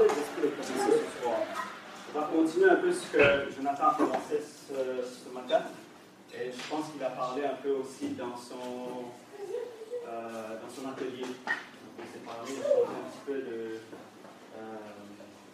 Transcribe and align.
On 0.00 0.06
va 2.18 2.24
continuer 2.26 2.70
un 2.70 2.76
peu 2.76 2.90
ce 2.90 3.06
que 3.12 3.50
Jonathan 3.54 3.88
a 3.88 3.94
commencé 3.94 4.40
ce, 4.40 4.72
matin. 5.34 5.64
Et 6.32 6.50
je 6.50 6.62
pense 6.70 6.86
qu'il 6.90 7.04
a 7.04 7.10
parlé 7.10 7.44
un 7.44 7.56
peu 7.62 7.72
aussi 7.72 8.08
dans 8.10 8.34
son, 8.34 9.10
euh, 10.08 10.58
dans 10.62 10.70
son 10.70 10.88
atelier. 10.88 11.20
Donc, 11.20 11.98
on 11.98 12.02
s'est 12.02 12.24
parlé 12.24 12.52
un 12.52 13.10
petit 13.10 13.20
peu 13.26 13.34
de, 13.34 13.80
euh, 14.56 14.60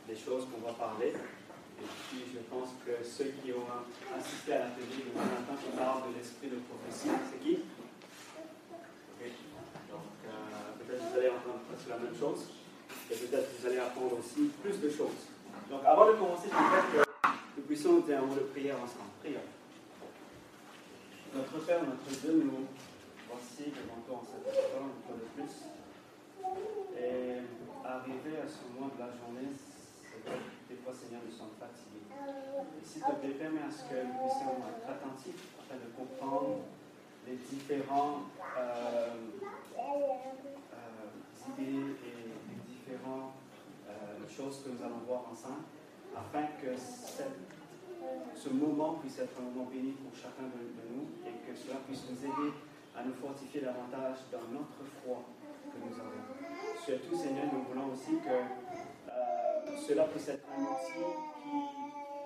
des 0.07 0.17
choses 0.17 0.47
qu'on 0.47 0.61
va 0.65 0.75
parler. 0.75 1.09
Et 1.09 1.87
puis, 2.09 2.23
je 2.33 2.39
pense 2.49 2.69
que 2.87 3.05
ceux 3.05 3.33
qui 3.43 3.53
ont 3.53 3.67
assisté 4.17 4.53
à 4.53 4.59
l'atelier 4.61 5.07
de 5.11 5.13
Jonathan 5.13 5.57
qui 5.59 5.71
parle 5.77 6.03
de 6.13 6.19
l'esprit 6.19 6.49
de 6.49 6.61
prophétie, 6.71 7.11
c'est 7.33 7.41
qui? 7.43 7.65
Ok. 9.19 9.27
Donc, 9.91 10.15
euh, 10.25 10.31
peut-être 10.79 11.03
vous 11.03 11.19
allez 11.19 11.31
entendre 11.31 11.63
presque 11.67 11.89
la 11.89 11.99
même 11.99 12.15
chose. 12.15 12.56
Et 13.11 13.15
peut-être 13.15 13.49
vous 13.59 13.67
allez 13.67 13.79
apprendre 13.79 14.19
aussi 14.19 14.51
plus 14.63 14.81
de 14.81 14.91
choses. 14.91 15.31
Donc, 15.71 15.81
avant 15.85 16.07
de 16.07 16.13
commencer, 16.13 16.49
je 16.51 16.57
voudrais 16.57 16.83
que 16.93 17.31
nous 17.57 17.63
puissions 17.63 18.01
dire 18.01 18.19
un 18.19 18.27
mot 18.27 18.35
de 18.35 18.41
prière 18.51 18.77
ensemble. 18.77 19.11
Prière. 19.21 19.47
Notre 21.35 21.59
Père, 21.67 21.83
notre 21.85 22.21
Dieu, 22.21 22.33
nous 22.45 22.67
voici 23.31 23.71
devant 23.71 24.01
toi 24.07 24.23
en 24.23 24.25
cet 24.25 24.43
instant, 24.47 24.89
une 24.91 25.03
fois 25.07 25.17
de 25.19 25.27
plus. 25.35 25.55
Et 26.99 27.43
arrivé 27.85 28.43
à 28.43 28.49
ce 28.49 28.67
moment 28.73 28.91
de 28.95 28.99
la 28.99 29.11
journée, 29.15 29.51
c'est 29.55 30.23
que 30.25 30.35
des 30.69 30.79
fois, 30.83 30.93
Seigneur, 30.95 31.23
nous 31.23 31.35
sommes 31.35 31.55
fatigués. 31.59 32.11
Et 32.11 32.85
s'il 32.85 33.03
te 33.03 33.13
plaît, 33.23 33.39
permets 33.39 33.67
à 33.67 33.71
ce 33.71 33.87
que 33.87 34.03
nous 34.03 34.19
puissions 34.19 34.55
être 34.67 34.87
attentifs 34.89 35.47
afin 35.63 35.79
de 35.79 35.89
comprendre 35.95 36.67
les 37.27 37.37
différents 37.37 38.23
euh, 38.59 39.15
euh, 39.79 40.17
idées 41.53 41.95
et 42.03 42.26
euh, 43.05 44.29
choses 44.29 44.63
que 44.65 44.71
nous 44.71 44.83
allons 44.83 45.03
voir 45.07 45.25
ensemble, 45.31 45.65
afin 46.17 46.47
que 46.61 46.77
ce 48.35 48.49
moment 48.49 48.95
puisse 48.95 49.19
être 49.19 49.33
un 49.41 49.45
moment 49.45 49.69
béni 49.71 49.93
pour 49.93 50.15
chacun 50.15 50.45
de, 50.45 50.95
nous 50.95 51.07
et 51.27 51.33
que 51.47 51.57
cela 51.57 51.77
puisse 51.87 52.05
nous 52.11 52.19
aider 52.19 52.53
à 52.97 53.03
nous 53.05 53.15
fortifier 53.15 53.61
davantage 53.61 54.19
dans 54.33 54.47
notre 54.53 54.85
foi 55.03 55.25
que 55.73 55.79
nous 55.79 55.95
avons. 55.95 56.25
Surtout, 56.85 57.17
Seigneur, 57.17 57.47
nous 57.53 57.63
voulons 57.65 57.93
aussi 57.93 58.17
que 58.23 58.31
euh, 58.31 59.77
cela 59.87 60.05
puisse 60.05 60.29
être 60.29 60.47
un 60.57 60.63
outil 60.63 61.05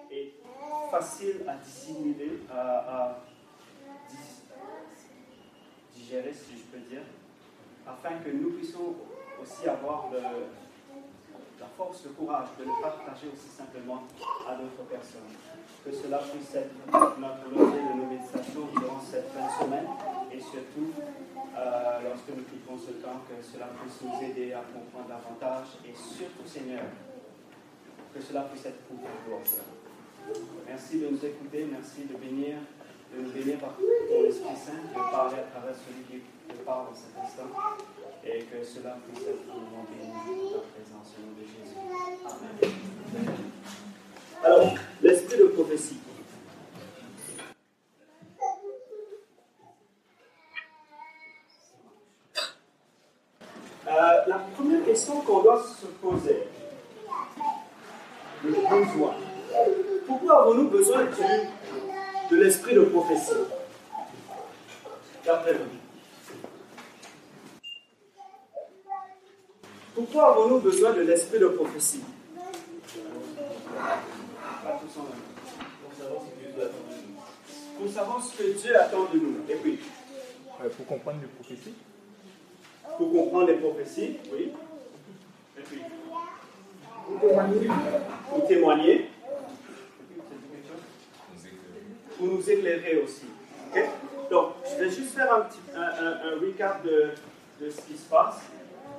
qui 0.08 0.14
est 0.14 0.34
facile 0.90 1.44
à 1.48 1.54
dissimuler, 1.56 2.40
à 2.50 3.20
digérer, 5.94 6.32
si 6.32 6.58
je 6.58 6.64
peux 6.64 6.78
dire, 6.88 7.02
afin 7.86 8.18
que 8.18 8.30
nous 8.30 8.50
puissions 8.52 8.94
aussi 9.42 9.68
avoir 9.68 10.08
la 10.12 11.66
force, 11.76 12.04
le 12.04 12.10
courage 12.10 12.48
de 12.58 12.64
le 12.64 12.72
partager 12.80 13.28
aussi 13.32 13.48
simplement 13.48 14.04
à 14.48 14.54
d'autres 14.54 14.84
personnes. 14.88 15.32
Que 15.84 15.92
cela 15.92 16.18
puisse 16.18 16.54
être 16.54 16.74
notre 16.86 17.46
objet 17.48 17.80
de 17.80 17.94
nos 17.96 18.80
durant 18.80 19.00
cette 19.00 19.28
fin 19.32 19.46
de 19.46 19.64
semaine 19.64 19.88
et 20.32 20.40
surtout 20.40 20.92
euh, 21.56 22.00
lorsque 22.04 22.28
nous 22.36 22.44
quittons 22.44 22.76
ce 22.76 22.92
temps, 23.00 23.24
que 23.28 23.36
cela 23.42 23.68
puisse 23.80 24.00
nous 24.02 24.20
aider 24.20 24.52
à 24.52 24.60
comprendre 24.60 25.08
davantage 25.08 25.80
et 25.84 25.94
surtout, 25.94 26.46
Seigneur, 26.46 26.84
que 28.14 28.20
cela 28.20 28.42
puisse 28.42 28.66
être 28.66 28.80
pour 28.84 28.98
ta 29.00 29.08
gloire. 29.26 29.40
Merci 30.66 31.00
de 31.00 31.08
nous 31.08 31.24
écouter, 31.24 31.68
merci 31.70 32.04
de 32.04 32.16
bénir, 32.16 32.56
de 33.14 33.22
nous 33.22 33.30
bénir 33.30 33.58
par 33.58 33.74
ton 33.76 34.24
Esprit 34.26 34.56
Saint, 34.56 34.84
de 34.84 35.10
parler 35.10 35.38
à 35.40 35.48
travers 35.50 35.74
celui 35.74 36.04
qui 36.04 36.22
parle 36.64 36.88
en 36.92 36.94
cet 36.94 37.16
instant 37.16 37.48
et 38.24 38.42
que 38.44 38.64
cela 38.64 38.96
puisse 39.06 39.26
être 39.26 39.44
un 39.50 39.60
béni 39.90 40.12
ta 40.52 40.60
présence 40.74 41.14
au 41.16 41.20
nom 41.22 41.32
de 41.36 41.44
Jésus. 41.46 41.76
Amen. 42.26 43.34
Alors, 44.44 44.74
l'esprit 45.02 45.38
de 45.38 45.44
prophétie. 45.44 45.98
Euh, 53.88 54.26
la 54.26 54.38
première 54.54 54.84
question 54.84 55.20
qu'on 55.22 55.42
doit 55.42 55.62
se 55.62 55.86
poser, 55.86 56.44
le 58.44 58.50
besoin. 58.50 59.14
Pourquoi 60.06 60.42
avons-nous 60.42 60.68
besoin 60.68 61.04
de, 61.04 62.30
de 62.30 62.42
l'esprit 62.42 62.74
de 62.74 62.82
prophétie? 62.82 63.32
D'après 65.24 65.54
vous. 65.54 65.79
Pourquoi 70.00 70.30
avons-nous 70.32 70.60
besoin 70.60 70.94
de 70.94 71.02
l'esprit 71.02 71.38
de 71.38 71.48
prophétie? 71.48 72.00
Pour 77.78 77.90
savoir 77.92 78.24
ce 78.24 78.38
que 78.38 78.58
Dieu 78.58 78.80
attend 78.80 79.04
de 79.12 79.18
nous. 79.18 79.36
Et 79.46 79.56
puis 79.56 79.78
Pour 80.74 80.86
comprendre 80.86 81.18
les 81.20 81.28
prophéties. 81.28 81.74
Pour 82.96 83.12
comprendre 83.12 83.48
les 83.48 83.56
prophéties, 83.56 84.16
oui. 84.32 84.52
Et 85.58 85.62
puis 85.64 85.80
Pour 87.06 87.20
témoigner. 87.20 87.68
Pour 88.30 88.48
témoigner. 88.48 89.10
Pour 92.16 92.26
nous 92.26 92.50
éclairer 92.50 93.02
aussi. 93.02 93.26
Okay? 93.70 93.84
Donc, 94.30 94.52
je 94.64 94.82
vais 94.82 94.90
juste 94.90 95.14
faire 95.14 95.30
un, 95.34 95.40
petit, 95.42 95.58
un, 95.76 95.80
un, 95.82 96.12
un 96.32 96.40
recap 96.40 96.82
de, 96.86 97.10
de 97.60 97.68
ce 97.70 97.82
qui 97.82 97.98
se 97.98 98.08
passe 98.08 98.36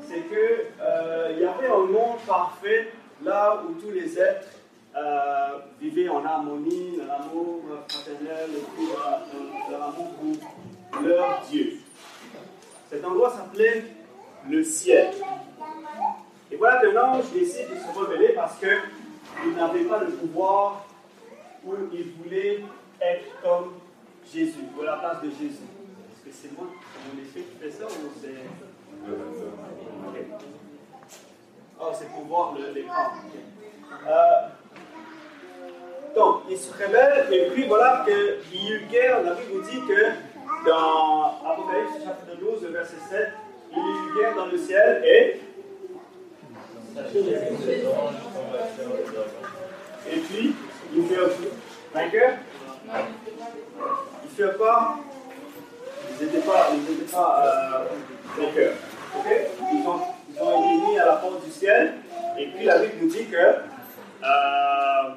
c'est 0.07 0.27
qu'il 0.27 0.37
euh, 0.81 1.37
y 1.39 1.45
avait 1.45 1.67
un 1.67 1.85
monde 1.85 2.17
parfait 2.27 2.91
là 3.23 3.61
où 3.63 3.73
tous 3.73 3.91
les 3.91 4.17
êtres 4.19 4.47
euh, 4.95 5.59
vivaient 5.79 6.09
en 6.09 6.25
harmonie, 6.25 6.97
dans 6.97 7.05
l'amour 7.05 7.61
fraternel 7.87 8.49
et 8.55 8.63
puis 8.75 8.87
dans, 9.71 9.77
l'amour 9.77 10.07
pour 10.91 11.01
leur 11.01 11.41
Dieu. 11.49 11.77
Cet 12.89 13.05
endroit 13.05 13.31
s'appelait 13.31 13.83
le 14.49 14.63
ciel. 14.63 15.13
Et 16.51 16.57
voilà 16.57 16.81
qu'un 16.81 17.01
ange 17.01 17.31
décide 17.31 17.69
de 17.69 17.75
se 17.75 17.97
rebeller 17.97 18.33
parce 18.33 18.57
qu'il 18.59 19.55
n'avait 19.55 19.85
pas 19.85 20.03
le 20.03 20.11
pouvoir 20.11 20.85
où 21.63 21.73
il 21.93 22.11
voulait 22.21 22.63
être 22.99 23.41
comme 23.41 23.73
Jésus, 24.31 24.59
ou 24.77 24.83
la 24.83 24.97
place 24.97 25.21
de 25.21 25.29
Jésus. 25.29 25.63
Est-ce 26.11 26.25
que 26.25 26.31
c'est 26.31 26.57
moi, 26.57 26.67
mon 26.67 27.21
esprit 27.21 27.43
qui 27.43 27.63
fait 27.63 27.71
ça 27.71 27.85
ou 27.85 28.11
c'est. 28.21 28.29
Oh, 31.79 31.91
c'est 31.97 32.09
pour 32.09 32.25
voir 32.25 32.53
l'écran. 32.75 33.11
Euh, 34.07 34.47
donc, 36.15 36.41
il 36.49 36.57
se 36.57 36.71
rebelle, 36.71 37.33
et 37.33 37.49
puis 37.51 37.65
voilà 37.67 38.05
qu'il 38.05 38.61
y 38.61 38.71
eut 38.71 38.85
guerre. 38.89 39.23
La 39.23 39.33
Bible 39.33 39.63
dit 39.63 39.81
que 39.87 40.69
dans 40.69 41.39
Apocalypse 41.43 42.03
chapitre 42.05 42.37
12, 42.39 42.71
verset 42.71 42.97
7, 43.09 43.29
il 43.71 43.77
y 43.77 43.81
eut 43.81 44.19
guerre 44.19 44.35
dans 44.35 44.45
le 44.45 44.57
ciel 44.57 45.03
et. 45.05 45.41
Et 50.11 50.19
puis, 50.19 50.55
il 50.93 51.05
fait 51.07 51.15
vainqueur. 51.93 52.31
Il 54.23 54.29
fait 54.29 54.57
pas. 54.57 54.99
Ils 56.19 56.25
n'étaient 56.25 56.47
pas, 56.47 56.69
ils 56.73 56.81
n'étaient 56.81 57.11
pas 57.11 57.77
euh. 58.57 58.71
Okay? 59.19 59.47
Ils, 59.73 59.87
ont, 59.87 60.01
ils 60.29 60.41
ont 60.41 60.63
été 60.63 60.85
mis 60.85 60.99
à 60.99 61.05
la 61.05 61.15
porte 61.17 61.43
du 61.45 61.51
ciel. 61.51 61.93
Et 62.37 62.47
puis 62.47 62.65
la 62.65 62.79
Bible 62.79 62.93
nous 63.01 63.09
dit 63.09 63.25
que 63.25 63.37
euh, 63.37 65.09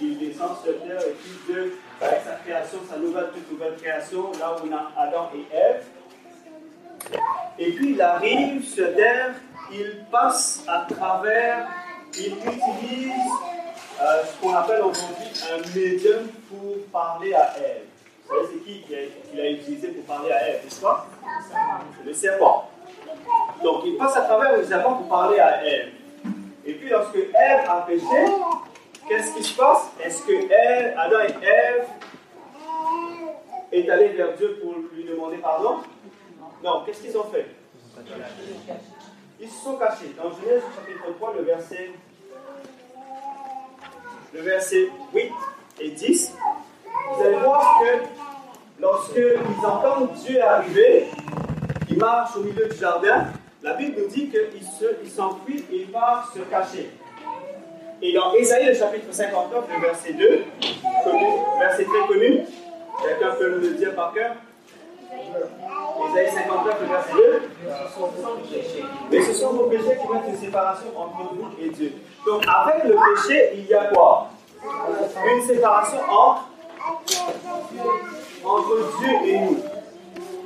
il 0.00 0.18
descend 0.18 0.50
sur 0.62 0.80
terre 0.82 1.00
et 1.00 1.12
puis 1.12 1.54
de 1.54 1.72
sa 2.00 2.34
création, 2.44 2.78
sa 2.88 2.96
nouvelle, 2.96 3.28
toute 3.34 3.50
nouvelle 3.52 3.74
création, 3.76 4.30
là 4.38 4.56
où 4.56 4.68
on 4.68 4.72
a 4.72 4.92
Adam 5.02 5.30
et 5.34 5.54
Ève. 5.54 5.84
Et 7.58 7.72
puis 7.72 7.92
il 7.92 8.02
arrive 8.02 8.64
sur 8.64 8.94
terre, 8.94 9.34
il 9.72 10.04
passe 10.10 10.64
à 10.68 10.86
travers, 10.88 11.68
il 12.16 12.34
utilise 12.34 13.12
euh, 14.00 14.22
ce 14.24 14.40
qu'on 14.40 14.54
appelle 14.54 14.82
aujourd'hui 14.82 15.26
un 15.52 15.78
médium 15.78 16.28
pour 16.48 16.76
parler 16.92 17.34
à 17.34 17.56
Ève. 17.58 17.82
Vous 18.26 18.34
savez, 18.34 18.48
c'est 18.52 18.64
qui 18.64 18.82
qu'il 18.82 19.40
a, 19.40 19.42
a, 19.42 19.50
utilisé 19.50 19.88
pour 19.88 20.04
parler 20.04 20.32
à 20.32 20.48
Ève, 20.48 20.64
n'est-ce 20.64 20.80
pas? 20.80 21.06
Le 22.04 22.12
serpent. 22.12 22.70
Donc 23.62 23.82
il 23.84 23.96
passe 23.96 24.16
à 24.16 24.22
travers 24.22 24.64
serpent 24.64 24.94
pour 24.94 25.08
parler 25.08 25.38
à 25.38 25.64
Ève. 25.64 25.90
Et 26.64 26.74
puis 26.74 26.88
lorsque 26.88 27.16
Ève 27.16 27.68
a 27.68 27.80
péché, 27.86 28.04
qu'est-ce 29.08 29.34
qui 29.34 29.42
se 29.42 29.56
passe? 29.56 29.90
Est-ce 30.02 30.22
que 30.22 30.32
Ève, 30.32 30.94
Adam 30.96 31.20
et 31.20 31.44
Ève 31.44 31.86
est 33.72 33.88
allé 33.90 34.08
vers 34.08 34.34
Dieu 34.36 34.58
pour 34.62 34.74
lui 34.94 35.04
demander 35.04 35.38
pardon? 35.38 35.78
Non, 36.62 36.82
qu'est-ce 36.84 37.02
qu'ils 37.02 37.16
ont 37.16 37.24
fait? 37.24 37.46
Ils 39.40 39.48
se 39.48 39.64
sont 39.64 39.76
cachés. 39.76 40.14
Dans 40.16 40.30
Genèse 40.30 40.62
chapitre 40.74 41.16
3, 41.18 41.34
le 41.38 41.42
verset, 41.44 41.90
le 44.34 44.40
verset 44.40 44.88
8 45.14 45.32
et 45.80 45.90
10, 45.90 46.34
vous 47.14 47.22
allez 47.24 47.36
voir 47.36 47.80
que 47.80 48.80
lorsqu'ils 48.80 49.66
entendent 49.66 50.12
Dieu 50.14 50.42
arriver, 50.42 51.06
il 51.90 51.98
marche 51.98 52.36
au 52.36 52.40
milieu 52.40 52.66
du 52.66 52.76
jardin, 52.76 53.26
la 53.62 53.74
Bible 53.74 54.00
nous 54.02 54.08
dit 54.08 54.30
qu'il 54.30 55.10
s'enfuit 55.10 55.64
et 55.72 55.76
il 55.82 55.90
part 55.90 56.30
se 56.32 56.40
cacher. 56.40 56.90
Et 58.00 58.12
dans 58.12 58.32
Ésaïe, 58.34 58.66
le 58.66 58.74
chapitre 58.74 59.10
59, 59.10 59.64
le 59.74 59.80
verset 59.80 60.12
2, 60.12 60.44
connu, 61.04 61.26
verset 61.58 61.84
très 61.84 62.06
connu, 62.06 62.44
quelqu'un 63.02 63.30
peut 63.36 63.50
nous 63.56 63.60
le 63.60 63.74
dire 63.74 63.94
par 63.94 64.12
cœur? 64.12 64.36
Ésaïe 66.10 66.30
59, 66.30 66.76
le 66.80 66.86
verset 66.86 67.12
2. 67.12 67.42
Mais 69.10 69.22
ce 69.22 69.32
sont 69.32 69.52
vos 69.52 69.64
péchés 69.64 69.98
qui 70.00 70.12
mettent 70.12 70.28
une 70.28 70.36
séparation 70.36 70.88
entre 70.96 71.34
vous 71.34 71.48
et 71.60 71.70
Dieu. 71.70 71.92
Donc, 72.24 72.44
avec 72.46 72.84
le 72.84 72.94
péché, 72.94 73.52
il 73.54 73.66
y 73.66 73.74
a 73.74 73.86
quoi? 73.86 74.28
Une 74.62 75.42
séparation 75.42 75.98
entre 78.44 78.76
Dieu 79.00 79.12
et 79.24 79.40
nous. 79.40 79.58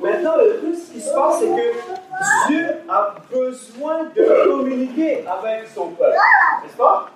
Maintenant, 0.03 0.37
le 0.37 0.57
plus 0.57 0.75
ce 0.75 0.93
qui 0.93 1.01
se 1.01 1.13
passe, 1.13 1.39
c'est 1.41 1.47
que 1.47 2.49
Dieu 2.49 2.67
a 2.89 3.15
besoin 3.31 4.05
de 4.15 4.49
communiquer 4.49 5.25
avec 5.27 5.69
son 5.75 5.91
peuple. 5.91 6.17
N'est-ce 6.63 6.77
pas? 6.77 7.11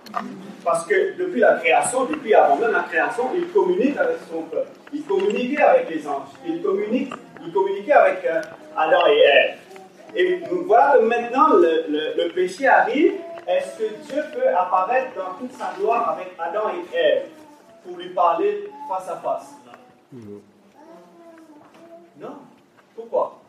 Parce 0.65 0.87
que 0.87 1.17
depuis 1.17 1.41
la 1.41 1.55
création, 1.55 2.05
depuis 2.05 2.35
avant 2.35 2.57
même 2.57 2.73
la 2.73 2.85
création, 2.85 3.31
il 3.35 3.49
communique 3.49 3.97
avec 3.99 4.19
son 4.31 4.43
peuple. 4.43 4.69
Il 4.93 5.03
communiquait 5.05 5.63
avec 5.63 5.91
les 5.91 6.07
anges. 6.07 6.29
Il 6.47 6.63
communique 6.63 7.13
il 7.47 7.53
communiquait 7.53 7.93
avec 7.93 8.25
euh, 8.25 8.43
Adam 8.77 9.07
et 9.07 9.19
Ève. 9.19 9.59
Et 10.15 10.43
voilà 10.67 10.97
que 10.99 11.05
maintenant 11.05 11.49
le, 11.51 12.29
péché 12.33 12.67
arrive. 12.67 13.15
Est-ce 13.47 13.79
que 13.79 13.95
Dieu 14.11 14.25
peut 14.35 14.49
apparaître 14.49 15.15
dans 15.15 15.39
toute 15.39 15.53
sa 15.53 15.73
gloire 15.79 16.11
avec 16.11 16.33
Adam 16.39 16.71
et 16.71 16.97
Ève 16.97 17.27
pour 17.85 17.97
lui 17.97 18.09
parler 18.09 18.69
face 18.89 19.09
à 19.09 19.17
face? 19.17 19.55
Non. 22.19 22.39
Pourquoi 22.97 23.41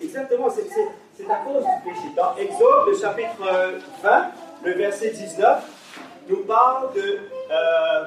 Exactement, 0.00 0.48
c'est 0.50 1.30
à 1.30 1.36
cause 1.36 1.64
du 1.64 1.90
péché. 1.90 2.06
Dans 2.16 2.36
Exode, 2.36 2.88
le 2.88 2.96
chapitre 2.98 3.80
20, 4.02 4.24
le 4.64 4.72
verset 4.72 5.10
19, 5.10 5.64
nous 6.28 6.44
parle 6.44 6.92
de 6.92 7.18
euh, 7.50 8.04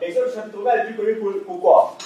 Exode 0.00 0.34
chapitre 0.34 0.58
20 0.62 0.70
est 0.72 0.84
plus 0.84 0.94
connu 0.96 1.14
pour, 1.14 1.32
pourquoi 1.46 1.96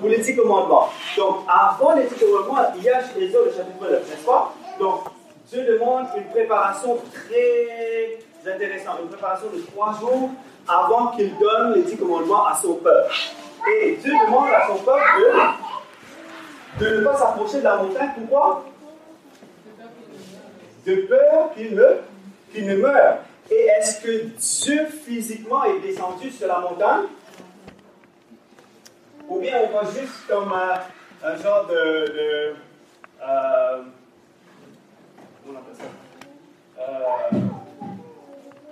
Pour 0.00 0.08
les 0.08 0.18
dix 0.18 0.36
commandements. 0.36 0.88
Donc, 1.16 1.38
avant 1.48 1.94
les 1.94 2.04
dix 2.04 2.14
commandements, 2.16 2.72
il 2.76 2.84
y 2.84 2.88
a 2.88 3.00
Exode 3.18 3.52
chapitre 3.56 3.90
9, 3.90 4.10
n'est-ce 4.10 4.24
pas 4.24 4.54
Donc, 4.78 5.00
Dieu 5.48 5.64
demande 5.64 6.06
une 6.16 6.24
préparation 6.26 6.98
très 7.12 8.18
intéressante, 8.48 8.98
une 9.02 9.08
préparation 9.08 9.48
de 9.52 9.60
trois 9.62 9.92
jours 9.98 10.30
avant 10.68 11.08
qu'il 11.08 11.36
donne 11.38 11.74
les 11.74 11.82
dix 11.82 11.96
commandements 11.96 12.46
à 12.46 12.54
son 12.54 12.74
peuple. 12.74 13.12
Et 13.68 13.96
Dieu 13.96 14.12
demande 14.26 14.48
à 14.50 14.66
son 14.66 14.76
peuple 14.76 15.60
de, 16.78 16.96
ne 16.96 17.04
pas 17.04 17.16
s'approcher 17.16 17.58
de 17.58 17.64
la 17.64 17.76
montagne. 17.76 18.10
Pourquoi? 18.16 18.64
De 20.86 20.94
peur 21.02 21.50
qu'il 21.54 21.74
ne, 21.74 21.96
qu'il 22.52 22.66
ne 22.66 22.76
meure. 22.76 23.18
Et 23.50 23.68
est-ce 23.78 24.00
que 24.00 24.24
Dieu 24.64 24.86
physiquement 24.86 25.64
est 25.64 25.80
descendu 25.80 26.30
sur 26.30 26.46
la 26.48 26.60
montagne? 26.60 27.06
Ou 29.28 29.38
bien 29.40 29.60
on 29.64 29.70
voit 29.70 29.84
juste 29.84 30.26
comme 30.28 30.52
un, 30.52 31.36
genre 31.36 31.66
de. 31.66 31.74
de 31.74 32.54
euh, 33.22 33.82
comment 35.44 35.54
on 35.54 35.56
appelle 35.58 35.76
ça? 35.76 35.84
Euh, 36.80 37.38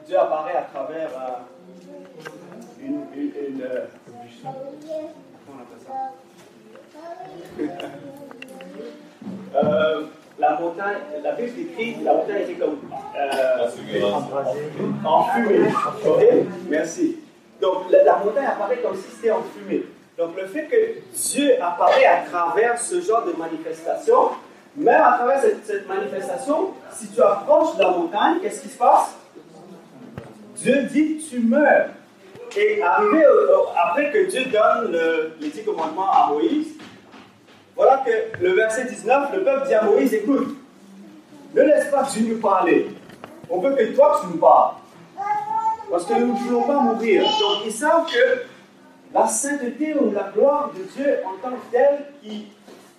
Dieu 0.06 0.18
apparaît 0.18 0.56
à 0.56 0.62
travers 0.62 1.10
euh, 1.10 1.42
une 2.80 3.04
comment 4.42 4.54
on 5.48 5.62
appelle 5.62 5.82
ça 5.86 6.12
la 10.38 10.60
montagne, 10.60 10.98
la 11.22 11.32
Bible 11.32 11.52
décrit, 11.56 11.96
la 12.04 12.14
montagne 12.14 12.42
était 12.42 12.54
comme 12.54 12.78
euh, 13.16 13.66
en 15.04 15.24
fumée. 15.24 15.60
Ok, 16.06 16.24
merci. 16.68 17.16
Donc 17.60 17.90
la, 17.90 18.18
montagne 18.18 18.46
apparaît 18.46 18.78
comme 18.78 18.94
si 18.96 19.10
c'était 19.16 19.32
en 19.32 19.42
fumée. 19.42 19.84
Donc 20.16 20.36
le 20.36 20.46
fait 20.46 20.66
que 20.66 20.76
Dieu 21.16 21.60
apparaît 21.60 22.06
à 22.06 22.22
travers 22.22 22.78
ce 22.78 23.00
genre 23.00 23.24
de 23.24 23.32
manifestation, 23.32 24.30
même 24.76 25.02
à 25.02 25.14
travers 25.16 25.40
cette, 25.40 25.88
manifestation, 25.88 26.70
si 26.92 27.08
tu 27.08 27.20
approches 27.20 27.76
de 27.76 27.82
la 27.82 27.90
montagne, 27.90 28.36
qu'est-ce 28.40 28.62
qui 28.62 28.68
se 28.68 28.78
passe? 28.78 29.16
Dieu 30.56 30.84
dit 30.84 31.24
tu 31.28 31.40
meurs. 31.40 31.88
Et 32.56 32.82
arrivé 32.82 33.24
après 33.76 34.10
que 34.10 34.30
Dieu 34.30 34.44
donne 34.46 34.98
les 35.40 35.48
dix 35.48 35.62
commandements 35.62 36.10
à 36.10 36.30
Moïse, 36.32 36.74
voilà 37.76 38.04
que 38.04 38.42
le 38.42 38.52
verset 38.52 38.86
19, 38.86 39.32
le 39.34 39.44
peuple 39.44 39.68
dit 39.68 39.74
à 39.74 39.82
Moïse, 39.82 40.12
écoute, 40.14 40.56
ne 41.54 41.62
laisse 41.62 41.90
pas 41.90 42.02
Dieu 42.04 42.34
nous 42.34 42.40
parler. 42.40 42.88
On 43.48 43.60
veut 43.60 43.74
que 43.76 43.94
toi 43.94 44.20
tu 44.20 44.28
nous 44.28 44.38
parles. 44.38 44.74
Parce 45.90 46.04
que 46.04 46.14
nous 46.14 46.34
ne 46.34 46.38
voulons 46.38 46.62
pas 46.62 46.80
mourir. 46.80 47.22
Donc 47.22 47.64
ils 47.64 47.72
savent 47.72 48.06
que 48.06 48.42
la 49.14 49.26
sainteté 49.26 49.94
ou 49.94 50.12
la 50.12 50.24
gloire 50.34 50.70
de 50.76 50.82
Dieu 50.82 51.18
en 51.24 51.40
tant 51.40 51.54
que 51.54 51.72
telle 51.72 52.06
qui 52.22 52.48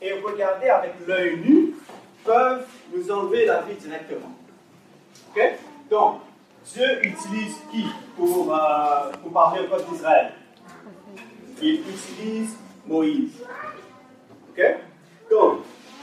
est 0.01 0.13
regardée 0.13 0.69
avec 0.69 0.93
l'œil 1.07 1.37
nu 1.37 1.75
peuvent 2.23 2.65
nous 2.93 3.11
enlever 3.11 3.45
la 3.45 3.61
vie 3.61 3.75
directement. 3.75 4.31
Ok? 5.31 5.41
Donc, 5.89 6.21
Dieu 6.73 6.99
utilise 7.03 7.55
qui 7.71 7.85
pour, 8.15 8.53
euh, 8.53 9.11
pour 9.21 9.31
parler 9.31 9.61
au 9.61 9.67
peuple 9.67 9.91
d'Israël? 9.91 10.31
Il 11.61 11.81
utilise 11.81 12.55
Moïse. 12.87 13.31
Donc, 15.29 15.59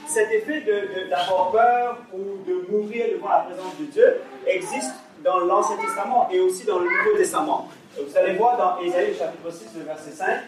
cet 0.06 0.30
effet 0.30 0.64
d'avoir 1.10 1.50
peur 1.50 1.98
ou 2.12 2.38
de 2.46 2.70
mourir 2.70 3.06
devant 3.12 3.28
la 3.28 3.38
présence 3.40 3.76
de 3.78 3.84
Dieu 3.86 4.20
existe 4.46 4.94
dans 5.24 5.40
l'Ancien 5.40 5.76
Testament 5.76 6.28
et 6.30 6.40
aussi 6.40 6.64
dans 6.64 6.78
le 6.78 6.84
Nouveau 6.84 7.18
Testament. 7.18 7.68
vous 7.96 8.16
allez 8.16 8.34
voir 8.34 8.56
dans 8.56 8.82
Ésaïe 8.82 9.14
chapitre 9.18 9.50
6, 9.50 9.78
le 9.78 9.84
verset 9.84 10.12
5, 10.12 10.40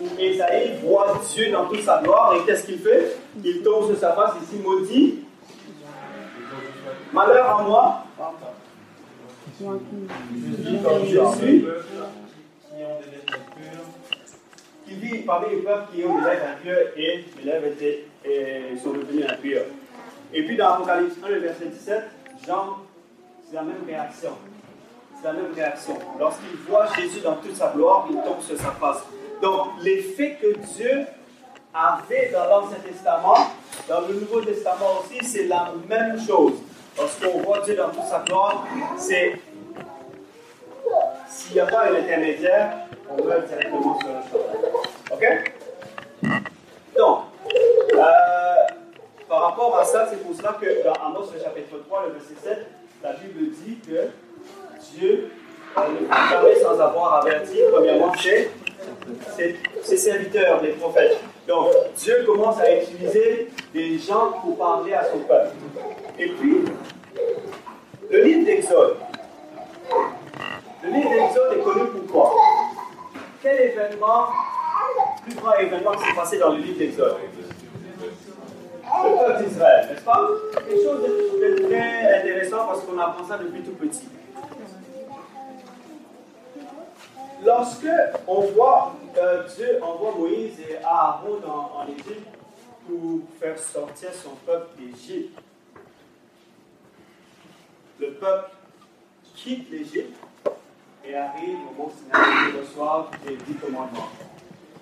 où 0.00 0.06
Ésaïe 0.18 0.78
voit 0.82 1.20
Dieu 1.30 1.50
dans 1.50 1.66
toute 1.66 1.82
sa 1.82 2.00
gloire 2.02 2.34
et 2.34 2.46
qu'est-ce 2.46 2.64
qu'il 2.64 2.78
fait? 2.78 3.16
Il 3.44 3.62
tombe 3.62 3.86
sur 3.86 3.98
sa 3.98 4.12
face 4.14 4.32
ici, 4.42 4.60
maudit. 4.62 5.24
Malheur 7.12 7.58
à 7.58 7.62
moi. 7.62 8.04
Je 9.60 9.64
suis 11.36 11.64
qui 14.84 14.94
vit 14.94 15.18
parmi 15.18 15.50
les 15.50 15.62
peuples 15.62 15.94
qui 15.94 16.04
ont 16.04 16.18
des 16.18 16.24
lèvres 16.24 16.46
impures 16.52 16.88
et 16.96 17.24
les 17.36 17.44
lèvres 17.44 17.66
étaient, 17.66 18.04
et 18.24 18.76
sont 18.82 18.92
devenues 18.92 19.24
impures. 19.24 19.62
Et 20.32 20.44
puis 20.44 20.56
dans 20.56 20.74
Apocalypse 20.74 21.16
1, 21.24 21.28
le 21.28 21.38
verset 21.38 21.66
17, 21.66 22.02
Jean, 22.46 22.78
c'est 23.48 23.56
la 23.56 23.62
même 23.62 23.84
réaction. 23.86 24.30
C'est 25.16 25.28
la 25.28 25.34
même 25.34 25.52
réaction. 25.54 25.98
Lorsqu'il 26.18 26.56
voit 26.68 26.86
Jésus 26.96 27.20
dans 27.20 27.36
toute 27.36 27.54
sa 27.54 27.70
gloire, 27.70 28.08
il 28.10 28.16
tombe 28.16 28.40
sur 28.40 28.56
sa 28.56 28.72
face. 28.72 29.02
Donc, 29.40 29.68
l'effet 29.82 30.38
que 30.40 30.56
Dieu 30.76 31.06
avait 31.74 32.30
dans 32.32 32.46
l'Ancien 32.46 32.78
Testament, 32.78 33.50
dans 33.88 34.00
le 34.02 34.14
Nouveau 34.14 34.40
Testament 34.40 35.00
aussi, 35.00 35.24
c'est 35.24 35.46
la 35.46 35.72
même 35.88 36.18
chose. 36.26 36.54
Lorsqu'on 36.98 37.38
voit 37.40 37.60
Dieu 37.60 37.74
dans 37.74 37.88
toute 37.88 38.04
sa 38.04 38.20
gloire, 38.20 38.66
c'est 38.96 39.40
s'il 41.28 41.54
n'y 41.54 41.60
a 41.60 41.66
pas 41.66 41.86
un 41.90 41.94
intermédiaire, 41.94 42.72
on 43.08 43.22
va 43.22 43.38
directement 43.40 43.98
sur 43.98 44.08
le 44.08 44.14
chemin. 44.30 44.82
OK? 45.12 45.52
Donc, 46.96 47.18
euh, 47.94 48.74
par 49.28 49.40
rapport 49.42 49.78
à 49.78 49.84
ça, 49.84 50.06
c'est 50.10 50.22
pour 50.22 50.36
cela 50.36 50.56
que 50.60 50.84
dans 50.84 50.92
Amos, 50.92 51.30
le 51.32 51.40
chapitre 51.40 51.78
3, 51.86 52.06
le 52.06 52.12
verset 52.12 52.34
7, 52.42 52.66
la 53.02 53.12
Bible 53.14 53.50
dit 53.64 53.78
que 53.78 54.08
Dieu 54.94 55.30
euh, 55.78 55.80
ne 55.88 56.06
jamais 56.08 56.54
sans 56.56 56.78
avoir 56.80 57.14
averti, 57.24 57.58
premièrement, 57.72 58.12
c'est 58.18 58.50
ses 59.82 59.96
serviteurs, 59.96 60.62
les 60.62 60.72
prophètes. 60.72 61.18
Donc, 61.48 61.68
Dieu 61.96 62.24
commence 62.24 62.60
à 62.60 62.80
utiliser 62.80 63.50
des 63.74 63.98
gens 63.98 64.32
pour 64.42 64.56
parler 64.56 64.94
à 64.94 65.04
son 65.04 65.18
peuple. 65.20 65.50
Et 66.18 66.28
puis, 66.28 66.64
le 68.10 68.22
livre 68.22 68.44
d'Exode. 68.44 68.96
Le 70.84 70.90
livre 70.90 71.10
d'Exode 71.10 71.58
est 71.58 71.62
connu 71.62 71.86
pourquoi 71.86 72.34
quel 73.42 73.60
événement, 73.60 74.28
plus 75.24 75.34
grand 75.34 75.54
événement 75.54 75.92
qui 75.92 76.04
s'est 76.04 76.14
passé 76.14 76.38
dans 76.38 76.50
le 76.50 76.58
livre 76.58 76.78
d'Exode? 76.78 77.16
Le 79.04 79.18
peuple 79.18 79.44
d'Israël, 79.44 79.88
n'est-ce 79.90 80.04
pas? 80.04 80.28
Quelque 80.54 80.82
chose 80.82 81.02
de, 81.02 81.66
très 81.66 82.20
intéressant 82.20 82.66
parce 82.66 82.82
qu'on 82.82 82.98
apprend 82.98 83.26
ça 83.26 83.38
depuis 83.38 83.62
tout 83.62 83.72
petit. 83.72 84.08
Lorsque 87.44 87.86
voit 88.26 88.94
euh, 89.18 89.42
Dieu 89.56 89.82
envoie 89.82 90.12
Moïse 90.16 90.60
et 90.60 90.76
Aaron 90.84 91.40
en, 91.44 91.86
Égypte 91.88 92.28
pour 92.86 93.20
faire 93.40 93.58
sortir 93.58 94.10
son 94.14 94.30
peuple 94.46 94.68
d'Égypte, 94.78 95.38
le 97.98 98.12
peuple 98.12 98.50
quitte 99.34 99.70
l'Égypte 99.70 100.16
et 101.04 101.16
arrive 101.16 101.58
au 101.70 101.82
Mont 101.82 101.90
Sinaï 101.90 102.50
et 102.54 102.60
reçoivent 102.60 103.10
les 103.26 103.36
dix 103.36 103.54
commandements. 103.54 104.08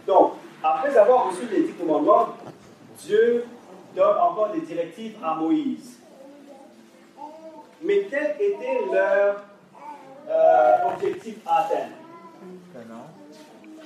Donc, 0.06 0.32
après 0.62 0.94
avoir 0.96 1.30
reçu 1.30 1.46
les 1.50 1.62
dix 1.62 1.72
commandements, 1.72 2.28
Dieu 2.98 3.46
donne 3.96 4.18
encore 4.18 4.50
des 4.50 4.60
directives 4.60 5.16
à 5.24 5.34
Moïse. 5.34 5.98
Mais 7.82 8.02
mais 8.02 8.06
quel 8.10 8.36
était 8.38 8.80
leur 8.92 9.44
euh, 10.28 10.92
objectif 10.92 11.36
à 11.46 11.64
atteindre? 11.64 11.99
Canaan. 12.72 13.06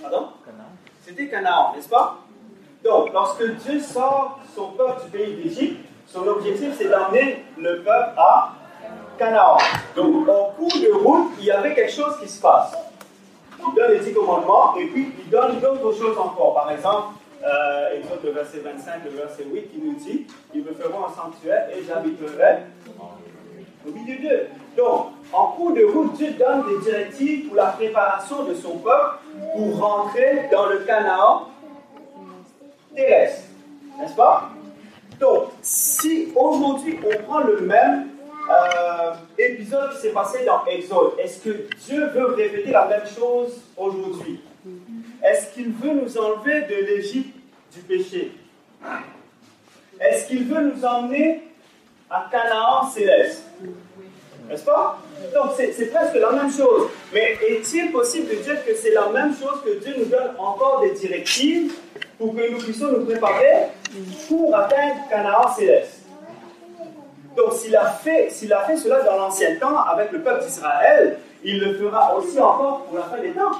Pardon? 0.00 0.28
Canaan. 0.44 0.70
C'était 1.04 1.28
Canaan, 1.28 1.74
n'est-ce 1.74 1.88
pas? 1.88 2.18
Donc, 2.84 3.12
lorsque 3.12 3.44
Dieu 3.62 3.80
sort 3.80 4.40
son 4.54 4.68
peuple 4.72 5.04
du 5.04 5.10
pays 5.10 5.34
d'Égypte, 5.36 5.86
son 6.06 6.26
objectif 6.26 6.74
c'est 6.76 6.88
d'emmener 6.88 7.44
le 7.58 7.82
peuple 7.82 8.12
à 8.16 8.52
Canaan. 9.18 9.56
Donc, 9.96 10.28
au 10.28 10.44
cours 10.56 10.72
de 10.72 10.92
route, 10.92 11.32
il 11.38 11.46
y 11.46 11.50
avait 11.50 11.74
quelque 11.74 11.92
chose 11.92 12.18
qui 12.20 12.28
se 12.28 12.40
passe. 12.40 12.74
Il 13.58 13.74
donne 13.74 13.92
les 13.92 14.00
dix 14.00 14.12
commandements 14.12 14.76
et 14.76 14.86
puis 14.86 15.12
il 15.18 15.30
donne 15.30 15.58
d'autres 15.60 15.92
choses 15.94 16.18
encore. 16.18 16.54
Par 16.54 16.70
exemple, 16.70 17.14
euh, 17.42 17.96
Exode 17.98 18.20
le 18.24 18.30
verset 18.32 18.58
25, 18.58 19.04
le 19.04 19.10
verset 19.10 19.44
8, 19.44 19.72
qui 19.72 19.78
nous 19.78 19.94
dit 19.94 20.26
Ils 20.54 20.62
me 20.62 20.72
feront 20.74 21.06
un 21.06 21.14
sanctuaire 21.14 21.68
et 21.70 21.82
j'habiterai 21.82 22.64
au 23.86 23.90
milieu 23.90 24.16
d'eux. 24.16 24.46
Donc, 24.76 25.08
en 25.32 25.46
cours 25.48 25.72
de 25.72 25.84
route, 25.84 26.14
Dieu 26.14 26.32
donne 26.32 26.64
des 26.68 26.90
directives 26.90 27.46
pour 27.46 27.56
la 27.56 27.66
préparation 27.66 28.44
de 28.44 28.54
son 28.54 28.78
peuple 28.78 29.18
pour 29.54 29.78
rentrer 29.78 30.48
dans 30.50 30.66
le 30.66 30.78
Canaan 30.78 31.48
terrestre. 32.94 33.48
N'est-ce 33.98 34.14
pas? 34.14 34.50
Donc, 35.20 35.50
si 35.62 36.32
aujourd'hui 36.34 36.98
on 37.04 37.22
prend 37.22 37.40
le 37.40 37.60
même 37.60 38.08
euh, 38.50 39.12
épisode 39.38 39.92
qui 39.92 39.98
s'est 39.98 40.12
passé 40.12 40.44
dans 40.44 40.64
Exode, 40.66 41.12
est-ce 41.18 41.40
que 41.40 41.66
Dieu 41.86 42.06
veut 42.08 42.26
répéter 42.34 42.72
la 42.72 42.86
même 42.86 43.06
chose 43.06 43.60
aujourd'hui? 43.76 44.40
Est-ce 45.22 45.54
qu'il 45.54 45.72
veut 45.72 45.92
nous 45.92 46.18
enlever 46.18 46.62
de 46.62 46.86
l'Égypte 46.86 47.36
du 47.72 47.80
péché? 47.80 48.32
Est-ce 50.00 50.28
qu'il 50.28 50.44
veut 50.44 50.72
nous 50.72 50.84
emmener 50.84 51.42
à 52.14 52.28
Canaan 52.30 52.88
céleste 52.90 53.42
N'est-ce 54.48 54.64
pas? 54.64 54.98
Donc 55.34 55.52
c'est 55.56 55.90
presque 55.90 56.14
la 56.14 56.30
même 56.30 56.52
chose. 56.52 56.88
Mais 57.12 57.36
est-il 57.48 57.90
possible 57.90 58.28
de 58.28 58.36
dire 58.36 58.64
que 58.64 58.74
c'est 58.74 58.92
la 58.92 59.08
même 59.08 59.34
chose 59.34 59.62
que 59.64 59.82
Dieu 59.82 59.94
nous 59.98 60.04
donne 60.04 60.30
encore 60.38 60.80
des 60.82 60.92
directives 60.92 61.72
pour 62.18 62.34
que 62.36 62.52
nous 62.52 62.58
puissions 62.58 62.92
nous 62.92 63.04
préparer 63.04 63.68
pour 64.28 64.54
atteindre 64.54 64.96
Canaan 65.10 65.52
céleste 65.56 66.04
donc 67.36 67.52
s'il 67.54 67.74
a, 67.74 67.86
fait, 67.86 68.28
a 68.52 68.60
fait 68.60 68.76
cela 68.76 69.02
dans 69.02 69.16
l'ancien 69.16 69.56
temps 69.56 69.76
avec 69.76 70.12
le 70.12 70.20
peuple 70.20 70.44
d'Israël, 70.44 71.18
il 71.42 71.58
le 71.58 71.74
fera 71.74 72.14
aussi 72.16 72.38
encore 72.38 72.84
pour 72.84 72.96
la 72.96 73.04
fin 73.04 73.20
des 73.20 73.32
temps. 73.32 73.50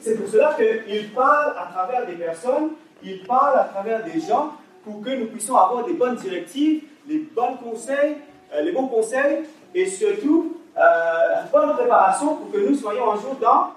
C'est 0.00 0.16
pour 0.16 0.28
cela 0.28 0.56
qu'il 0.56 1.12
parle 1.12 1.54
à 1.56 1.70
travers 1.72 2.04
des 2.04 2.14
personnes, 2.14 2.70
il 3.00 3.22
parle 3.22 3.60
à 3.60 3.64
travers 3.72 4.02
des 4.02 4.20
gens 4.20 4.54
pour 4.84 5.00
que 5.02 5.10
nous 5.10 5.26
puissions 5.26 5.56
avoir 5.56 5.84
des 5.84 5.92
bonnes 5.92 6.16
directives, 6.16 6.82
les 7.06 7.18
bons 7.18 7.56
conseils, 7.56 8.16
euh, 8.52 8.62
les 8.62 8.72
bons 8.72 8.88
conseils 8.88 9.44
et 9.74 9.86
surtout 9.86 10.56
euh, 10.76 11.42
une 11.42 11.50
bonne 11.50 11.76
préparation 11.76 12.36
pour 12.36 12.50
que 12.50 12.58
nous 12.58 12.74
soyons 12.74 13.12
un 13.12 13.20
jour 13.20 13.36
dans 13.40 13.72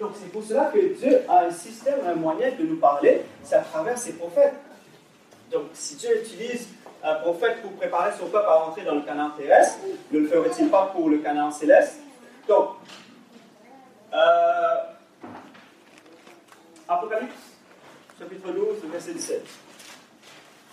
Donc 0.00 0.12
c'est 0.20 0.32
pour 0.32 0.42
cela 0.42 0.64
que 0.74 0.94
Dieu 0.98 1.20
a 1.28 1.44
un 1.44 1.50
système, 1.52 2.00
un 2.04 2.14
moyen 2.14 2.50
de 2.58 2.64
nous 2.64 2.76
parler, 2.76 3.22
c'est 3.44 3.54
à 3.54 3.60
travers 3.60 3.96
ses 3.96 4.14
prophètes. 4.14 4.54
Donc 5.52 5.66
si 5.74 5.94
Dieu 5.94 6.22
utilise 6.22 6.66
un 7.04 7.14
prophète 7.16 7.62
pour 7.62 7.72
préparer 7.72 8.10
son 8.18 8.26
peuple 8.26 8.48
à 8.48 8.54
rentrer 8.54 8.82
dans 8.82 8.96
le 8.96 9.02
Canaan 9.02 9.30
terrestre, 9.36 9.78
ne 10.10 10.18
le 10.18 10.26
ferait-il 10.26 10.70
pas 10.70 10.86
pour 10.86 11.08
le 11.08 11.18
Canaan 11.18 11.52
céleste? 11.52 12.00
Donc, 12.48 12.70
euh, 14.12 14.74
Apocalypse, 16.88 17.51
chapitre 18.22 18.52
12, 18.52 18.90
verset 18.92 19.14
17. 19.14 19.46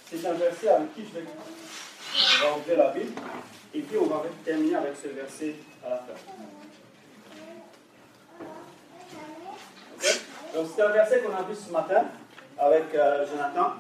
C'est 0.06 0.28
un 0.28 0.34
verset 0.34 0.70
avec 0.70 0.94
qui 0.94 1.02
je 1.06 1.20
vais 1.20 1.26
on 2.46 2.60
ouvrir 2.60 2.78
la 2.78 2.90
Bible, 2.92 3.12
et 3.74 3.82
puis 3.82 3.98
on 3.98 4.06
va 4.06 4.24
terminer 4.46 4.76
avec 4.76 4.94
ce 4.96 5.08
verset 5.08 5.56
à 5.84 5.90
la 5.90 5.98
fin. 5.98 6.14
Donc 10.54 10.68
c'est 10.76 10.82
un 10.82 10.90
verset 10.90 11.22
qu'on 11.22 11.36
a 11.36 11.42
vu 11.42 11.56
ce 11.56 11.72
matin 11.72 12.06
avec 12.58 12.94
euh, 12.94 13.26
Jonathan. 13.28 13.74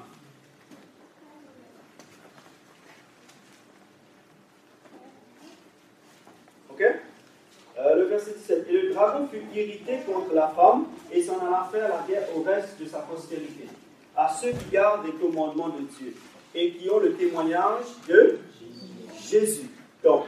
Ok? 6.71 6.83
Euh, 7.79 7.95
Le 7.95 8.03
verset 8.05 8.33
17. 8.37 8.67
Et 8.69 8.81
le 8.81 8.93
dragon 8.93 9.27
fut 9.27 9.41
irrité 9.57 9.99
contre 10.05 10.33
la 10.33 10.49
femme 10.49 10.85
et 11.11 11.21
s'en 11.23 11.39
alla 11.39 11.67
faire 11.71 11.89
la 11.89 12.05
guerre 12.07 12.27
au 12.35 12.41
reste 12.41 12.79
de 12.79 12.85
sa 12.85 12.99
postérité, 12.99 13.67
à 14.15 14.29
ceux 14.29 14.51
qui 14.51 14.69
gardent 14.71 15.05
les 15.05 15.13
commandements 15.13 15.69
de 15.69 15.81
Dieu 15.97 16.13
et 16.53 16.71
qui 16.71 16.89
ont 16.89 16.99
le 16.99 17.13
témoignage 17.13 17.85
de 18.07 18.39
Jésus. 19.29 19.69
Donc, 20.03 20.25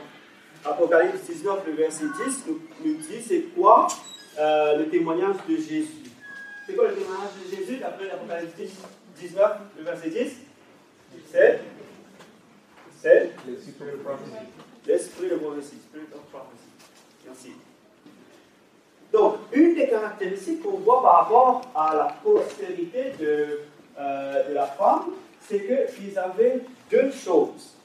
Apocalypse 0.63 1.21
19, 1.27 1.65
le 1.67 1.73
verset 1.73 2.05
10 2.25 2.45
nous, 2.85 2.93
dit 2.97 3.21
c'est 3.27 3.41
quoi 3.55 3.87
euh, 4.39 4.77
le 4.77 4.89
témoignage 4.89 5.35
de 5.49 5.55
Jésus? 5.55 5.87
C'est 6.67 6.75
quoi 6.75 6.87
le 6.89 6.93
témoignage 6.93 7.31
de 7.43 7.55
Jésus 7.55 7.77
d'après 7.77 8.07
l'Apocalypse 8.07 8.53
19, 9.19 9.51
le 9.77 9.83
verset 9.83 10.09
10 10.09 10.31
C'est 11.31 11.61
C'est 13.01 13.31
L'esprit 13.47 13.85
de 13.91 13.97
prophétie. 13.97 14.31
L'esprit 14.85 15.29
de 15.29 15.35
prophétie. 15.35 15.77
Donc, 19.11 19.35
une 19.51 19.75
des 19.75 19.89
caractéristiques 19.89 20.63
qu'on 20.63 20.77
voit 20.77 21.01
par 21.01 21.15
rapport 21.23 21.61
à 21.75 21.95
la 21.95 22.15
postérité 22.23 23.11
de, 23.19 23.59
euh, 23.99 24.53
la 24.53 24.65
femme, 24.67 25.11
c'est 25.41 25.89
qu'ils 25.93 26.17
avaient 26.17 26.61
deux 26.89 27.11
choses. 27.11 27.75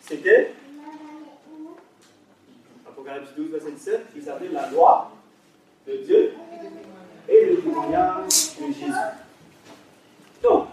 C'était, 0.00 0.54
Apocalypse 2.86 3.30
12, 3.36 3.50
verset 3.50 3.70
17, 3.72 4.06
ils 4.16 4.28
avaient 4.28 4.48
la 4.48 4.68
loi 4.70 5.12
de 5.86 5.96
Dieu 5.98 6.32
et 7.28 7.46
le 7.46 7.56
témoignage 7.60 8.56
de 8.60 8.66
Jésus. 8.72 8.92
Donc, 10.42 10.66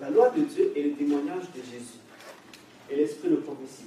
la 0.00 0.10
loi 0.10 0.30
de 0.30 0.42
Dieu 0.42 0.72
et 0.76 0.82
le 0.84 0.92
témoignage 0.92 1.50
de 1.54 1.60
Jésus 1.60 1.98
et 2.88 2.96
l'esprit 2.96 3.30
de 3.30 3.36
prophétie. 3.36 3.86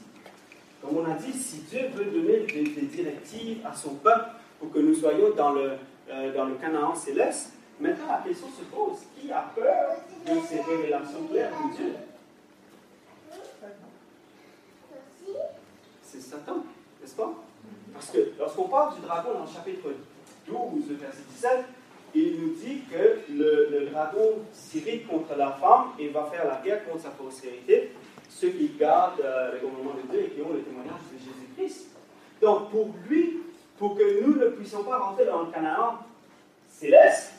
Comme 0.82 0.98
on 0.98 1.06
a 1.06 1.14
dit, 1.14 1.32
si 1.32 1.58
Dieu 1.70 1.90
veut 1.94 2.06
donner 2.06 2.40
des, 2.40 2.64
directives 2.64 3.60
à 3.66 3.74
son 3.74 3.96
peuple 3.96 4.30
pour 4.60 4.72
que 4.72 4.80
nous 4.80 4.96
soyons 4.96 5.30
dans 5.36 5.52
le, 5.52 5.74
euh, 6.10 6.34
dans 6.34 6.46
le 6.46 6.56
Canaan 6.56 6.96
céleste, 6.96 7.54
maintenant 7.80 8.08
la 8.08 8.28
question 8.28 8.48
se 8.48 8.64
pose, 8.64 8.98
qui 9.16 9.32
a 9.32 9.52
peur 9.56 9.96
de 10.26 10.40
ces 10.48 10.62
révélations 10.62 11.28
claires 11.30 11.52
de 11.52 11.76
Dieu? 11.76 11.94
C'est 16.02 16.22
Satan, 16.22 16.66
n'est-ce 17.00 17.16
pas? 17.16 17.32
Parce 17.94 18.10
que 18.10 18.32
lorsqu'on 18.40 18.68
parle 18.68 18.96
du 18.96 19.02
dragon 19.02 19.34
dans 19.36 19.46
le 19.46 19.52
chapitre 19.52 19.90
12, 20.48 20.98
verset 21.00 21.22
17, 21.36 21.52
il 22.16 22.42
nous 22.42 22.56
dit 22.56 22.82
que 22.92 23.20
le, 23.32 23.70
le 23.70 23.86
dragon 23.92 24.40
s'irrite 24.52 25.08
contre 25.08 25.36
la 25.38 25.52
femme 25.52 25.92
et 26.00 26.10
va 26.10 26.26
faire 26.26 26.46
la 26.46 26.60
guerre 26.64 26.84
contre 26.86 27.04
sa 27.04 27.10
postérité, 27.12 27.92
ceux 28.40 28.50
qui 28.50 28.70
gardent 28.80 29.22
euh, 29.22 29.54
les 29.54 29.60
commandements 29.60 29.96
de 30.04 30.12
Dieu 30.12 30.26
et 30.26 30.30
qui 30.30 30.42
ont 30.42 30.54
le 30.54 30.62
témoignage 30.62 31.02
de 31.12 31.18
Jésus-Christ. 31.18 31.88
Donc 32.42 32.70
pour 32.72 32.90
lui, 33.08 33.42
pour 33.78 33.96
que 33.96 34.22
nous 34.22 34.36
ne 34.36 34.48
puissions 34.48 34.84
pas 34.84 34.98
rentrer 34.98 35.26
dans 35.26 35.44
le 35.44 35.52
Canaan 35.52 36.00
céleste, 36.70 37.34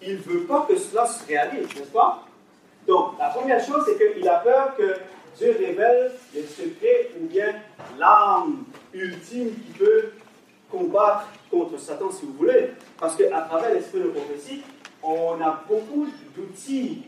il 0.00 0.14
ne 0.14 0.22
veut 0.22 0.44
pas 0.44 0.66
que 0.68 0.76
cela 0.76 1.06
se 1.06 1.26
réalise, 1.26 1.68
n'est-ce 1.74 1.90
pas? 1.90 2.24
Donc 2.86 3.18
la 3.18 3.28
première 3.30 3.62
chose, 3.64 3.84
c'est 3.86 4.14
qu'il 4.14 4.26
a 4.28 4.38
peur 4.38 4.76
que 4.76 4.94
Dieu 5.36 5.56
révèle 5.58 6.12
les 6.34 6.44
secrets 6.44 7.10
ou 7.20 7.26
bien 7.26 7.54
l'arme 7.98 8.64
ultime 8.94 9.50
qui 9.50 9.78
peut 9.78 10.10
combattre 10.70 11.28
contre 11.50 11.78
Satan, 11.78 12.10
si 12.10 12.24
vous 12.24 12.34
voulez. 12.34 12.70
Parce 12.98 13.16
qu'à 13.16 13.42
travers 13.42 13.74
l'esprit 13.74 14.00
de 14.00 14.08
prophétie, 14.08 14.62
on 15.02 15.40
a 15.40 15.64
beaucoup 15.68 16.08
d'outils 16.36 17.04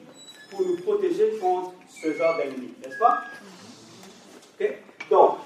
pour 0.50 0.62
nous 0.62 0.76
protéger 0.78 1.38
contre 1.38 1.74
ce 1.88 2.12
genre 2.14 2.36
d'ennemi, 2.36 2.74
n'est-ce 2.82 2.98
pas? 2.98 3.24
Donc, 5.08 5.38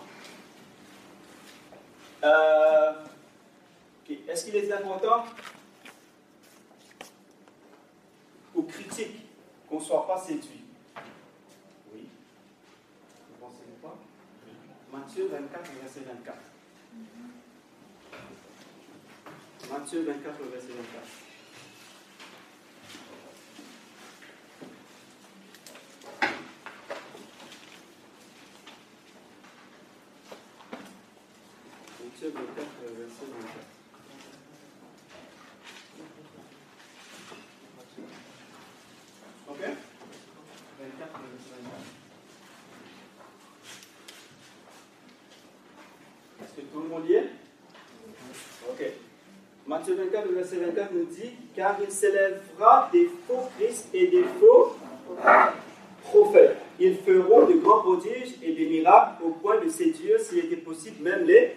euh, 2.23 2.93
est-ce 4.29 4.45
qu'il 4.45 4.57
est 4.57 4.73
important 4.73 5.25
ou 8.55 8.63
critique 8.63 9.17
qu'on 9.69 9.79
ne 9.79 9.85
soit 9.85 10.07
pas 10.07 10.19
séduit? 10.19 10.65
Oui. 11.95 12.09
Vous 13.31 13.47
pensez 13.47 13.63
quoi? 13.81 13.97
Matthieu 14.93 15.29
24, 15.29 15.71
verset 15.83 16.01
24. 16.01 16.37
Matthieu 19.71 20.03
24, 20.05 20.43
verset 20.51 20.69
24. 20.69 21.24
chapitre 32.21 32.41
4, 32.55 32.67
verset 32.97 33.27
24. 33.27 33.67
Ok 39.49 39.59
verset 39.59 39.77
24. 40.79 41.25
Est-ce 46.43 46.55
que 46.55 46.61
tout 46.73 46.81
le 46.81 46.89
monde 46.89 47.05
y 47.09 47.15
est? 47.15 47.31
Ok. 48.71 48.83
Matthieu 49.67 49.95
24, 49.97 50.29
verset 50.29 50.57
24 50.57 50.93
nous 50.93 51.05
dit 51.07 51.33
Car 51.57 51.79
il 51.83 51.91
s'élèvera 51.91 52.91
des 52.93 53.11
faux 53.27 53.49
Christ 53.59 53.89
et 53.93 54.07
des 54.07 54.25
faux 54.39 54.77
prophètes. 56.03 56.57
Ils 56.79 56.97
feront 56.97 57.47
de 57.47 57.55
grands 57.55 57.81
prodiges 57.81 58.35
et 58.43 58.53
des 58.53 58.67
miracles 58.67 59.23
au 59.25 59.31
point 59.31 59.61
de 59.61 59.69
séduire, 59.69 60.21
s'il 60.21 60.39
était 60.39 60.57
possible, 60.57 61.03
même 61.03 61.25
les 61.25 61.57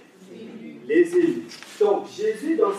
les 0.87 1.15
élus. 1.15 1.43
Donc, 1.79 2.07
Jésus, 2.09 2.55
dans, 2.55 2.69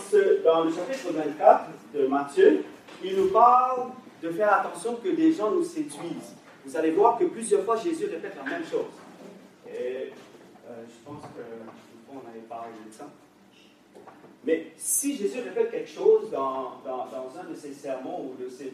le 0.64 0.72
chapitre 0.72 1.12
24 1.12 1.64
de 1.94 2.06
Matthieu, 2.06 2.64
il 3.04 3.16
nous 3.16 3.28
parle 3.28 3.90
de 4.22 4.30
faire 4.30 4.52
attention 4.52 4.96
que 4.96 5.08
les 5.08 5.32
gens 5.32 5.50
nous 5.50 5.64
séduisent. 5.64 6.34
Vous 6.64 6.76
allez 6.76 6.90
voir 6.90 7.18
que 7.18 7.24
plusieurs 7.24 7.64
fois, 7.64 7.76
Jésus 7.76 8.06
répète 8.06 8.34
la 8.36 8.50
même 8.50 8.64
chose. 8.64 8.86
Et 9.68 10.10
euh, 10.68 10.84
je 10.88 11.04
pense 11.04 11.22
que 11.22 11.42
on 12.10 12.18
avait 12.28 12.46
parlé 12.48 12.72
de 12.88 12.92
ça. 12.92 13.06
Mais 14.44 14.72
si 14.76 15.16
Jésus 15.16 15.40
répète 15.40 15.70
quelque 15.70 15.90
chose 15.90 16.30
dans, 16.30 16.80
un 16.86 17.50
de 17.50 17.54
ses 17.54 17.72
sermons 17.72 18.30
ou 18.30 18.42
de 18.42 18.48
ses 18.48 18.72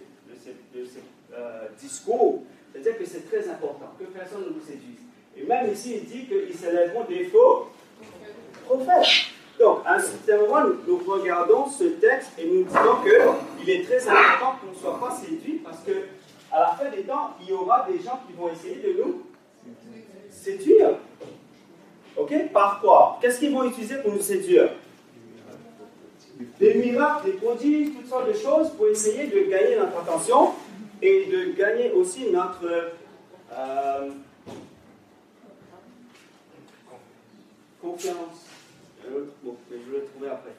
euh, 1.33 1.69
discours, 1.79 2.43
c'est-à-dire 2.73 2.99
que 2.99 3.05
c'est 3.05 3.29
très 3.29 3.49
important, 3.49 3.93
que 3.99 4.05
personne 4.05 4.43
ne 4.43 4.51
vous 4.51 4.65
séduise. 4.65 5.01
Et 5.37 5.43
même 5.45 5.73
ici, 5.73 5.97
il 5.97 6.05
dit 6.05 6.27
qu'ils 6.27 6.55
s'élèveront 6.55 7.05
des 7.05 7.25
faux 7.25 7.69
Donc, 9.59 9.79
à 9.87 9.95
un 9.95 10.01
certain 10.01 10.39
moment, 10.39 10.65
nous, 10.65 10.77
nous 10.87 11.13
regardons 11.13 11.67
ce 11.69 11.85
texte 11.85 12.33
et 12.39 12.47
nous 12.47 12.65
disons 12.65 13.03
qu'il 13.59 13.71
est 13.71 13.85
très 13.85 14.09
important 14.09 14.57
qu'on 14.61 14.73
ne 14.73 14.77
soit 14.77 14.99
pas 14.99 15.15
séduit 15.15 15.61
parce 15.65 15.79
que 15.81 15.93
à 16.51 16.61
la 16.61 16.67
fin 16.69 16.91
des 16.91 17.03
temps, 17.03 17.31
il 17.41 17.49
y 17.49 17.53
aura 17.53 17.87
des 17.91 17.99
gens 17.99 18.21
qui 18.27 18.33
vont 18.33 18.49
essayer 18.49 18.77
de 18.77 19.03
nous 19.03 19.23
séduire. 20.31 20.99
Ok? 22.17 22.33
Par 22.53 22.81
quoi? 22.81 23.19
Qu'est-ce 23.21 23.41
qu'ils 23.41 23.53
vont 23.53 23.65
utiliser 23.65 23.97
pour 23.99 24.13
nous 24.13 24.21
séduire? 24.21 24.71
Des 26.59 26.75
miracles, 26.75 27.27
des 27.27 27.33
prodiges, 27.33 27.95
toutes 27.95 28.09
sortes 28.09 28.29
de 28.29 28.35
choses 28.35 28.71
pour 28.71 28.87
essayer 28.89 29.27
de 29.27 29.51
gagner 29.51 29.77
notre 29.77 29.99
attention 29.99 30.53
et 31.01 31.27
de 31.27 31.53
gagner 31.57 31.93
aussi 31.93 32.31
notre 32.31 32.93
euh, 33.53 34.11
confiance. 37.81 38.44
Je 39.05 39.11
vais 39.13 39.99
le 39.99 40.05
trouver 40.07 40.29
après. 40.29 40.53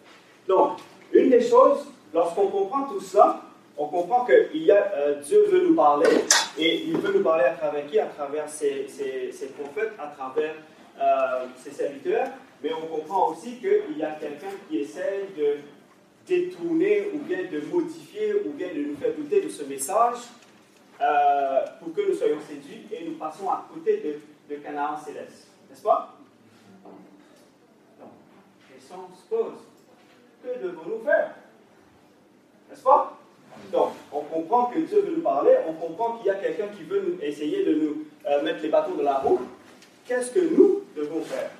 Donc, 0.48 0.80
une 1.12 1.30
des 1.30 1.42
choses, 1.42 1.88
lorsqu'on 2.14 2.48
comprend 2.48 2.84
tout 2.84 3.02
ça, 3.02 3.42
on 3.78 3.88
comprend 3.88 4.26
que 4.26 4.48
il 4.54 4.64
y 4.64 4.72
a, 4.72 4.92
euh, 4.96 5.22
Dieu 5.22 5.46
veut 5.50 5.68
nous 5.68 5.76
parler 5.76 6.10
et 6.58 6.84
il 6.86 6.98
veut 6.98 7.18
nous 7.18 7.24
parler 7.24 7.44
à 7.44 7.54
travers 7.54 7.86
qui? 7.88 8.00
À 8.00 8.06
travers 8.06 8.48
ses, 8.48 8.88
ses, 8.88 9.48
prophètes, 9.48 9.94
à 10.00 10.08
travers 10.08 10.56
euh, 11.00 11.46
ses 11.58 11.72
serviteurs, 11.72 12.28
mais 12.64 12.72
on 12.74 12.86
comprend 12.88 13.32
aussi 13.32 13.58
qu'il 13.58 13.98
y 13.98 14.04
a 14.04 14.12
quelqu'un 14.12 14.52
qui 14.70 14.78
essaie 14.78 15.28
de 15.38 15.58
détourner 16.26 17.12
ou 17.14 17.20
bien 17.20 17.40
de 17.52 17.62
modifier 17.72 18.34
ou 18.46 18.52
bien 18.52 18.70
de 18.70 18.80
nous 18.80 18.96
faire 18.96 19.14
douter 19.14 19.42
de 19.42 19.50
ce 19.50 19.64
message 19.64 20.18
euh, 21.02 21.66
pour 21.80 21.94
que 21.94 22.10
nous 22.10 22.16
soyons 22.16 22.40
séduits 22.48 22.88
et 22.92 23.06
nous 23.06 23.16
passons 23.16 23.50
à 23.50 23.68
côté 23.74 24.20
de, 24.50 24.56
Canaan 24.56 24.98
céleste. 25.04 25.48
N'est-ce 25.70 25.82
pas? 25.82 26.15
La 28.90 28.96
se 29.16 29.30
pose. 29.30 29.54
Que 30.44 30.64
devons-nous 30.64 31.04
faire? 31.04 31.36
N'est-ce 32.70 32.84
pas? 32.84 33.18
Donc, 33.72 33.94
on 34.12 34.22
comprend 34.22 34.66
que 34.66 34.80
Dieu 34.80 35.02
veut 35.02 35.16
nous 35.16 35.22
parler, 35.22 35.56
on 35.68 35.74
comprend 35.74 36.18
qu'il 36.18 36.28
y 36.28 36.30
a 36.30 36.36
quelqu'un 36.36 36.68
qui 36.68 36.84
veut 36.84 37.18
essayer 37.22 37.64
de 37.64 37.74
nous 37.76 38.06
euh, 38.26 38.44
mettre 38.44 38.62
les 38.62 38.70
bâtons 38.70 38.96
de 38.96 39.04
la 39.04 39.20
roue. 39.20 39.40
Qu'est-ce 40.06 40.32
que 40.32 40.40
nous 40.40 40.84
devons 40.96 41.22
faire? 41.22 41.52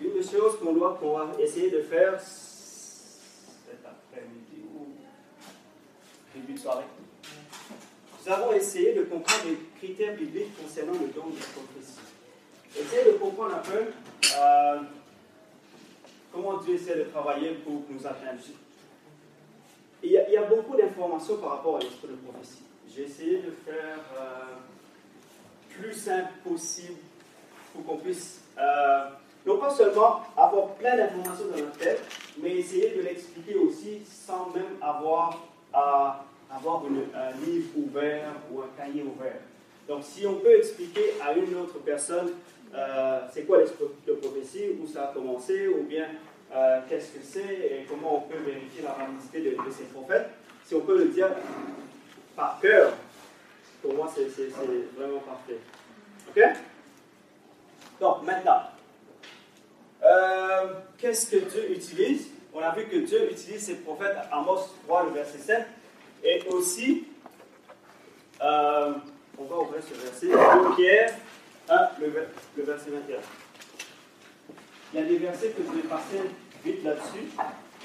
Une 0.00 0.12
des 0.12 0.22
choses 0.22 0.58
qu'on 0.58 0.72
doit 0.72 0.96
qu'on 1.00 1.16
va 1.18 1.28
essayer 1.38 1.70
de 1.70 1.82
faire 1.82 2.18
cet 2.20 3.84
après-midi 3.84 4.64
ou 4.74 4.86
début 6.34 6.54
de 6.54 6.58
soirée, 6.58 6.84
nous 8.24 8.32
avons 8.32 8.52
essayé 8.52 8.94
de 8.94 9.02
comprendre 9.02 9.44
les 9.46 9.58
critères 9.78 10.14
bibliques 10.14 10.56
concernant 10.60 10.92
le 10.92 11.08
don 11.08 11.26
de 11.28 11.36
prophétie. 11.36 12.00
Essayez 12.78 13.12
de 13.12 13.18
comprendre 13.18 13.56
un 13.56 13.58
peu 13.58 13.78
euh, 14.38 14.80
comment 16.32 16.58
Dieu 16.58 16.74
essaie 16.74 16.96
de 16.96 17.04
travailler 17.04 17.50
pour 17.64 17.82
nous 17.88 18.06
atteindre. 18.06 18.40
Il 20.02 20.12
y, 20.12 20.18
a, 20.18 20.28
il 20.28 20.32
y 20.32 20.36
a 20.36 20.44
beaucoup 20.44 20.76
d'informations 20.76 21.36
par 21.36 21.50
rapport 21.50 21.76
à 21.76 21.80
l'esprit 21.80 22.08
de 22.08 22.14
prophétie. 22.14 22.62
J'ai 22.88 23.02
essayé 23.02 23.38
de 23.38 23.50
faire 23.50 23.98
euh, 24.18 24.56
plus 25.68 25.92
simple 25.92 26.32
possible 26.42 26.98
pour 27.72 27.84
qu'on 27.84 27.96
puisse, 27.98 28.40
euh, 28.58 29.04
non 29.46 29.58
pas 29.58 29.70
seulement 29.70 30.22
avoir 30.36 30.68
plein 30.74 30.96
d'informations 30.96 31.46
dans 31.50 31.58
notre 31.58 31.78
tête, 31.78 32.00
mais 32.42 32.56
essayer 32.56 32.90
de 32.96 33.02
l'expliquer 33.02 33.56
aussi 33.56 34.00
sans 34.04 34.50
même 34.50 34.76
avoir 34.80 35.38
à 35.72 36.24
avoir 36.50 36.82
un 36.84 37.46
livre 37.46 37.68
ouvert 37.76 38.32
ou 38.50 38.60
un 38.60 38.68
cahier 38.76 39.02
ouvert. 39.02 39.40
Donc, 39.86 40.02
si 40.02 40.26
on 40.26 40.34
peut 40.34 40.56
expliquer 40.56 41.14
à 41.24 41.32
une 41.34 41.54
autre 41.56 41.78
personne 41.84 42.32
euh, 42.74 43.20
c'est 43.32 43.42
quoi 43.42 43.58
l'esprit 43.58 43.86
de 44.06 44.12
prophétie, 44.12 44.76
où 44.80 44.86
ça 44.86 45.04
a 45.04 45.12
commencé, 45.12 45.68
ou 45.68 45.82
bien 45.82 46.06
euh, 46.54 46.80
qu'est-ce 46.88 47.08
que 47.08 47.18
c'est? 47.22 47.40
Et 47.40 47.86
comment 47.88 48.18
on 48.18 48.20
peut 48.20 48.38
vérifier 48.38 48.82
la 48.82 48.92
validité 48.92 49.40
de, 49.40 49.50
de, 49.50 49.70
ces 49.70 49.84
prophètes, 49.84 50.28
si 50.64 50.74
on 50.74 50.80
peut 50.80 50.98
le 50.98 51.06
dire 51.06 51.28
par 52.36 52.60
cœur, 52.60 52.92
pour 53.82 53.94
moi 53.94 54.12
c'est 54.14 54.28
vraiment 54.96 55.20
parfait. 55.20 55.58
Ok? 56.28 56.42
Donc, 58.00 58.22
maintenant, 58.22 58.62
euh, 60.04 60.66
qu'est-ce 60.96 61.30
que 61.30 61.36
Dieu 61.36 61.72
utilise? 61.72 62.28
On 62.54 62.60
a 62.60 62.72
vu 62.74 62.86
que 62.86 62.96
Dieu 62.96 63.30
utilise 63.30 63.64
ses 63.64 63.76
prophètes, 63.76 64.16
Amos 64.30 64.68
3, 64.86 65.04
le 65.04 65.10
verset 65.10 65.38
7, 65.38 65.66
et 66.22 66.42
aussi, 66.48 67.04
on 68.40 69.44
va 69.44 69.58
ouvrir 69.58 69.82
ce 69.82 69.94
verset, 69.94 70.28
Pierre 70.76 71.14
1, 71.70 71.90
le, 72.00 72.06
le, 72.56 72.62
verset 72.64 72.90
21. 72.90 73.16
Il 74.92 75.00
y 75.00 75.02
a 75.02 75.06
des 75.06 75.18
versets 75.18 75.50
que 75.50 75.62
je 75.62 75.76
vais 75.76 75.88
passer 75.88 76.20
vite 76.64 76.82
là-dessus. 76.82 77.30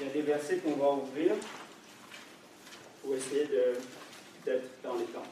Il 0.00 0.06
y 0.06 0.10
a 0.10 0.12
des 0.12 0.22
versets 0.22 0.56
qu'on 0.58 0.72
va 0.72 0.90
ouvrir 0.90 1.32
pour 3.02 3.14
essayer 3.14 3.48
d'être 4.44 4.82
dans 4.82 4.94
les 4.96 5.04
temps. 5.04 5.22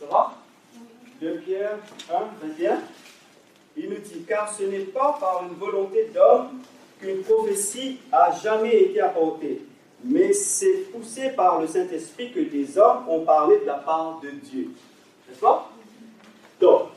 Ça 0.00 0.06
va? 0.06 0.34
2 1.20 1.38
Pierre 1.38 1.78
1, 2.10 2.46
21. 2.48 2.80
Il 3.76 3.90
nous 3.90 3.96
car 4.26 4.54
ce 4.54 4.62
n'est 4.62 4.84
pas 4.84 5.16
par 5.18 5.44
une 5.48 5.56
volonté 5.56 6.10
d'homme 6.14 6.60
qu'une 7.00 7.22
prophétie 7.22 7.98
a 8.12 8.32
jamais 8.32 8.82
été 8.82 9.00
apportée, 9.00 9.62
mais 10.02 10.32
c'est 10.32 10.90
poussé 10.92 11.30
par 11.30 11.60
le 11.60 11.66
Saint-Esprit 11.66 12.32
que 12.32 12.40
des 12.40 12.76
hommes 12.78 13.08
ont 13.08 13.24
parlé 13.24 13.60
de 13.60 13.66
la 13.66 13.78
part 13.78 14.20
de 14.20 14.30
Dieu. 14.30 14.70
N'est-ce 15.28 15.40
pas? 15.40 15.70
Donc, 16.60 16.88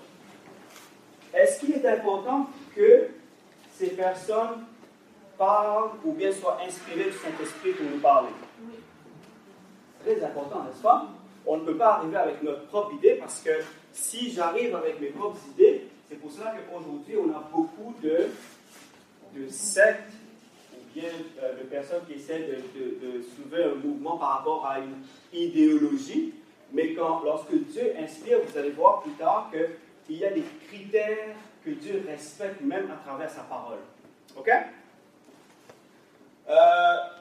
est-ce 1.33 1.59
qu'il 1.59 1.73
est 1.73 1.85
important 1.85 2.47
que 2.75 3.07
ces 3.77 3.91
personnes 3.91 4.65
parlent 5.37 5.91
ou 6.03 6.13
bien 6.13 6.31
soient 6.31 6.57
inspirées 6.65 7.11
du 7.11 7.17
Saint-Esprit 7.17 7.71
pour 7.71 7.85
nous 7.85 7.99
parler? 7.99 8.29
Très 10.03 10.23
important, 10.23 10.63
n'est-ce 10.63 10.81
pas? 10.81 11.07
On 11.45 11.57
ne 11.57 11.65
peut 11.65 11.77
pas 11.77 11.95
arriver 11.95 12.17
avec 12.17 12.43
notre 12.43 12.65
propre 12.67 12.93
idée 12.95 13.15
parce 13.15 13.41
que 13.41 13.51
si 13.93 14.31
j'arrive 14.31 14.75
avec 14.75 14.99
mes 14.99 15.07
propres 15.07 15.39
idées, 15.53 15.87
c'est 16.09 16.15
pour 16.15 16.31
cela 16.31 16.55
qu'aujourd'hui, 16.55 17.15
on 17.17 17.29
a 17.31 17.49
beaucoup 17.51 17.93
de, 18.01 18.29
de 19.35 19.47
sectes 19.49 20.13
bien 20.97 21.09
euh, 21.43 21.59
de 21.59 21.63
personnes 21.65 22.01
qui 22.07 22.13
essaient 22.13 22.39
de, 22.39 22.55
de, 22.55 23.19
de, 23.19 23.21
soulever 23.21 23.65
un 23.65 23.75
mouvement 23.75 24.17
par 24.17 24.39
rapport 24.39 24.65
à 24.65 24.79
une 24.79 24.95
idéologie. 25.31 26.33
Mais 26.73 26.93
quand, 26.93 27.21
lorsque 27.23 27.53
Dieu 27.53 27.93
inspire, 27.99 28.39
vous 28.43 28.57
allez 28.57 28.71
voir 28.71 29.01
plus 29.01 29.11
tard 29.11 29.51
qu'il 29.51 30.17
y 30.17 30.25
a 30.25 30.31
des 30.31 30.43
critères 30.67 31.35
que 31.63 31.69
Dieu 31.69 32.03
respecte 32.07 32.61
même 32.61 32.89
à 32.91 32.95
travers 33.07 33.29
sa 33.29 33.41
parole. 33.41 33.77
OK? 34.35 34.49
Euh, 36.49 36.55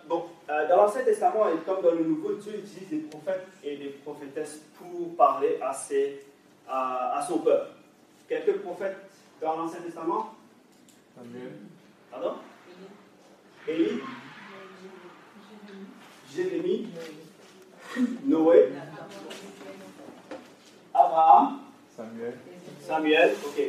bon, 0.08 0.24
euh, 0.48 0.68
dans 0.68 0.76
l'Ancien 0.76 1.02
Testament 1.02 1.48
et 1.48 1.58
comme 1.66 1.82
dans 1.82 1.90
le 1.90 2.04
Nouveau, 2.04 2.34
Dieu 2.34 2.54
utilise 2.54 2.88
des 2.88 3.08
prophètes 3.08 3.46
et 3.62 3.76
des 3.76 3.88
prophétesses 3.88 4.62
pour 4.78 5.16
parler 5.16 5.58
à, 5.60 5.72
ses, 5.74 6.24
à, 6.66 7.18
à 7.18 7.26
son 7.26 7.38
peuple. 7.38 7.70
Quelques 8.28 8.58
prophètes 8.58 8.96
dans 9.40 9.56
l'Ancien 9.56 9.80
Testament? 9.80 10.34
Samuel. 11.14 11.52
Pardon? 12.10 12.34
Élie 13.68 14.00
Jérémie 16.34 16.88
Noé 18.24 18.68
Abraham 20.94 21.60
Samuel. 21.96 22.34
Samuel, 22.80 23.34
ok. 23.44 23.62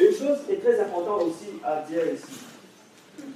Une 0.00 0.12
chose 0.12 0.38
est 0.50 0.56
très 0.56 0.80
importante 0.80 1.22
aussi 1.22 1.60
à 1.62 1.82
dire 1.82 2.02
ici, 2.12 2.40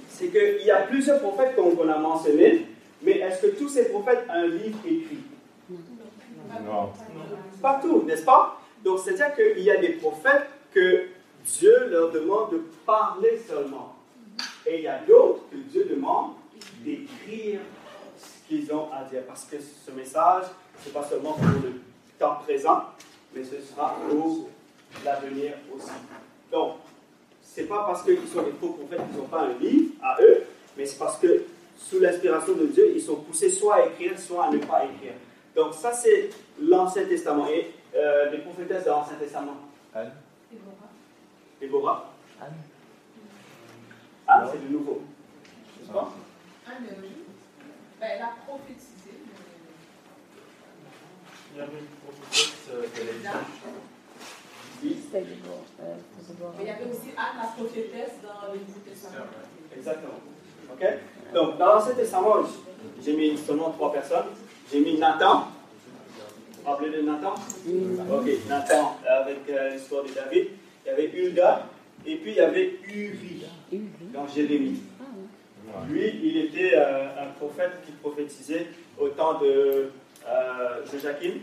c'est 0.09 0.27
qu'il 0.27 0.65
y 0.65 0.71
a 0.71 0.81
plusieurs 0.81 1.19
prophètes 1.21 1.55
qu'on 1.55 1.87
a 1.87 1.97
mentionnés, 1.97 2.67
mais 3.01 3.19
est-ce 3.19 3.43
que 3.43 3.55
tous 3.55 3.69
ces 3.69 3.89
prophètes 3.89 4.25
ont 4.27 4.33
un 4.33 4.47
livre 4.47 4.79
écrit? 4.85 5.19
Non. 6.65 6.91
Partout, 7.61 8.03
n'est-ce 8.05 8.25
pas? 8.25 8.59
Donc, 8.83 8.99
c'est-à-dire 8.99 9.35
qu'il 9.35 9.63
y 9.63 9.71
a 9.71 9.77
des 9.77 9.93
prophètes 9.93 10.47
que 10.73 11.05
Dieu 11.45 11.87
leur 11.89 12.11
demande 12.11 12.51
de 12.51 12.57
parler 12.85 13.39
seulement. 13.47 13.95
Et 14.69 14.77
il 14.77 14.83
y 14.83 14.87
a 14.87 14.99
d'autres 14.99 15.49
que 15.49 15.55
Dieu 15.55 15.85
demande 15.89 16.33
d'écrire 16.85 17.59
ce 18.19 18.47
qu'ils 18.47 18.71
ont 18.71 18.87
à 18.93 19.03
dire. 19.03 19.23
Parce 19.27 19.45
que 19.45 19.55
ce 19.59 19.89
message, 19.91 20.43
ce 20.79 20.87
n'est 20.87 20.93
pas 20.93 21.03
seulement 21.03 21.33
pour 21.33 21.45
le 21.45 21.81
temps 22.19 22.35
présent, 22.43 22.83
mais 23.33 23.43
ce 23.43 23.59
sera 23.61 23.95
pour 24.07 24.47
l'avenir 25.03 25.53
aussi. 25.75 25.89
Donc, 26.51 26.75
ce 27.41 27.61
n'est 27.61 27.67
pas 27.67 27.83
parce 27.87 28.03
qu'ils 28.03 28.27
sont 28.27 28.43
des 28.43 28.51
faux 28.51 28.69
prophètes 28.69 29.01
qu'ils 29.09 29.19
n'ont 29.19 29.27
pas 29.27 29.41
un 29.41 29.53
livre 29.59 29.93
à 30.03 30.21
eux, 30.21 30.43
mais 30.77 30.85
c'est 30.85 30.99
parce 30.99 31.17
que 31.17 31.45
sous 31.75 31.99
l'inspiration 31.99 32.53
de 32.53 32.67
Dieu, 32.67 32.91
ils 32.93 33.01
sont 33.01 33.15
poussés 33.15 33.49
soit 33.49 33.75
à 33.75 33.85
écrire, 33.87 34.19
soit 34.19 34.45
à 34.45 34.51
ne 34.51 34.59
pas 34.59 34.85
écrire. 34.85 35.13
Donc 35.55 35.73
ça, 35.73 35.93
c'est 35.93 36.29
l'Ancien 36.61 37.05
Testament. 37.05 37.47
Et 37.47 37.71
euh, 37.95 38.29
les 38.29 38.37
prophétesses 38.37 38.83
de 38.83 38.89
l'Ancien 38.89 39.15
Testament. 39.15 39.57
Anne 39.95 40.11
Déborah. 41.59 42.13
Anne 42.39 42.53
Ah, 44.31 44.45
c'est 44.51 44.61
du 44.67 44.71
nouveau. 44.73 45.01
N'est-ce 45.79 45.91
pas 45.91 46.13
Anne, 46.67 46.85
oui. 47.01 47.09
Ben, 47.99 48.07
elle 48.15 48.21
a 48.21 48.31
prophétisé. 48.45 49.13
Il 51.51 51.57
y 51.57 51.61
avait 51.61 51.79
une 51.79 51.85
prophétesse 52.05 52.69
euh, 52.71 52.81
de 52.83 52.87
mais- 52.95 53.05
l'Église. 53.05 53.29
Euh. 55.15 55.95
Mais 56.57 56.63
il 56.63 56.67
y 56.67 56.69
avait 56.69 56.83
aussi 56.85 57.09
Anne, 57.17 57.37
la 57.41 57.47
prophétesse, 57.47 58.13
dans 58.21 58.53
le 58.53 58.59
Nouveau 58.59 58.79
Testament. 58.87 59.25
exactement. 59.75 60.19
OK? 60.71 60.85
Donc, 61.33 61.57
dans 61.57 61.65
l'Ancien 61.65 61.95
Testament, 61.95 62.35
j'ai 63.03 63.13
mis 63.17 63.35
seulement 63.35 63.71
trois 63.71 63.91
personnes. 63.91 64.27
J'ai 64.71 64.79
mis 64.81 64.99
Nathan. 64.99 65.47
Vous 65.47 66.63
vous 66.63 66.69
rappelez 66.69 66.91
de 66.91 67.01
Nathan? 67.01 67.33
Ok, 67.33 68.29
Nathan, 68.47 68.97
avec 69.07 69.49
euh, 69.49 69.69
l'histoire 69.71 70.03
de 70.03 70.09
David. 70.11 70.49
Il 70.85 70.87
y 70.87 70.91
avait 70.91 71.07
Hulda. 71.09 71.65
Et 72.05 72.15
puis, 72.15 72.31
il 72.31 72.37
y 72.37 72.39
avait 72.39 72.79
Uri, 72.87 73.43
dans 74.13 74.27
Jérémie. 74.27 74.81
Lui, 75.89 76.07
il 76.23 76.37
était 76.45 76.71
euh, 76.75 77.23
un 77.23 77.27
prophète 77.37 77.73
qui 77.85 77.91
prophétisait 77.93 78.67
au 78.99 79.09
temps 79.09 79.39
de 79.39 79.91
euh, 80.27 80.85
Joachim. 80.91 81.33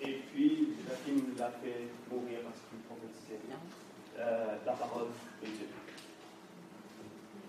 Et 0.00 0.18
puis, 0.32 0.68
Joachim 0.86 1.24
l'a 1.38 1.50
fait 1.62 1.88
mourir 2.10 2.38
parce 2.44 2.60
qu'il 2.68 2.78
prophétisait 2.86 3.40
euh, 4.20 4.54
la 4.64 4.72
parole 4.72 5.06
de 5.42 5.46
Dieu. 5.46 5.66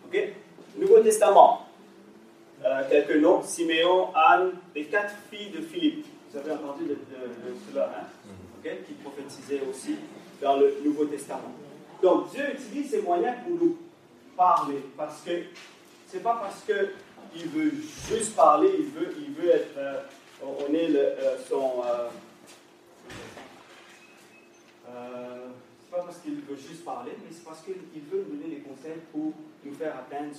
Ok? 0.07 0.33
Nouveau 0.79 0.99
Testament. 1.01 1.67
Euh, 2.65 2.81
quelques 2.89 3.15
noms 3.21 3.43
Siméon, 3.43 4.07
Anne, 4.15 4.51
les 4.75 4.85
quatre 4.85 5.13
filles 5.31 5.51
de 5.51 5.61
Philippe. 5.61 6.05
Vous 6.31 6.37
avez 6.39 6.51
entendu 6.51 6.83
de, 6.85 6.89
de- 6.89 6.95
de 6.95 7.55
cela, 7.71 7.91
hein? 7.95 8.07
Ok? 8.59 8.71
Qui 8.87 8.93
prophétisaient 8.93 9.61
aussi 9.69 9.95
dans 10.41 10.57
le 10.57 10.73
Nouveau 10.83 11.05
Testament. 11.05 11.53
Donc, 12.01 12.31
Dieu 12.31 12.43
utilise 12.53 12.91
ces 12.91 13.01
moyens 13.01 13.35
pour 13.43 13.55
nous 13.55 13.77
parler 14.37 14.83
parce 14.95 15.21
que 15.21 15.31
c'est 16.07 16.23
pas 16.23 16.35
parce 16.41 16.63
que 16.63 16.91
il 17.35 17.47
veut 17.49 17.71
juste 18.09 18.35
parler, 18.35 18.71
il 18.79 18.85
veut, 18.87 19.13
il 19.19 19.33
veut 19.33 19.49
être, 19.51 19.77
euh, 19.77 20.01
on 20.41 20.73
est 20.73 20.95
euh, 20.95 21.37
son, 21.47 21.83
euh, 24.87 25.47
c'est 25.83 25.91
pas 25.91 26.03
parce 26.03 26.19
qu'il 26.19 26.35
veut 26.35 26.55
juste 26.55 26.85
parler, 26.85 27.11
mais 27.17 27.29
c'est 27.31 27.43
parce 27.43 27.61
qu'il 27.61 28.01
veut 28.09 28.25
nous 28.29 28.37
donner 28.37 28.55
des 28.55 28.61
conseils 28.61 28.99
pour 29.11 29.33
nous 29.63 29.73
faire 29.73 29.95
atteindre 29.97 30.33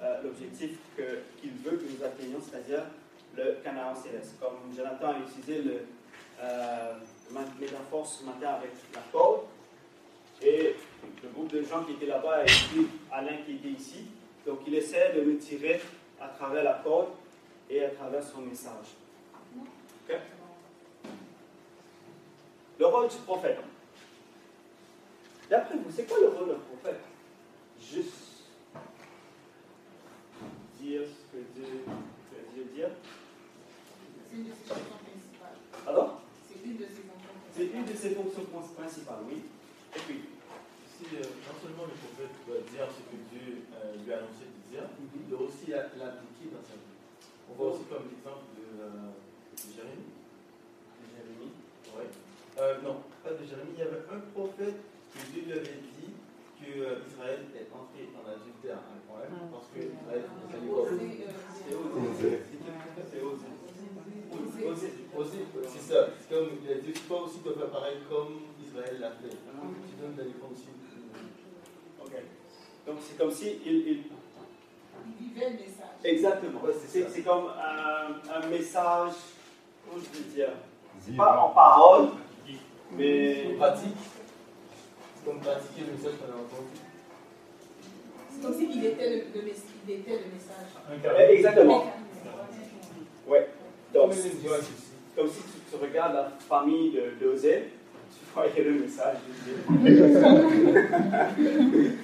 euh, 0.00 0.22
l'objectif 0.22 0.78
qu'il 0.94 1.52
veut 1.64 1.76
que 1.76 1.84
nous 1.84 2.04
atteignions, 2.04 2.38
c'est-à-dire 2.40 2.84
le 3.36 3.58
Canaan 3.64 3.94
céleste. 3.94 4.34
Comme 4.40 4.74
Jonathan 4.74 5.08
a 5.08 5.18
utilisé 5.18 5.62
le 5.62 5.82
métaphore 7.60 8.06
ce 8.06 8.24
matin 8.24 8.54
avec 8.58 8.70
la 8.94 9.00
corde, 9.12 9.42
et 10.42 10.76
le 11.22 11.28
groupe 11.30 11.48
de 11.52 11.62
gens 11.62 11.84
qui 11.84 11.92
étaient 11.92 12.06
là-bas 12.06 12.42
et 12.42 12.46
puis 12.46 12.88
Alain 13.10 13.36
qui 13.44 13.52
était 13.56 13.68
ici. 13.68 14.06
Donc 14.46 14.60
il 14.66 14.74
essaie 14.74 15.12
de 15.14 15.22
nous 15.22 15.36
tirer 15.36 15.80
à 16.20 16.28
travers 16.28 16.64
la 16.64 16.74
corde 16.74 17.08
et 17.70 17.84
à 17.84 17.90
travers 17.90 18.22
son 18.22 18.40
message. 18.42 18.86
Ok? 20.08 20.16
Le 22.78 22.86
rôle 22.86 23.08
du 23.08 23.16
prophète. 23.26 23.58
D'après 25.50 25.74
vous, 25.76 25.90
c'est 25.94 26.06
quoi 26.08 26.18
le 26.20 26.28
rôle 26.28 26.48
d'un 26.48 26.54
prophète? 26.54 27.00
Juste 27.80 28.44
dire 30.80 31.02
ce 31.06 31.36
que 31.36 31.42
Dieu 31.54 31.64
veut 31.64 32.44
Dieu 32.54 32.64
dire. 32.74 32.88
C'est 34.30 34.36
une 34.36 34.44
de 34.44 34.50
ses 34.52 34.68
fonctions 34.68 34.98
principales. 35.04 35.56
Alors 35.86 36.20
C'est 36.48 36.64
une 36.64 36.76
de 36.76 36.84
ses 36.84 37.02
fonctions 37.02 37.30
C'est 37.56 37.62
une 37.64 37.70
principales. 37.70 37.94
de 37.94 37.98
ses 37.98 38.10
fonctions 38.14 38.44
principales, 38.76 39.18
oui. 39.28 39.42
Et 39.96 40.00
puis 40.06 40.20
Si 40.98 41.06
euh, 41.14 41.22
non 41.46 41.54
seulement 41.62 41.86
le 41.86 41.94
prophète 41.94 42.34
doit 42.46 42.58
dire 42.68 42.86
ce 42.90 43.02
que 43.06 43.14
Dieu 43.30 43.62
euh, 43.70 43.94
lui 44.02 44.10
a 44.12 44.18
annoncé 44.18 44.50
de 44.50 44.58
dire, 44.66 44.82
il 45.14 45.30
doit 45.30 45.46
aussi 45.46 45.70
la- 45.70 45.94
l'appliquer 45.94 46.50
dans 46.50 46.58
sa 46.66 46.74
vie. 46.74 46.98
On 47.48 47.54
voit 47.54 47.70
aussi 47.72 47.86
comme 47.86 48.10
l'exemple 48.10 48.50
de, 48.58 48.66
euh, 48.82 49.14
de 49.14 49.68
Jérémie. 49.72 50.10
Jérémie. 51.14 51.54
Ouais. 51.96 52.10
Euh, 52.58 52.82
non, 52.82 52.98
pas 53.22 53.30
de 53.38 53.44
Jérémie. 53.46 53.78
Il 53.78 53.80
y 53.80 53.86
avait 53.86 54.02
un 54.10 54.18
prophète 54.34 54.74
que 55.14 55.20
Dieu 55.32 55.42
lui 55.46 55.54
avait 55.54 55.78
dit 55.86 56.18
que 56.58 56.66
euh, 56.82 57.06
Israël 57.06 57.46
est 57.54 57.70
entré 57.70 58.10
en 58.18 58.26
adultère 58.26 58.82
avec 58.90 59.06
moi 59.06 59.22
Ah, 59.22 59.46
parce 59.54 59.70
que 59.70 59.78
c'est 59.78 59.94
Israël 59.94 60.26
est 60.26 60.50
allé 60.58 60.66
C'est 61.62 61.78
osé. 61.78 62.42
C'est 63.06 63.22
osé. 63.22 63.46
C'est 65.70 65.86
ça. 65.94 66.10
C'est 66.18 66.26
comme 66.34 66.58
il 66.62 66.66
a 66.70 66.74
dit, 66.82 66.90
toi 67.06 67.22
aussi 67.22 67.38
tu 67.38 67.44
dois 67.44 67.54
faire 67.54 67.70
pareil 67.70 67.98
comme 68.10 68.50
Israël 68.78 69.00
l'a 69.00 69.10
fait. 69.10 69.28
Tu 69.36 69.94
donnes 70.00 70.14
la 70.16 70.24
réponse 70.24 70.52
aussi. 70.52 70.68
Ok. 72.04 72.12
Donc 72.86 72.96
c'est 73.00 73.18
comme 73.18 73.30
si 73.30 73.58
il, 73.64 73.72
il- 73.88 74.02
Il 75.20 75.26
vivait 75.28 75.50
le 75.50 75.56
message. 75.56 75.94
Exactement. 76.04 76.60
Ouais, 76.62 76.72
c'est 77.08 77.22
comme 77.22 77.46
un, 77.48 78.30
un 78.34 78.46
message, 78.48 79.12
comment 79.84 80.02
je 80.02 80.08
peux 80.18 80.24
dire, 80.34 80.50
c'est 81.00 81.16
pas 81.16 81.40
en 81.40 81.50
parole, 81.50 82.08
mais 82.92 83.54
pratique. 83.58 83.94
C'est 85.16 85.24
comme 85.24 85.40
pratiquer 85.40 85.82
le 85.86 85.92
message 85.92 86.12
qu'on 86.18 86.32
a 86.32 86.36
entendu. 86.36 86.78
C'est 88.30 88.42
comme 88.42 88.54
s'il 88.54 88.84
était 88.86 89.10
le, 89.10 89.16
le, 89.40 89.48
il 89.86 89.90
était 89.94 90.10
le 90.10 90.26
message. 90.32 91.18
Eh, 91.28 91.32
exactement. 91.34 91.84
Ouais. 93.26 93.48
Donc 93.92 94.12
Comme 95.16 95.28
si 95.28 95.40
tu, 95.40 95.58
tu 95.70 95.76
regardes 95.82 96.14
la 96.14 96.30
famille 96.48 96.92
de 96.92 97.10
d'Osée, 97.20 97.70
tu 97.72 97.77
le 98.64 98.80
message. 98.80 99.16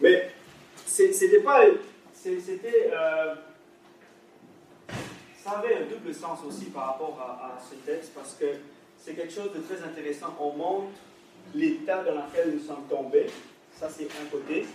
Mais 0.00 0.30
c'était 0.86 1.40
pas, 1.40 1.62
c'était, 2.12 2.90
euh, 2.92 3.34
ça 5.42 5.50
avait 5.58 5.76
un 5.76 5.86
double 5.88 6.14
sens 6.14 6.40
aussi 6.46 6.66
par 6.66 6.86
rapport 6.86 7.18
à, 7.20 7.46
à 7.46 7.58
ce 7.60 7.74
texte 7.90 8.12
parce 8.14 8.34
que 8.34 8.46
c'est 8.98 9.14
quelque 9.14 9.32
chose 9.32 9.52
de 9.54 9.60
très 9.60 9.82
intéressant. 9.82 10.36
On 10.40 10.52
montre 10.52 10.92
l'état 11.54 12.02
dans 12.02 12.14
lequel 12.14 12.54
nous 12.54 12.60
sommes 12.60 12.84
tombés. 12.88 13.26
Ça, 13.74 13.88
c'est 13.88 14.04
un 14.04 14.26
côté 14.30 14.66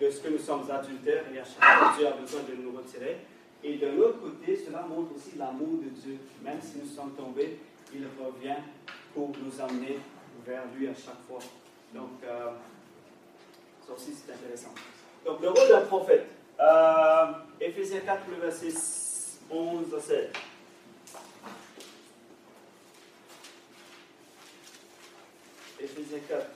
de 0.00 0.10
ce 0.10 0.20
que 0.20 0.28
nous 0.28 0.38
sommes 0.38 0.70
adultères 0.70 1.24
et 1.34 1.38
à 1.38 1.44
chaque 1.44 1.78
fois 1.78 1.94
Dieu 1.96 2.06
a 2.06 2.12
besoin 2.12 2.40
de 2.42 2.62
nous 2.62 2.76
retirer. 2.76 3.18
Et 3.62 3.76
de 3.76 3.86
l'autre 3.88 4.20
côté, 4.20 4.56
cela 4.56 4.82
montre 4.82 5.14
aussi 5.14 5.36
l'amour 5.36 5.78
de 5.82 5.90
Dieu. 5.90 6.16
Même 6.42 6.58
si 6.62 6.78
nous 6.78 6.88
sommes 6.88 7.12
tombés, 7.12 7.58
il 7.94 8.06
revient 8.18 8.56
pour 9.14 9.32
nous 9.38 9.60
amener 9.60 9.98
vers 10.46 10.62
lui 10.76 10.88
à 10.88 10.94
chaque 10.94 11.20
fois. 11.28 11.40
Donc, 11.94 12.22
euh, 12.24 12.50
ça 13.86 13.92
aussi, 13.92 14.12
c'est 14.14 14.32
intéressant. 14.32 14.72
Donc, 15.24 15.40
le 15.40 15.48
rôle 15.48 15.68
d'un 15.68 15.82
prophète. 15.82 16.26
Euh, 16.60 17.32
Éphésiens 17.60 18.00
4, 18.00 18.22
le 18.28 18.36
verset 18.36 18.72
11 19.50 19.94
à 19.94 20.00
16. 20.00 20.28
Éphésiens 25.80 26.18
4. 26.28 26.46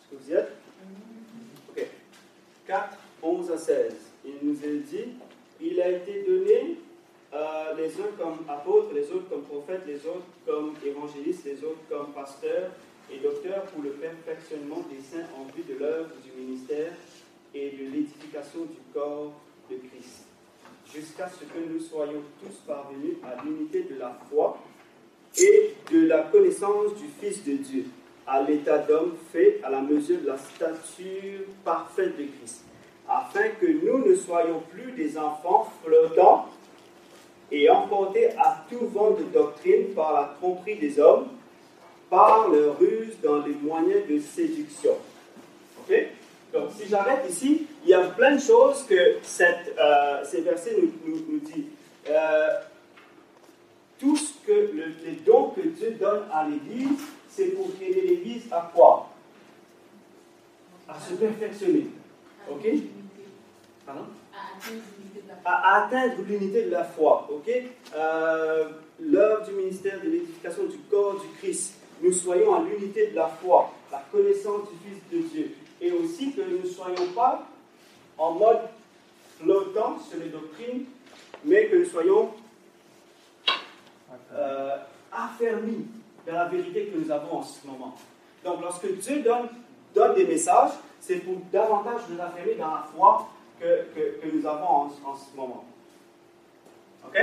Est-ce 0.00 0.10
que 0.10 0.16
vous 0.22 0.30
y 0.30 0.34
êtes? 0.34 0.52
Ok. 1.70 1.86
4, 2.66 2.98
11 3.34 3.50
à 3.50 3.58
16. 3.58 3.94
Il 4.24 4.34
nous 4.42 4.56
est 4.64 4.78
dit, 4.78 5.08
il 5.60 5.80
a 5.80 5.90
été 5.90 6.22
donné 6.22 6.76
euh, 7.32 7.74
les 7.76 7.88
uns 8.00 8.12
comme 8.18 8.38
apôtres, 8.48 8.94
les 8.94 9.10
autres 9.10 9.28
comme 9.28 9.42
prophètes, 9.42 9.82
les 9.86 10.06
autres 10.06 10.26
comme 10.46 10.74
évangélistes, 10.84 11.44
les 11.44 11.64
autres 11.64 11.82
comme 11.88 12.12
pasteurs 12.12 12.70
et 13.12 13.18
docteurs 13.18 13.64
pour 13.64 13.82
le 13.82 13.90
perfectionnement 13.90 14.84
des 14.90 15.02
saints 15.02 15.26
en 15.36 15.44
vue 15.54 15.64
de 15.64 15.78
l'œuvre 15.78 16.10
du 16.22 16.40
ministère 16.40 16.92
et 17.54 17.70
de 17.70 17.84
l'édification 17.92 18.60
du 18.60 18.78
corps 18.92 19.32
de 19.70 19.76
Christ, 19.76 20.26
jusqu'à 20.92 21.28
ce 21.28 21.44
que 21.44 21.72
nous 21.72 21.80
soyons 21.80 22.22
tous 22.40 22.56
parvenus 22.66 23.16
à 23.22 23.42
l'unité 23.44 23.82
de 23.82 23.98
la 23.98 24.16
foi 24.30 24.58
et 25.36 25.74
de 25.90 26.06
la 26.06 26.22
connaissance 26.22 26.94
du 26.94 27.06
Fils 27.20 27.44
de 27.44 27.54
Dieu, 27.54 27.84
à 28.26 28.42
l'état 28.42 28.78
d'homme 28.78 29.14
fait 29.32 29.60
à 29.62 29.70
la 29.70 29.80
mesure 29.80 30.20
de 30.20 30.28
la 30.28 30.38
stature 30.38 31.40
parfaite 31.64 32.16
de 32.16 32.24
Christ, 32.24 32.64
afin 33.08 33.48
que 33.60 33.66
nous 33.66 33.98
ne 34.06 34.14
soyons 34.14 34.60
plus 34.70 34.92
des 34.92 35.16
enfants 35.18 35.70
flottants 35.84 36.48
et 37.52 37.68
emportés 37.70 38.30
à 38.38 38.64
tout 38.70 38.86
vent 38.88 39.10
de 39.10 39.24
doctrine 39.24 39.88
par 39.94 40.12
la 40.14 40.34
tromperie 40.40 40.76
des 40.76 40.98
hommes, 40.98 41.28
par 42.10 42.48
leur 42.48 42.78
ruse 42.78 43.14
dans 43.22 43.38
les 43.44 43.54
moyens 43.54 44.06
de 44.08 44.18
séduction. 44.18 44.96
Ok? 45.80 45.94
Donc, 46.52 46.70
si 46.78 46.88
j'arrête 46.88 47.28
ici, 47.28 47.66
il 47.82 47.90
y 47.90 47.94
a 47.94 48.00
plein 48.02 48.36
de 48.36 48.40
choses 48.40 48.84
que 48.84 48.94
euh, 48.94 50.24
ces 50.24 50.40
versets 50.40 50.76
nous, 51.04 51.38
disent. 51.40 51.64
Euh, 52.08 52.48
tout 53.98 54.16
ce 54.16 54.34
que 54.46 54.52
le- 54.52 54.94
les 55.04 55.16
dons 55.24 55.50
que 55.50 55.60
Dieu 55.62 55.92
donne 55.92 56.24
à 56.32 56.46
l'Église, 56.46 56.98
c'est 57.28 57.46
pour 57.54 57.68
aider 57.80 58.02
l'Église 58.02 58.44
à 58.50 58.70
quoi? 58.74 59.08
À 60.88 60.98
se 61.00 61.14
perfectionner. 61.14 61.86
Ok 62.50 62.68
Pardon? 63.86 64.02
À 65.44 65.84
atteindre 65.84 66.22
l'unité 66.26 66.64
de 66.64 66.70
la 66.70 66.84
foi. 66.84 67.28
Ok? 67.30 67.50
Euh, 67.94 68.68
L'œuvre 69.00 69.44
du 69.46 69.52
ministère 69.52 70.00
de 70.00 70.08
l'édification 70.08 70.64
du 70.64 70.78
corps 70.90 71.20
du 71.20 71.26
Christ. 71.38 71.74
Nous 72.00 72.12
soyons 72.12 72.54
à 72.54 72.62
l'unité 72.62 73.08
de 73.08 73.16
la 73.16 73.28
foi, 73.28 73.72
la 73.90 74.02
connaissance 74.10 74.68
du 74.70 74.76
Fils 74.88 75.02
de 75.12 75.28
Dieu. 75.28 75.54
Et 75.80 75.90
aussi 75.92 76.32
que 76.32 76.40
nous 76.42 76.60
ne 76.62 76.66
soyons 76.66 77.08
pas 77.14 77.46
en 78.16 78.32
mode 78.32 78.60
flottant 79.40 79.98
sur 80.08 80.18
les 80.20 80.28
doctrines, 80.28 80.84
mais 81.44 81.66
que 81.66 81.76
nous 81.76 81.84
soyons 81.84 82.30
euh, 84.32 84.76
affermis 85.12 85.86
dans 86.26 86.32
la 86.34 86.46
vérité 86.46 86.86
que 86.86 86.96
nous 86.98 87.10
avons 87.10 87.38
en 87.38 87.42
ce 87.42 87.66
moment. 87.66 87.96
Donc, 88.44 88.60
lorsque 88.62 88.90
Dieu 88.98 89.22
donne, 89.22 89.48
donne 89.94 90.14
des 90.14 90.24
messages, 90.26 90.70
c'est 91.06 91.16
pour 91.16 91.36
davantage 91.52 92.00
nous 92.08 92.20
affermir 92.20 92.56
dans 92.58 92.70
la 92.74 92.86
foi 92.94 93.28
que, 93.60 93.64
que- 93.94 94.30
nous 94.36 94.46
avons 94.46 94.66
en, 94.66 94.84
en 95.04 95.14
ce 95.16 95.36
moment. 95.36 95.64
Ok? 97.06 97.18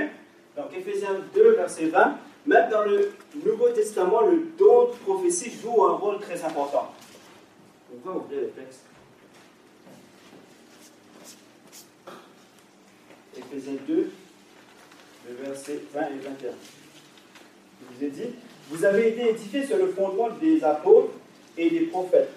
Donc, 0.55 0.65
Éphésiens 0.77 1.15
2, 1.33 1.55
verset 1.55 1.87
20. 1.87 2.17
Même 2.45 2.69
dans 2.69 2.83
le 2.83 3.11
Nouveau 3.45 3.69
Testament, 3.69 4.21
le 4.21 4.47
don 4.57 4.85
de 4.89 4.91
prophétie 5.05 5.51
joue 5.51 5.83
un 5.85 5.93
rôle 5.93 6.19
très 6.19 6.43
important. 6.43 6.91
On 7.93 8.07
va 8.09 8.15
ouvrir 8.17 8.41
le 8.41 8.49
texte. 8.49 8.81
Éphésiens 13.37 13.77
2, 13.87 14.11
le 15.29 15.35
verset 15.45 15.79
20 15.93 16.01
et 16.01 16.19
21. 16.19 16.51
Je 16.51 17.97
vous 17.97 18.03
ai 18.03 18.09
dit, 18.09 18.29
vous 18.69 18.85
avez 18.85 19.09
été 19.09 19.29
édifiés 19.29 19.65
sur 19.65 19.77
le 19.77 19.87
fondement 19.87 20.29
des 20.41 20.63
apôtres 20.63 21.13
et 21.57 21.69
des 21.69 21.81
prophètes. 21.87 22.31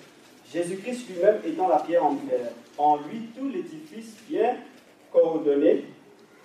Jésus-Christ 0.54 1.08
lui-même 1.08 1.40
étant 1.44 1.66
la 1.68 1.80
pierre 1.80 2.04
angulaire. 2.04 2.52
En 2.78 2.98
lui, 2.98 3.28
tout 3.36 3.48
l'édifice 3.48 4.14
bien 4.28 4.56
coordonné 5.12 5.84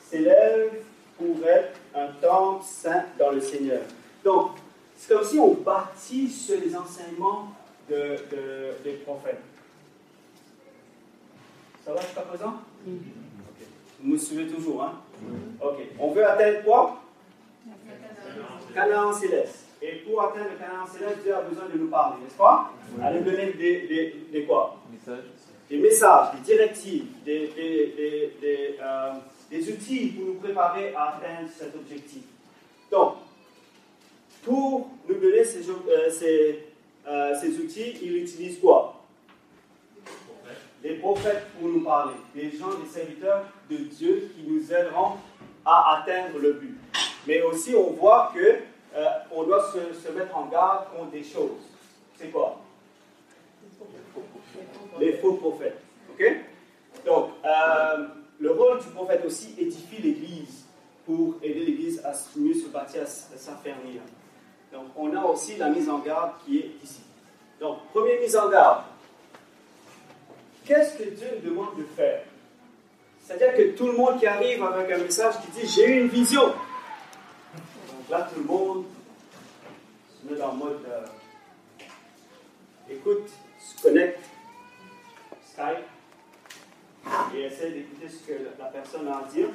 s'élève 0.02 0.72
pour 1.18 1.46
être 1.48 1.80
un 1.94 2.08
temple 2.20 2.64
saint 2.66 3.04
dans 3.20 3.30
le 3.32 3.40
Seigneur. 3.40 3.82
Donc, 4.24 4.52
c'est 4.98 5.14
comme 5.14 5.24
si 5.24 5.38
on 5.38 5.54
bâtit 5.54 6.28
sur 6.28 6.60
les 6.60 6.76
enseignements 6.76 7.50
de, 7.90 7.96
de- 8.32 8.84
des 8.84 8.94
prophètes. 9.06 9.42
Ça 11.86 11.94
va 11.94 12.02
jusqu'à 12.02 12.22
présent? 12.22 12.54
Vous 12.86 14.12
me 14.14 14.18
suivez 14.18 14.48
toujours, 14.48 14.84
hein? 14.84 15.02
Ok. 15.62 15.78
On 16.00 16.12
veut 16.12 16.26
atteindre 16.28 16.64
quoi? 16.64 17.02
Canaan 18.74 19.14
céleste. 19.14 19.66
Et 19.82 19.96
pour 20.06 20.22
atteindre 20.22 20.50
le 20.52 20.58
Canaan 20.58 20.86
céleste, 20.86 21.24
Dieu 21.24 21.34
a 21.34 21.42
besoin 21.42 21.66
de 21.74 21.78
nous 21.78 21.88
parler, 21.90 22.22
n'est-ce 22.22 22.36
pas? 22.36 22.72
Allez 23.02 23.22
donner 23.22 23.54
des, 23.54 23.88
des, 23.88 24.16
des 24.32 24.44
quoi? 24.44 24.78
Message. 24.92 25.24
Des 25.70 25.78
messages, 25.78 26.36
des 26.36 26.42
directives, 26.42 27.06
des, 27.24 27.48
des, 27.48 27.94
des, 27.96 28.34
des, 28.42 28.76
euh, 28.82 29.14
des 29.50 29.72
outils 29.72 30.08
pour 30.08 30.26
nous 30.26 30.34
préparer 30.34 30.94
à 30.96 31.16
atteindre 31.16 31.50
cet 31.56 31.76
objectif. 31.76 32.24
Donc, 32.92 33.16
pour 34.44 34.90
nous 35.08 35.16
donner 35.16 35.44
ces, 35.44 35.70
euh, 35.70 36.10
ces, 36.10 36.66
euh, 37.08 37.36
ces 37.40 37.58
outils, 37.60 38.00
il 38.02 38.18
utilise 38.18 38.60
quoi? 38.60 38.96
Des 40.82 40.96
prophètes 40.96 41.46
pour 41.58 41.70
nous 41.70 41.84
parler, 41.84 42.16
des 42.34 42.52
gens, 42.52 42.70
des 42.70 42.90
serviteurs 42.90 43.46
de 43.70 43.78
Dieu 43.78 44.32
qui 44.36 44.50
nous 44.50 44.74
aideront 44.74 45.18
à 45.66 46.00
atteindre 46.00 46.40
le 46.40 46.54
but. 46.54 46.78
Mais 47.28 47.42
aussi, 47.44 47.76
on 47.76 47.92
voit 47.92 48.32
que 48.34 48.56
euh, 48.96 49.08
on 49.32 49.44
doit 49.44 49.72
se, 49.72 50.12
mettre 50.12 50.36
en 50.36 50.48
garde 50.48 50.86
contre 50.96 51.12
des 51.12 51.24
choses. 51.24 51.62
C'est 52.18 52.32
quoi? 52.32 52.60
Les 55.00 55.14
faux 55.14 55.34
prophètes. 55.34 55.80
Ok? 56.12 56.26
Donc, 57.06 57.30
euh, 57.46 58.08
le 58.40 58.52
rôle 58.52 58.80
du 58.80 58.88
prophète 58.88 59.24
aussi 59.26 59.56
édifie 59.58 60.02
l'Église 60.02 60.66
pour 61.06 61.36
aider 61.42 61.66
l'Église 61.66 62.02
à 62.04 62.14
mieux 62.36 62.54
se 62.54 62.68
bâtir, 62.68 63.04
à 63.04 63.06
s'affermir. 63.06 64.02
Donc, 64.72 64.86
on 64.96 65.16
a 65.16 65.24
aussi 65.24 65.58
la 65.58 65.70
mise 65.70 65.90
en 65.90 66.00
garde 66.00 66.32
qui 66.46 66.60
est 66.60 66.72
ici. 66.84 67.02
Donc, 67.60 67.80
première 67.94 68.20
mise 68.20 68.36
en 68.36 68.50
garde. 68.50 68.84
Qu'est-ce 70.66 70.98
que 70.98 71.10
Dieu 71.10 71.28
nous 71.36 71.50
demande 71.50 71.78
de 71.78 71.84
faire? 71.96 72.22
C'est-à-dire 73.24 73.56
que 73.56 73.78
tout 73.78 73.88
le 73.88 73.94
monde 73.94 74.20
qui 74.20 74.28
arrive 74.28 74.64
avec 74.64 74.92
un 74.92 74.98
message 75.00 75.36
qui 75.42 75.62
dit 75.62 75.68
J'ai 75.68 75.88
eu 75.88 76.02
une 76.02 76.08
vision. 76.08 76.54
Là, 78.10 78.28
tout 78.34 78.40
le 78.40 78.46
monde 78.46 78.86
se 80.10 80.32
met 80.32 80.40
dans 80.40 80.52
le 80.52 80.58
mode 80.58 80.82
euh, 80.88 81.06
écoute, 82.90 83.30
se 83.60 83.82
connecte, 83.82 84.24
Skype, 85.46 85.86
et 87.36 87.42
essaie 87.44 87.72
d'écouter 87.72 88.10
ce 88.10 88.28
que 88.28 88.34
la 88.34 88.66
la 88.66 88.72
personne 88.72 89.08
a 89.08 89.20
à 89.20 89.24
dire. 89.32 89.50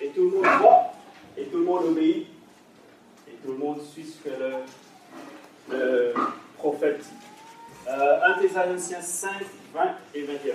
Et 0.00 0.08
tout 0.10 0.30
le 0.30 0.30
monde 0.36 0.46
voit, 0.60 0.92
et 1.36 1.46
tout 1.46 1.58
le 1.58 1.64
monde 1.64 1.86
obéit, 1.86 2.28
et 3.26 3.32
tout 3.44 3.52
le 3.52 3.58
monde 3.58 3.82
suit 3.82 4.06
ce 4.06 4.28
que 4.28 4.34
le, 4.38 4.52
le 5.76 6.14
prophète 6.56 7.00
dit. 7.00 7.28
Euh, 7.88 8.20
1 8.36 8.40
Thessaloniciens 8.40 9.00
5, 9.00 9.30
20 9.74 9.96
et 10.14 10.22
21. 10.22 10.54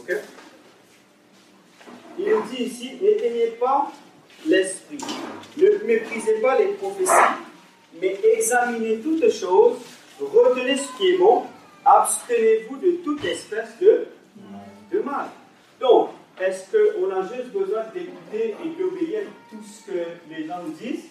Ok 0.00 0.16
Il 2.18 2.30
nous 2.30 2.41
ici, 2.60 2.92
n'éteignez 3.00 3.48
pas 3.60 3.90
l'esprit. 4.46 4.98
Ne 5.56 5.84
méprisez 5.84 6.40
pas 6.40 6.58
les 6.58 6.68
prophéties, 6.68 7.10
mais 8.00 8.18
examinez 8.36 8.98
toutes 8.98 9.30
choses, 9.30 9.78
retenez 10.20 10.76
ce 10.76 10.88
qui 10.96 11.10
est 11.10 11.18
bon, 11.18 11.44
abstenez-vous 11.84 12.76
de 12.76 12.90
toute 13.04 13.24
espèce 13.24 13.78
de, 13.80 14.06
de 14.92 15.00
mal. 15.00 15.26
Donc, 15.80 16.10
est-ce 16.40 16.64
qu'on 16.70 17.10
a 17.10 17.22
juste 17.22 17.48
besoin 17.52 17.82
d'écouter 17.94 18.54
et 18.64 18.68
d'obéir 18.80 19.20
tout 19.50 19.62
ce 19.62 19.90
que 19.90 19.98
les 20.30 20.46
gens 20.46 20.62
nous 20.64 20.72
disent? 20.72 21.04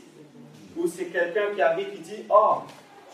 Ou 0.77 0.87
c'est 0.87 1.05
quelqu'un 1.05 1.53
qui 1.53 1.61
arrive 1.61 1.91
qui 1.91 1.99
dit 1.99 2.23
Oh, 2.29 2.59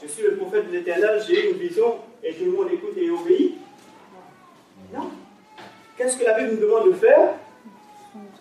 je 0.01 0.07
suis 0.07 0.23
le 0.23 0.37
prophète 0.37 0.67
de 0.67 0.77
l'éternel, 0.77 1.21
j'ai 1.27 1.49
une 1.49 1.57
vision 1.57 1.97
et 2.23 2.33
tout 2.33 2.45
le 2.45 2.51
monde 2.51 2.69
écoute 2.71 2.95
et 2.97 3.09
obéit 3.09 3.55
Non. 4.93 5.09
Qu'est-ce 5.97 6.17
que 6.17 6.23
la 6.23 6.39
Bible 6.39 6.51
nous 6.53 6.61
demande 6.67 6.89
de 6.89 6.93
faire? 6.93 7.33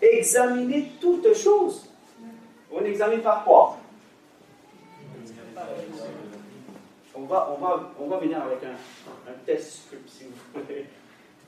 Examiner 0.01 0.93
toutes 1.01 1.35
choses. 1.35 1.89
On 2.71 2.85
examine 2.85 3.21
par 3.21 3.45
quoi? 3.45 3.79
On 7.15 7.23
va, 7.23 7.57
on, 7.57 7.65
va, 7.65 7.93
on 7.99 8.07
va 8.09 8.19
venir 8.19 8.43
avec 8.43 8.59
un, 8.65 9.33
test 9.47 9.85
si 10.07 10.25
vous 10.25 10.61
voulez, 10.61 10.85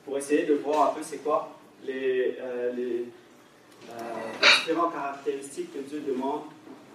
pour 0.03 0.17
essayer 0.17 0.45
de 0.45 0.55
voir 0.55 0.91
un 0.91 0.95
peu 0.95 1.03
c'est 1.03 1.17
quoi 1.17 1.51
les, 1.85 2.37
euh, 2.41 2.73
les 2.73 3.05
euh, 3.87 3.93
différentes 4.41 4.93
caractéristiques 4.93 5.73
que 5.73 5.79
Dieu 5.79 6.01
demande 6.01 6.41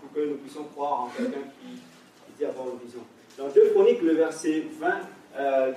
pour 0.01 0.13
que 0.13 0.29
nous 0.29 0.37
puissions 0.37 0.65
croire 0.65 1.03
en 1.03 1.09
quelqu'un 1.09 1.41
qui, 1.61 1.81
dit 2.39 2.45
avoir 2.45 2.67
une 2.69 2.85
vision. 2.85 3.01
Dans 3.39 3.49
2 3.49 3.71
Chroniques, 3.71 4.03
le 4.03 4.15
verset 4.15 4.65
20, 4.81 4.89
euh, 5.37 5.73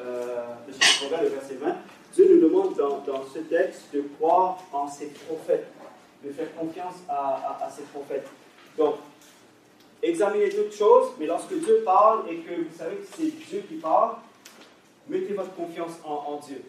euh, 0.00 0.44
le 0.66 0.72
chapitre 0.72 1.10
20, 1.10 1.22
le 1.22 1.28
verset 1.28 1.54
20, 1.54 1.76
Dieu 2.14 2.28
nous 2.30 2.48
demande 2.48 2.74
dans, 2.76 3.24
ce 3.32 3.38
texte 3.40 3.94
de 3.94 4.02
croire 4.18 4.58
en 4.72 4.88
ses 4.88 5.06
prophètes, 5.06 5.66
de 6.24 6.30
faire 6.30 6.54
confiance 6.54 6.96
à, 7.08 7.68
ses 7.74 7.82
prophètes. 7.84 8.26
Donc, 8.76 8.96
examinez 10.02 10.50
toutes 10.50 10.74
choses, 10.74 11.12
mais 11.18 11.26
lorsque 11.26 11.54
Dieu 11.54 11.82
parle 11.84 12.28
et 12.28 12.38
que 12.38 12.54
vous 12.54 12.76
savez 12.76 12.96
que 12.96 13.06
c'est 13.16 13.30
Dieu 13.48 13.64
qui 13.68 13.76
parle, 13.76 14.16
mettez 15.08 15.32
votre 15.32 15.54
confiance 15.54 15.92
en, 16.04 16.38
Dieu. 16.46 16.62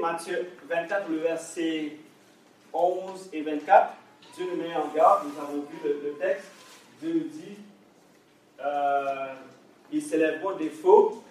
Matthieu 0.00 0.50
24, 0.68 1.08
le 1.10 1.18
verset 1.18 1.92
11 2.72 3.30
et 3.32 3.42
24, 3.42 3.92
Dieu 4.36 4.46
nous 4.50 4.56
met 4.56 4.74
en 4.74 4.88
garde, 4.94 5.28
nous 5.28 5.40
avons 5.40 5.60
vu 5.60 5.76
le, 5.84 6.12
texte, 6.18 6.48
Dieu 7.00 7.14
nous 7.14 7.28
dit, 7.28 7.56
euh, 8.60 9.34
il 9.92 10.02
s'élèveront 10.02 10.56
des 10.56 10.70
faux 10.70 11.22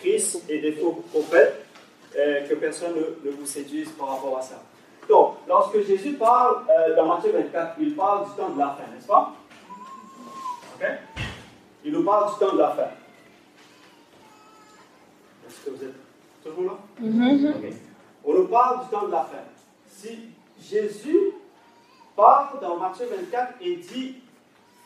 Christ 0.00 0.44
et 0.48 0.58
des 0.58 0.72
faux 0.72 1.02
prophètes, 1.10 1.59
euh, 2.16 2.48
que 2.48 2.54
personne 2.54 2.94
ne, 2.94 3.30
ne 3.30 3.36
vous 3.36 3.46
séduise 3.46 3.90
par 3.90 4.08
rapport 4.08 4.38
à 4.38 4.42
ça. 4.42 4.62
Donc, 5.08 5.36
lorsque 5.48 5.80
Jésus 5.82 6.12
parle 6.14 6.64
euh, 6.70 6.94
dans 6.96 7.06
Matthieu 7.06 7.32
24, 7.32 7.74
il 7.80 7.94
parle 7.96 8.26
du 8.26 8.32
temps 8.32 8.50
de 8.50 8.58
la 8.58 8.68
fin, 8.68 8.92
n'est-ce 8.94 9.06
pas? 9.06 9.34
Ok? 10.76 10.86
Il 11.84 11.92
nous 11.92 12.04
parle 12.04 12.32
du 12.32 12.38
temps 12.38 12.52
de 12.52 12.58
la 12.58 12.70
fin. 12.70 12.90
Est-ce 15.48 15.64
que 15.64 15.70
vous 15.70 15.84
êtes 15.84 15.94
toujours 16.44 16.64
là? 16.64 16.78
Ok. 17.56 17.72
On 18.24 18.34
nous 18.34 18.46
parle 18.48 18.84
du 18.84 18.90
temps 18.90 19.06
de 19.06 19.12
la 19.12 19.24
fin. 19.24 19.38
Si 19.88 20.28
Jésus 20.60 21.18
parle 22.14 22.60
dans 22.60 22.76
Matthieu 22.76 23.06
24 23.06 23.54
et 23.60 23.76
dit 23.76 24.16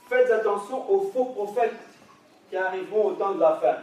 Faites 0.09 0.31
attention 0.31 0.91
aux 0.91 1.11
faux 1.13 1.25
prophètes 1.27 1.75
qui 2.51 2.57
arriveront 2.57 3.07
au 3.09 3.13
temps 3.13 3.33
de 3.35 3.41
la 3.41 3.55
fin. 3.57 3.77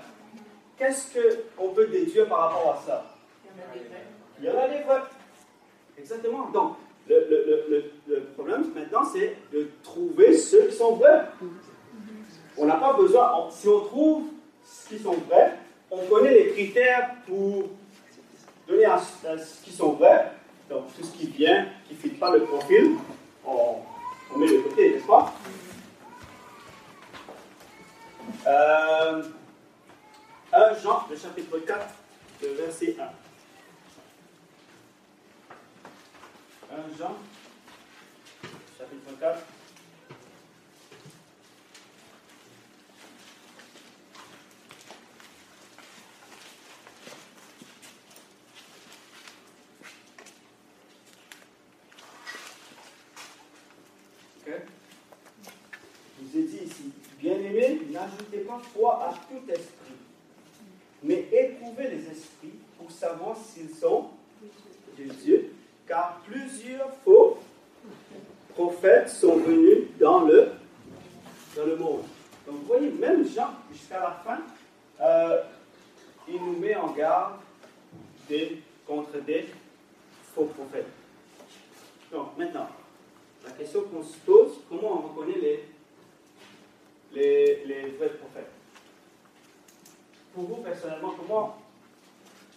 Qu'est-ce 0.77 1.13
qu'on 1.57 1.69
peut 1.69 1.87
déduire 1.87 2.27
par 2.27 2.49
rapport 2.51 2.73
à 2.73 2.85
ça? 2.85 3.03
Il 4.39 4.45
y 4.45 4.49
en 4.49 4.57
a 4.59 4.67
des 4.67 4.81
vrais. 4.83 5.01
Exactement. 5.97 6.49
Donc, 6.49 6.77
le, 7.07 7.15
le- 7.29 7.65
le- 7.69 7.91
le- 8.07 8.23
problème 8.35 8.71
maintenant, 8.73 9.03
c'est 9.05 9.35
de 9.53 9.69
trouver 9.83 10.35
ceux 10.37 10.67
qui 10.67 10.75
sont 10.75 10.95
vrais. 10.95 11.25
On 12.57 12.65
n'a 12.65 12.75
pas 12.75 12.93
besoin, 12.93 13.47
si 13.51 13.67
on 13.67 13.81
trouve 13.81 14.23
ce 14.63 14.89
qui 14.89 14.99
sont 14.99 15.13
vrais, 15.29 15.57
on 15.89 16.05
connaît 16.07 16.33
les 16.33 16.51
critères 16.51 17.15
pour 17.27 17.69
donner 18.67 18.85
à, 18.85 18.95
à 18.95 19.37
ce 19.37 19.63
qui 19.63 19.71
sont 19.71 19.93
vrais. 19.93 20.31
Donc, 20.69 20.85
tout 20.95 21.03
ce 21.03 21.11
qui 21.17 21.27
vient, 21.27 21.67
qui 21.87 21.93
ne 21.95 21.99
fit 21.99 22.09
pas 22.17 22.31
le 22.31 22.43
profil, 22.43 22.95
on, 23.45 23.77
met 24.37 24.47
de 24.47 24.59
côté, 24.61 24.91
n'est-ce 24.93 25.05
pas? 25.07 25.33
Euh, 28.47 29.23
1 30.53 30.73
Jean, 30.81 31.05
le 31.09 31.17
chapitre 31.17 31.57
4, 31.59 31.85
le 32.43 32.47
verset 32.49 32.95
1. 32.99 33.03
1 36.71 36.97
Jean, 36.97 37.17
chapitre 38.77 39.19
4. 39.19 39.39
Ok. 54.37 54.53
Je 56.17 56.25
vous 56.25 56.37
ai 56.37 56.43
dit 56.43 56.57
ici, 56.63 56.93
bien-aimés, 57.19 57.81
n'ajoutez 57.91 58.39
pas 58.39 58.61
foi 58.73 59.09
à 59.09 59.13
tout 59.13 59.51
esprit, 59.51 59.67
mais 61.03 61.27
éprouvez 61.33 61.89
les 61.89 62.07
esprits 62.09 62.53
pour 62.77 62.89
savoir 62.89 63.35
s'ils 63.35 63.75
sont 63.75 64.11
de 64.97 65.03
Dieu, 65.03 65.50
car 65.91 66.21
plusieurs 66.25 66.89
faux 67.03 67.37
prophètes 68.55 69.09
sont 69.09 69.35
venus 69.35 69.89
dans 69.99 70.21
le, 70.21 70.53
monde. 71.77 72.03
Donc 72.47 72.55
vous 72.55 72.65
voyez, 72.65 72.91
même 72.91 73.27
Jean, 73.27 73.49
jusqu'à 73.73 73.99
la 73.99 74.11
fin, 74.23 74.39
euh, 75.01 75.41
il 76.29 76.35
nous 76.35 76.57
met 76.57 76.77
en 76.77 76.91
garde 76.91 77.33
contre 78.87 79.19
des 79.19 79.49
faux 80.33 80.45
prophètes. 80.45 80.87
Donc 82.09 82.37
maintenant, 82.37 82.69
la 83.43 83.51
question 83.51 83.81
qu'on 83.81 84.03
se 84.03 84.15
pose, 84.19 84.61
comment 84.69 84.93
on 84.93 85.07
reconnaît 85.09 85.39
les, 85.41 85.65
les, 87.13 87.65
les 87.65 87.89
vrais 87.97 88.11
prophètes? 88.11 88.51
Pour 90.33 90.45
vous, 90.45 90.63
personnellement, 90.63 91.15
comment, 91.17 91.57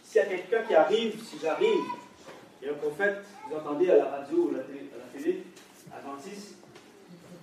s'il 0.05 0.20
y 0.20 0.25
a 0.25 0.27
quelqu'un 0.27 0.62
qui 0.62 0.75
arrive, 0.77 1.20
si 1.20 1.37
j'arrive, 1.42 1.83
a 2.68 2.72
un 2.72 2.77
prophète, 2.77 3.24
vous 3.48 3.57
entendez 3.57 3.90
à 3.90 3.96
la 3.96 4.05
radio 4.07 4.50
ou 4.50 4.55
à 4.55 4.59
la 4.59 4.64
télé, 4.64 4.90
à 4.94 4.98
la 4.98 5.18
télé 5.18 5.42
adventiste, 5.92 6.55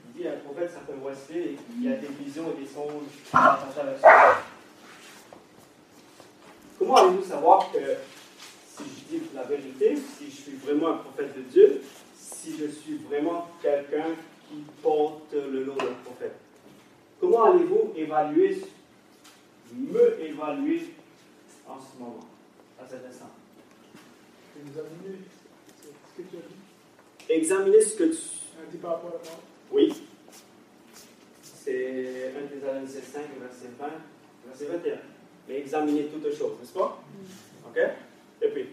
il 0.08 0.22
dit, 0.22 0.28
a 0.28 0.34
un 0.34 0.38
prophète 0.38 0.70
qui 0.70 0.74
s'appelle 0.74 1.00
Wesley, 1.04 1.40
et 1.40 1.58
il 1.78 1.84
y 1.84 1.94
a 1.94 1.98
des 1.98 2.08
visions 2.08 2.52
et 2.52 2.62
des 2.62 2.68
songes 2.68 3.04
ça. 3.32 3.60
Comment 6.78 6.96
allez-vous 6.96 7.24
savoir 7.24 7.72
que 7.72 7.80
si 8.66 8.84
je 8.84 9.18
dis 9.18 9.24
la 9.36 9.44
vérité, 9.44 9.96
si 9.96 10.26
je 10.26 10.36
suis 10.36 10.56
vraiment 10.56 10.90
un 10.90 10.98
prophète 10.98 11.36
de 11.38 11.42
Dieu, 11.44 11.82
si 12.16 12.58
je 12.58 12.66
suis 12.68 12.98
vraiment 12.98 13.48
quelqu'un 13.62 14.16
qui 14.50 14.64
porte 14.82 15.34
le 15.34 15.64
nom 15.64 15.76
d'un 15.76 15.94
prophète? 16.04 16.36
Comment 17.20 17.52
allez-vous 17.52 17.94
évaluer, 17.96 18.64
me 19.74 20.20
évaluer 20.24 20.96
en 21.68 21.78
ce 21.80 22.00
moment, 22.00 22.28
à 22.82 22.88
cet 22.90 23.06
instant? 23.08 23.30
Examiner 24.60 25.18
ce 26.16 26.22
que 26.22 26.28
tu 26.30 26.36
as 26.38 26.40
dit. 26.40 27.34
Examiner 27.34 27.82
ce 27.82 27.96
que 27.98 28.04
tu... 28.06 28.18
Un 28.62 28.70
dit 28.70 28.78
par 28.78 28.92
rapport 28.92 29.10
à 29.12 29.14
la 29.14 29.20
parole. 29.20 29.40
Oui. 29.72 30.04
C'est 31.42 32.34
1 32.36 32.48
Thessaloniciens 32.48 33.02
5, 33.02 33.22
verset 33.40 33.70
20, 33.80 33.88
verset 34.48 34.66
21. 34.66 34.96
Mais 35.48 35.60
examiner 35.60 36.06
toutes 36.08 36.34
choses, 36.36 36.54
n'est-ce 36.60 36.74
pas? 36.74 37.02
Ok? 37.68 37.78
Et 38.42 38.48
puis, 38.50 38.70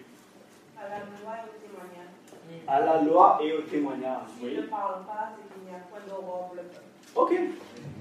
À 0.76 0.88
la 0.88 0.98
loi 0.98 1.34
et 1.38 1.48
au 1.48 1.60
témoignage. 1.60 2.66
à 2.66 2.80
la 2.80 3.02
loi 3.02 3.38
et 3.42 3.52
au 3.52 3.62
témoignage. 3.62 4.22
S'il 4.38 4.46
Oui. 4.48 4.56
ne 4.56 4.62
parle 4.62 5.04
pas, 5.06 5.32
c'est 5.36 5.54
qu'il 5.54 5.68
n'y 5.68 5.74
a 5.74 5.80
point 5.80 6.00
d'aurore 6.08 6.46
pour 6.48 6.56
le 6.56 6.62
peuple. 6.62 6.84
Ok. 7.14 7.32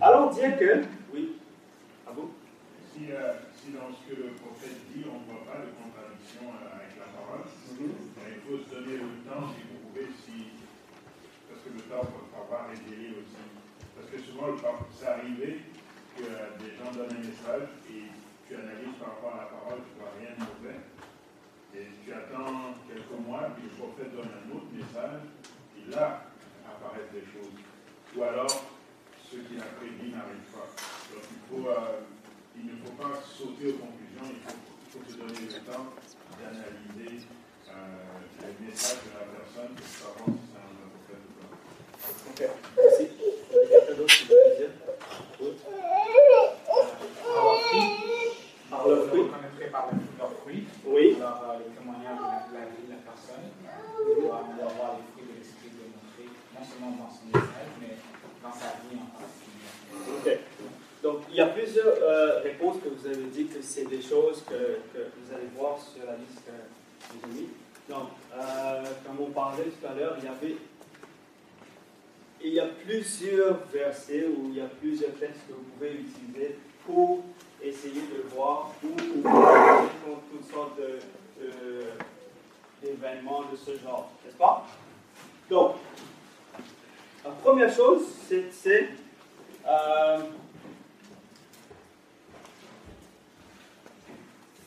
Alors 0.02 0.30
dire 0.34 0.58
que... 0.58 0.84
Oui. 1.14 1.36
À 2.08 2.12
vous 2.12 2.32
Si, 2.94 3.12
euh, 3.12 3.34
si 3.54 3.72
dans 3.72 3.90
ce 3.92 4.10
que 4.10 4.16
le 4.22 4.30
prophète 4.34 4.78
dit, 4.94 5.04
on 5.06 5.20
ne 5.20 5.26
voit 5.26 5.46
pas 5.46 5.60
de 5.60 5.72
contradiction 5.76 6.44
euh, 6.48 6.76
avec 6.76 6.96
la 6.98 7.08
parole, 7.12 7.44
faut 8.48 8.64
se 8.64 8.72
donner 8.72 8.96
le 9.04 9.20
temps 9.28 9.52
d'éprouver 9.52 10.08
si. 10.24 10.56
Parce 11.52 11.60
que 11.68 11.72
le 11.76 11.84
temps 11.92 12.08
peut 12.08 12.32
avoir 12.32 12.72
révélé 12.72 13.12
aussi. 13.20 13.44
Parce 13.92 14.08
que 14.08 14.18
souvent, 14.24 14.56
c'est 14.96 15.08
arrivé 15.08 15.68
que 16.16 16.24
des 16.64 16.72
gens 16.80 16.92
donnent 16.96 17.12
un 17.12 17.28
message 17.28 17.68
et 17.92 18.08
tu 18.48 18.56
analyses 18.56 18.96
par 19.00 19.20
rapport 19.20 19.36
à 19.36 19.44
la 19.44 19.50
parole, 19.52 19.84
tu 19.84 19.92
ne 19.92 20.00
vois 20.00 20.16
rien 20.16 20.32
de 20.32 20.44
mauvais. 20.48 20.80
Et 21.76 21.92
tu 22.04 22.14
attends 22.14 22.72
quelques 22.88 23.20
mois, 23.28 23.52
puis 23.52 23.68
le 23.68 23.76
prophète 23.76 24.16
donne 24.16 24.32
un 24.32 24.48
autre 24.56 24.72
message, 24.72 25.28
et 25.76 25.92
là 25.92 26.32
apparaissent 26.64 27.12
des 27.12 27.28
choses. 27.28 27.52
Ou 28.16 28.24
alors, 28.24 28.64
ce 29.28 29.36
qu'il 29.36 29.60
a 29.60 29.68
prédit 29.76 30.16
n'arrive 30.16 30.48
pas. 30.56 30.72
Donc 31.12 31.24
il, 31.28 31.68
euh, 31.68 32.00
il 32.56 32.66
ne 32.66 32.76
faut 32.80 32.96
pas 32.96 33.20
sauter 33.28 33.76
aux 33.76 33.80
conclusions, 33.84 34.32
il 34.32 34.40
faut, 34.40 34.56
il 34.56 34.88
faut 34.88 35.04
se 35.12 35.18
donner 35.20 35.52
le 35.52 35.60
temps 35.68 35.92
d'analyser 36.40 37.28
euh, 37.78 38.46
les 38.48 38.56
messages 38.68 39.02
de 39.06 39.12
la 39.14 39.26
personne 39.38 39.72
pour 39.78 39.88
savoir 39.88 40.26
si 40.26 40.42
c'est 40.50 40.58
un 40.58 40.74
prophète 40.90 41.24
ou 41.28 41.34
pas. 41.38 41.54
Ok. 42.28 42.40
Merci. 42.78 43.06
Quelqu'un 43.52 43.94
d'autre 43.98 44.16
qui 44.18 44.26
veut 44.26 44.52
dire 44.58 44.74
Oui. 45.40 45.52
Par 47.24 47.44
leurs 47.44 47.62
fruits. 47.62 47.90
Par 48.70 48.88
leurs 48.88 48.98
Vous 48.98 49.08
fruits. 49.08 49.22
reconnaîtrez 49.22 49.68
par 49.72 49.86
leurs 50.20 50.34
fruits. 50.42 50.64
Oui. 50.86 51.16
Alors, 51.20 51.44
euh, 51.50 51.60
le 51.60 51.66
témoignage 51.78 52.18
de 52.18 52.24
la, 52.24 52.40
de 52.48 52.54
la 52.54 52.66
vie 52.72 52.84
de 52.88 52.92
la 52.92 53.02
personne. 53.06 53.46
On 53.98 54.22
doit, 54.22 54.42
on 54.48 54.54
doit 54.56 54.74
voir 54.78 54.92
les 54.98 55.06
fruits 55.14 55.28
de 55.28 55.36
l'esprit 55.40 55.72
démontrés, 55.74 56.30
non 56.54 56.64
seulement 56.66 56.94
dans 56.98 57.12
son 57.12 57.26
message, 57.28 57.72
mais 57.82 57.94
dans 58.44 58.54
sa 58.54 58.70
vie 58.86 58.98
en 58.98 59.10
particulier. 59.14 59.70
Ok. 60.18 60.28
Donc, 61.04 61.18
il 61.30 61.36
y 61.36 61.42
a 61.42 61.48
plusieurs 61.48 61.86
euh, 62.02 62.40
réponses 62.42 62.78
que 62.84 62.90
vous 62.90 63.06
avez 63.08 63.26
dit 63.30 63.46
que 63.46 63.62
c'est 63.62 63.86
des 63.86 64.02
choses 64.02 64.44
que, 64.48 64.82
que 64.94 65.02
vous 65.16 65.34
allez 65.34 65.48
voir 65.56 65.78
sur 65.80 66.04
la 66.06 66.16
liste 66.18 66.42
que 66.48 67.28
mis. 67.30 67.50
Donc, 67.90 68.10
euh, 68.36 68.84
comme 69.06 69.22
on 69.22 69.32
parlait 69.32 69.64
tout 69.66 69.88
à 69.88 69.94
l'heure, 69.94 70.16
il 70.20 70.26
y 70.26 70.28
avait. 70.28 70.58
Il 72.44 72.54
y 72.54 72.60
a 72.60 72.68
plusieurs 72.68 73.60
versets 73.74 74.28
ou 74.28 74.50
il 74.50 74.56
y 74.58 74.62
a 74.62 74.66
plusieurs 74.68 75.14
textes 75.16 75.48
que 75.48 75.54
vous 75.54 75.64
pouvez 75.76 75.94
utiliser 75.94 76.58
pour 76.86 77.24
essayer 77.62 78.02
de 78.02 78.30
voir 78.34 78.72
où 78.84 78.88
vous 78.90 80.18
toutes 80.32 80.52
sortes 80.52 80.78
de- 80.78 81.00
d'événements 82.82 83.42
de, 83.52 83.56
ce 83.58 83.72
genre, 83.80 84.12
n'est-ce 84.24 84.36
pas? 84.38 84.68
Donc, 85.50 85.76
la 87.26 87.32
première 87.32 87.74
chose, 87.74 88.04
c'est- 88.28 88.90
euh, 89.66 90.20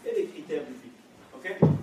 des 0.05 0.27
critères 0.27 0.63
bibliques. 0.65 0.93
Ok? 1.35 1.80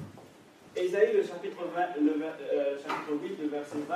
Ésaïe, 0.78 1.14
le 1.14 1.24
chapitre, 1.24 1.58
20, 1.76 2.02
le, 2.02 2.12
euh, 2.22 2.78
chapitre 2.78 3.14
8, 3.22 3.38
le 3.42 3.48
verset 3.48 3.78
20, 3.88 3.96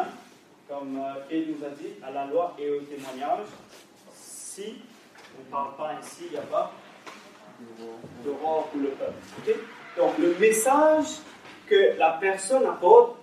comme 0.67 0.97
euh, 0.97 1.21
Kay 1.29 1.47
nous 1.47 1.65
a 1.65 1.69
dit, 1.69 1.93
à 2.03 2.11
la 2.11 2.25
loi 2.25 2.55
et 2.57 2.69
au 2.69 2.79
témoignage, 2.82 3.45
si 4.13 4.77
on 5.38 5.45
ne 5.45 5.51
parle 5.51 5.75
pas 5.77 5.91
ainsi, 5.99 6.23
il 6.25 6.32
n'y 6.32 6.38
a 6.38 6.41
pas 6.41 6.71
d'aurore 8.25 8.67
pour 8.67 8.82
le 8.82 8.89
peuple. 8.89 9.59
Donc 9.97 10.17
le 10.17 10.36
message 10.39 11.19
que 11.67 11.97
la 11.97 12.11
personne 12.13 12.65
apporte, 12.65 13.17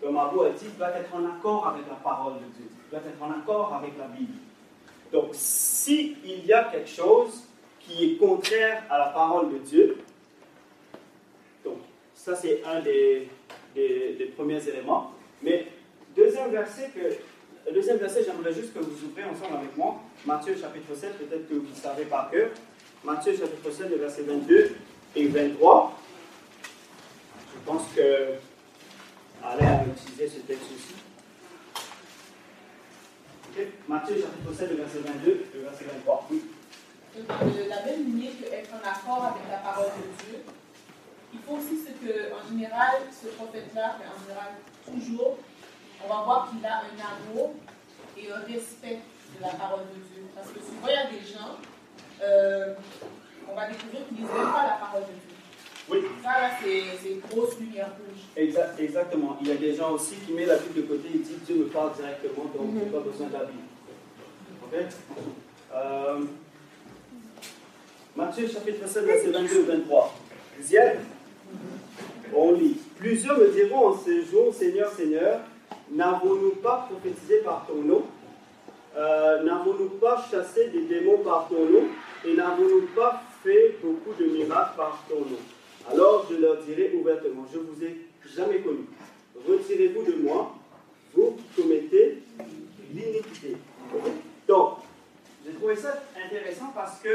comme 0.00 0.16
Abou 0.16 0.42
a 0.42 0.50
dit, 0.50 0.68
doit 0.78 0.90
être 0.90 1.14
en 1.14 1.26
accord 1.26 1.66
avec 1.68 1.88
la 1.88 1.96
parole 1.96 2.34
de 2.34 2.46
Dieu, 2.56 2.70
doit 2.90 3.00
être 3.00 3.22
en 3.22 3.30
accord 3.32 3.74
avec 3.74 3.98
la 3.98 4.06
Bible. 4.06 4.38
Donc, 5.12 5.30
s'il 5.32 6.46
y 6.46 6.52
a 6.52 6.64
quelque 6.64 6.88
chose 6.88 7.42
qui 7.80 8.04
est 8.04 8.16
contraire 8.16 8.84
à 8.88 8.98
la 8.98 9.06
parole 9.06 9.52
de 9.52 9.58
Dieu, 9.58 9.98
ça 12.24 12.34
c'est 12.36 12.62
un 12.64 12.80
des, 12.80 13.28
des- 13.74 14.14
des 14.18 14.26
premiers 14.26 14.66
éléments, 14.68 15.12
mais 15.42 15.66
deuxième 16.16 16.50
verset 16.50 16.90
que 16.94 17.00
le 17.66 17.72
deuxième 17.72 17.98
verset, 17.98 18.24
j'aimerais 18.24 18.52
juste 18.54 18.72
que 18.72 18.78
vous 18.80 19.04
ouvrez 19.04 19.22
ensemble 19.24 19.56
avec 19.58 19.76
moi. 19.76 20.00
Matthieu 20.26 20.56
chapitre 20.56 20.94
7, 20.94 21.18
peut-être 21.18 21.46
que 21.48 21.54
vous 21.54 21.74
savez 21.74 22.04
par 22.06 22.30
cœur. 22.30 22.48
Matthieu 23.04 23.36
chapitre 23.36 23.70
7, 23.70 23.90
le 23.90 23.96
verset 23.96 24.22
22 24.22 24.72
et 25.14 25.26
23. 25.28 25.98
Je 27.54 27.70
pense 27.70 27.82
que 27.94 28.34
Alain 29.44 29.78
a 29.80 29.84
utilisé 29.84 30.26
ce 30.28 30.40
texte 30.40 30.64
aussi. 30.74 30.94
Matthieu 33.88 34.16
chapitre 34.16 34.52
7, 34.58 34.70
le 34.70 34.76
verset 34.76 34.98
22 35.00 35.30
et 35.30 35.56
le 35.56 35.60
verset 35.62 35.84
23. 35.84 36.26
Oui. 36.30 36.42
Le- 37.16 37.68
la 37.68 37.84
même 37.84 38.04
lignée 38.06 38.30
que 38.40 38.52
être 38.52 38.70
en 38.72 38.78
accord 38.88 39.24
avec 39.36 39.42
la 39.50 39.58
parole 39.58 39.86
de 39.86 40.24
Dieu, 40.30 40.38
il 41.32 41.38
faut 41.40 41.54
aussi 41.54 41.78
ce 41.84 41.92
que, 42.04 42.32
en 42.32 42.48
général, 42.48 42.96
ce 43.10 43.28
prophète-là, 43.28 43.96
mais 43.98 44.06
en 44.06 44.18
général, 44.22 44.52
toujours, 44.86 45.38
on 46.04 46.08
va 46.08 46.22
voir 46.24 46.50
qu'il 46.50 46.64
a 46.66 46.78
un 46.78 47.32
amour 47.32 47.52
et 48.18 48.30
un 48.30 48.40
respect 48.40 48.98
de 49.36 49.42
la 49.42 49.48
parole 49.50 49.80
de 49.94 50.00
Dieu. 50.14 50.24
Parce 50.34 50.48
que 50.48 50.58
souvent, 50.60 50.88
il 50.88 50.92
y 50.92 50.96
a 50.96 51.06
des 51.06 51.26
gens, 51.26 51.56
euh, 52.22 52.74
on 53.50 53.54
va 53.54 53.68
découvrir 53.68 54.06
qu'ils 54.08 54.18
n'aiment 54.24 54.52
pas 54.52 54.66
la 54.66 54.78
parole 54.80 55.02
de 55.02 55.06
Dieu. 55.14 55.36
Oui. 55.88 55.98
Ça, 56.22 56.40
là, 56.40 56.50
c'est 56.62 57.10
une 57.10 57.20
grosse 57.20 57.58
lumière 57.58 57.88
rouge. 57.88 58.20
Exact- 58.36 58.78
exactement. 58.78 59.36
Il 59.40 59.48
y 59.48 59.52
a 59.52 59.56
des 59.56 59.74
gens 59.74 59.90
aussi 59.92 60.14
qui 60.24 60.32
mettent 60.32 60.46
la 60.48 60.56
Bible 60.58 60.74
de 60.74 60.82
côté 60.82 61.08
et 61.14 61.18
disent 61.18 61.42
Dieu 61.44 61.56
me 61.56 61.64
parle 61.66 61.92
directement, 61.94 62.44
donc 62.44 62.74
je 62.74 62.78
n'ai 62.84 62.90
pas 62.90 63.00
besoin 63.00 63.26
de 63.26 63.32
la 63.32 63.44
Bible. 63.44 63.64
Ok? 64.64 64.78
Euh, 65.74 66.20
Matthieu 68.16 68.48
chapitre 68.48 68.86
7, 68.88 69.04
verset 69.04 69.30
22 69.30 69.62
23. 69.64 70.14
Dixième. 70.58 70.98
On 72.34 72.52
lit. 72.52 72.76
Plusieurs 72.98 73.38
me 73.38 73.48
diront 73.48 73.88
en 73.88 73.98
ce 73.98 74.24
jour, 74.30 74.54
Seigneur, 74.54 74.92
Seigneur, 74.92 75.40
n'avons-nous 75.90 76.56
pas 76.62 76.88
prophétisé 76.90 77.38
par 77.38 77.66
ton 77.66 77.82
nom? 77.82 78.04
Euh, 78.96 79.42
N'avons-nous 79.42 79.88
pas 80.00 80.24
chassé 80.30 80.68
des 80.68 80.82
démons 80.82 81.18
par 81.18 81.48
ton 81.48 81.64
nom? 81.64 81.84
Et 82.24 82.34
n'avons-nous 82.34 82.86
pas 82.94 83.22
fait 83.42 83.76
beaucoup 83.82 84.12
de 84.20 84.26
miracles 84.26 84.76
par 84.76 85.02
ton 85.08 85.20
nom? 85.20 85.38
Alors 85.90 86.26
je 86.30 86.36
leur 86.36 86.58
dirai 86.58 86.92
ouvertement, 86.94 87.46
je 87.52 87.58
vous 87.58 87.82
ai 87.84 87.96
jamais 88.36 88.58
connu. 88.58 88.84
Retirez-vous 89.48 90.02
de 90.02 90.16
moi, 90.22 90.54
vous 91.14 91.36
commettez 91.56 92.22
l'iniquité. 92.92 93.56
Donc, 94.46 94.74
j'ai 95.46 95.52
trouvé 95.52 95.74
ça 95.76 96.02
intéressant 96.26 96.70
parce 96.74 97.00
que 97.00 97.08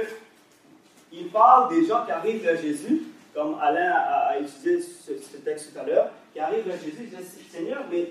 il 1.14 1.28
parle 1.28 1.70
des 1.70 1.86
gens 1.86 2.04
qui 2.06 2.12
arrivent 2.12 2.42
vers 2.44 2.60
Jésus, 2.60 3.04
comme 3.36 3.58
Alain 3.62 3.92
a, 3.92 4.30
a 4.32 4.40
utilisé 4.40 4.82
ce, 4.82 5.12
ce 5.20 5.38
texte 5.38 5.74
tout 5.74 5.80
à 5.80 5.84
l'heure, 5.84 6.10
qui 6.34 6.40
arrivent 6.40 6.66
vers 6.66 6.80
Jésus 6.80 7.04
et 7.04 7.16
disent 7.16 7.38
Seigneur, 7.52 7.84
mais 7.92 8.10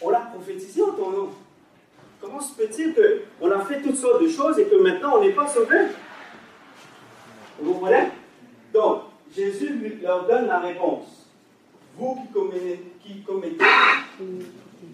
on 0.00 0.08
l'a 0.10 0.20
prophétisé 0.20 0.82
en 0.82 0.92
ton 0.92 1.10
nom. 1.10 1.30
Comment 2.20 2.40
se 2.40 2.54
peut-il 2.54 2.94
qu'on 3.40 3.50
a 3.50 3.64
fait 3.64 3.82
toutes 3.82 3.96
sortes 3.96 4.22
de 4.22 4.28
choses 4.28 4.58
et 4.60 4.66
que 4.66 4.76
maintenant 4.76 5.16
on 5.16 5.20
n'est 5.20 5.32
pas 5.32 5.48
sauvé 5.48 5.76
Vous 7.60 7.74
comprenez? 7.74 8.04
Donc, 8.72 9.02
Jésus 9.34 9.70
lui- 9.70 9.98
leur 10.00 10.26
donne 10.28 10.46
la 10.46 10.60
réponse. 10.60 11.26
Vous 11.96 12.14
qui 12.22 12.32
commettez, 12.32 12.80
qui 13.02 13.22
commettez 13.22 13.64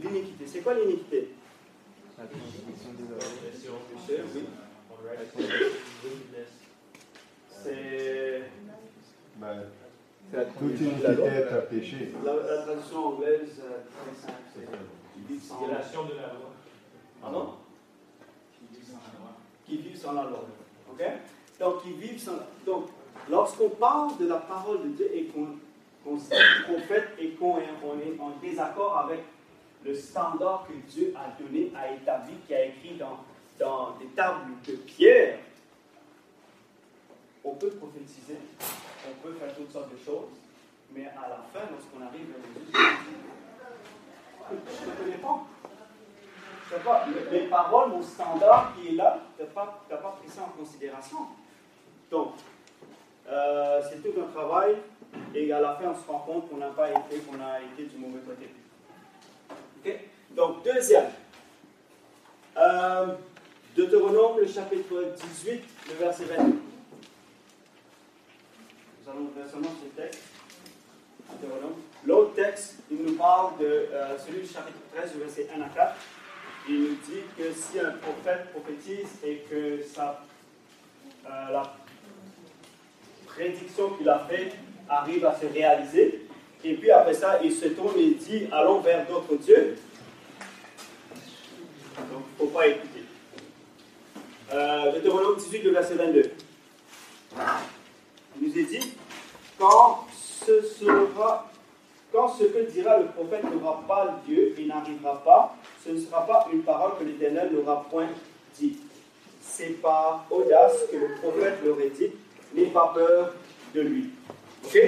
l'iniquité. 0.03 0.45
C'est 0.47 0.61
quoi 0.61 0.75
l'iniquité? 0.75 1.29
C'est 7.63 8.43
Ben, 9.41 9.63
C'est 10.31 10.37
la 10.37 10.45
toute 10.45 10.55
transgression 10.57 10.99
de 10.99 11.03
la 11.03 11.13
loi. 11.13 11.27
iniquité 11.27 11.41
est 11.41 11.57
un 11.57 11.61
péché. 11.63 12.13
la, 12.25 12.33
la 12.35 12.63
traduction 12.63 13.07
anglaise 13.07 13.61
euh, 13.65 13.79
très 13.89 14.15
simple. 14.21 14.43
c'est 14.55 14.67
qui 15.15 15.21
vivent 15.33 15.43
sans 15.43 15.61
la 15.61 15.69
loi. 15.69 16.51
Pardon? 17.23 17.49
Qui 18.59 18.77
vit 18.79 18.87
sans 18.87 18.99
la 18.99 19.19
loi. 19.19 19.31
Qui 19.67 19.77
vivent 19.79 19.97
sans 19.97 20.13
la 20.13 20.23
loi. 20.25 20.45
Ok? 20.93 21.03
Donc, 21.61 21.83
qui 21.83 21.93
vivent 21.93 22.21
sans. 22.21 22.33
Donc, 22.67 22.87
lorsqu'on 23.31 23.71
parle 23.71 24.17
de 24.19 24.27
la 24.27 24.37
parole 24.37 24.83
de 24.83 24.89
Dieu 24.89 25.11
et 25.15 25.25
qu'on 25.27 25.49
qu'on 26.05 26.17
fait 26.19 27.09
et 27.19 27.31
qu'on 27.33 27.59
est, 27.59 27.69
on 27.85 27.99
est 27.99 28.19
en 28.19 28.31
désaccord 28.41 28.97
avec 28.99 29.21
le 29.85 29.95
standard 29.95 30.67
que 30.67 30.73
Dieu 30.91 31.13
a 31.15 31.41
donné, 31.41 31.71
a 31.77 31.93
établi, 31.93 32.33
qui 32.47 32.55
a 32.55 32.65
écrit 32.67 32.97
dans, 32.99 33.19
dans 33.61 33.91
des 33.99 34.07
tables 34.17 34.53
de 34.67 34.73
pierre, 34.73 35.39
on 37.49 37.55
peut 37.55 37.71
prophétiser, 37.71 38.39
on 39.09 39.27
peut 39.27 39.35
faire 39.35 39.55
toutes 39.55 39.73
sortes 39.73 39.91
de 39.91 40.05
choses, 40.05 40.29
mais 40.95 41.07
à 41.07 41.29
la 41.29 41.41
fin, 41.53 41.67
lorsqu'on 41.71 42.03
arrive 42.03 42.35
à 42.35 42.41
Jésus, 42.47 42.97
je 44.51 44.55
ne 44.55 44.91
te 44.91 45.03
connais 45.03 45.17
pas. 45.17 45.47
Pas, 46.85 47.07
mes 47.33 47.49
paroles, 47.49 47.91
mon 47.91 48.03
standard 48.03 48.75
qui 48.77 48.89
est 48.89 48.93
là, 48.93 49.21
tu 49.37 49.43
n'as 49.43 49.49
pas, 49.49 49.87
pas 49.89 50.17
pris 50.21 50.29
ça 50.29 50.43
en 50.43 50.59
considération. 50.59 51.17
Donc, 52.11 52.35
euh, 53.27 53.81
c'est 53.89 54.03
tout 54.03 54.21
un 54.21 54.31
travail 54.31 54.77
et 55.35 55.51
à 55.51 55.61
la 55.61 55.77
fin, 55.77 55.87
on 55.89 55.95
se 55.95 56.07
rend 56.07 56.19
compte 56.19 56.51
qu'on 56.51 56.59
n'a 56.59 56.69
pas 56.69 56.91
été, 56.91 57.21
qu'on 57.21 57.41
a 57.43 57.61
été 57.61 57.85
du 57.85 57.97
mauvais 57.97 58.21
côté. 58.21 58.51
Ok? 59.79 59.99
Donc, 60.33 60.63
deuxième. 60.63 61.11
Euh, 62.59 63.07
Deutéronome, 63.75 64.41
le 64.41 64.47
chapitre 64.47 65.15
18, 65.17 65.63
le 65.89 65.95
verset 65.95 66.25
22. 66.25 66.68
Nous 69.15 69.41
allons 69.41 69.51
seulement 69.51 69.71
ce 69.83 70.01
texte. 70.01 70.23
L'autre 72.05 72.35
texte, 72.35 72.75
il 72.91 72.99
nous 72.99 73.15
parle 73.15 73.59
de 73.59 73.65
euh, 73.65 74.19
celui 74.19 74.41
du 74.43 74.47
chapitre 74.47 74.79
13, 74.95 75.15
le 75.15 75.25
verset 75.25 75.49
1 75.57 75.63
à 75.63 75.69
4. 75.69 75.95
Il 76.69 76.81
nous 76.81 76.97
dit 77.09 77.23
que 77.37 77.53
si 77.53 77.81
un 77.81 77.93
prophète 77.93 78.51
prophétise 78.53 79.09
et 79.25 79.45
que 79.51 79.81
euh, 80.01 80.13
la 81.25 81.75
prédiction 83.27 83.91
qu'il 83.91 84.09
a 84.09 84.27
faite 84.29 84.53
arrive 84.89 85.25
à 85.25 85.35
se 85.39 85.47
réaliser, 85.47 86.27
et 86.65 86.75
puis 86.75 86.91
après 86.91 87.15
ça, 87.15 87.41
il 87.43 87.53
se 87.53 87.69
tourne 87.69 87.99
et 87.99 88.11
dit 88.11 88.47
Allons 88.53 88.81
vers 88.81 89.07
d'autres 89.07 89.37
dieux. 89.37 89.79
Donc, 91.97 92.07
il 92.39 92.45
ne 92.45 92.51
faut 92.51 92.57
pas 92.59 92.67
écouter. 92.67 93.05
Euh, 94.53 94.93
Deutéronome 94.93 95.37
18, 95.37 95.63
le 95.63 95.71
verset 95.71 95.95
22. 95.95 96.31
Nous 98.41 98.59
est 98.59 98.65
dit 98.65 98.95
Quand 99.59 100.07
ce 100.47 100.63
sera 100.63 101.49
quand 102.13 102.29
ce 102.29 102.45
que 102.45 102.71
dira 102.71 102.99
le 102.99 103.07
prophète 103.07 103.45
n'aura 103.53 103.83
pas 103.87 104.21
lieu 104.27 104.59
et 104.59 104.65
n'arrivera 104.65 105.23
pas, 105.23 105.57
ce 105.85 105.91
ne 105.91 106.01
sera 106.01 106.27
pas 106.27 106.47
une 106.53 106.63
parole 106.63 106.93
que 106.99 107.05
l'Éternel 107.05 107.53
n'aura 107.53 107.87
point 107.91 108.09
dite. 108.59 108.81
C'est 109.43 109.81
par 109.83 110.27
audace 110.31 110.87
que 110.91 110.97
le 110.97 111.15
prophète 111.21 111.59
l'aurait 111.65 111.91
dit, 111.91 112.11
n'aie 112.55 112.67
pas 112.67 112.93
peur 112.95 113.35
de 113.75 113.81
lui. 113.83 114.11
Ok? 114.65 114.79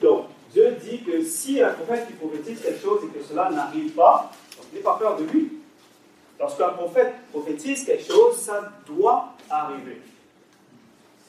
Donc, 0.00 0.26
Dieu 0.52 0.76
dit 0.82 1.02
que 1.02 1.22
si 1.22 1.60
un 1.60 1.72
prophète 1.74 2.06
qui 2.06 2.14
prophétise 2.14 2.62
quelque 2.62 2.80
chose 2.80 3.02
et 3.04 3.18
que 3.18 3.22
cela 3.24 3.50
n'arrive 3.50 3.92
pas, 3.92 4.32
n'aie 4.72 4.80
pas 4.80 4.96
peur 4.96 5.16
de 5.18 5.24
lui. 5.24 5.52
Lorsqu'un 6.38 6.70
prophète 6.70 7.12
prophétise 7.30 7.84
quelque 7.84 8.10
chose, 8.10 8.36
ça 8.36 8.72
doit 8.86 9.34
arriver. 9.50 10.00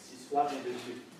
Si 0.01 0.15
vient 0.31 0.43
de 0.43 0.69
Dieu. 0.69 1.10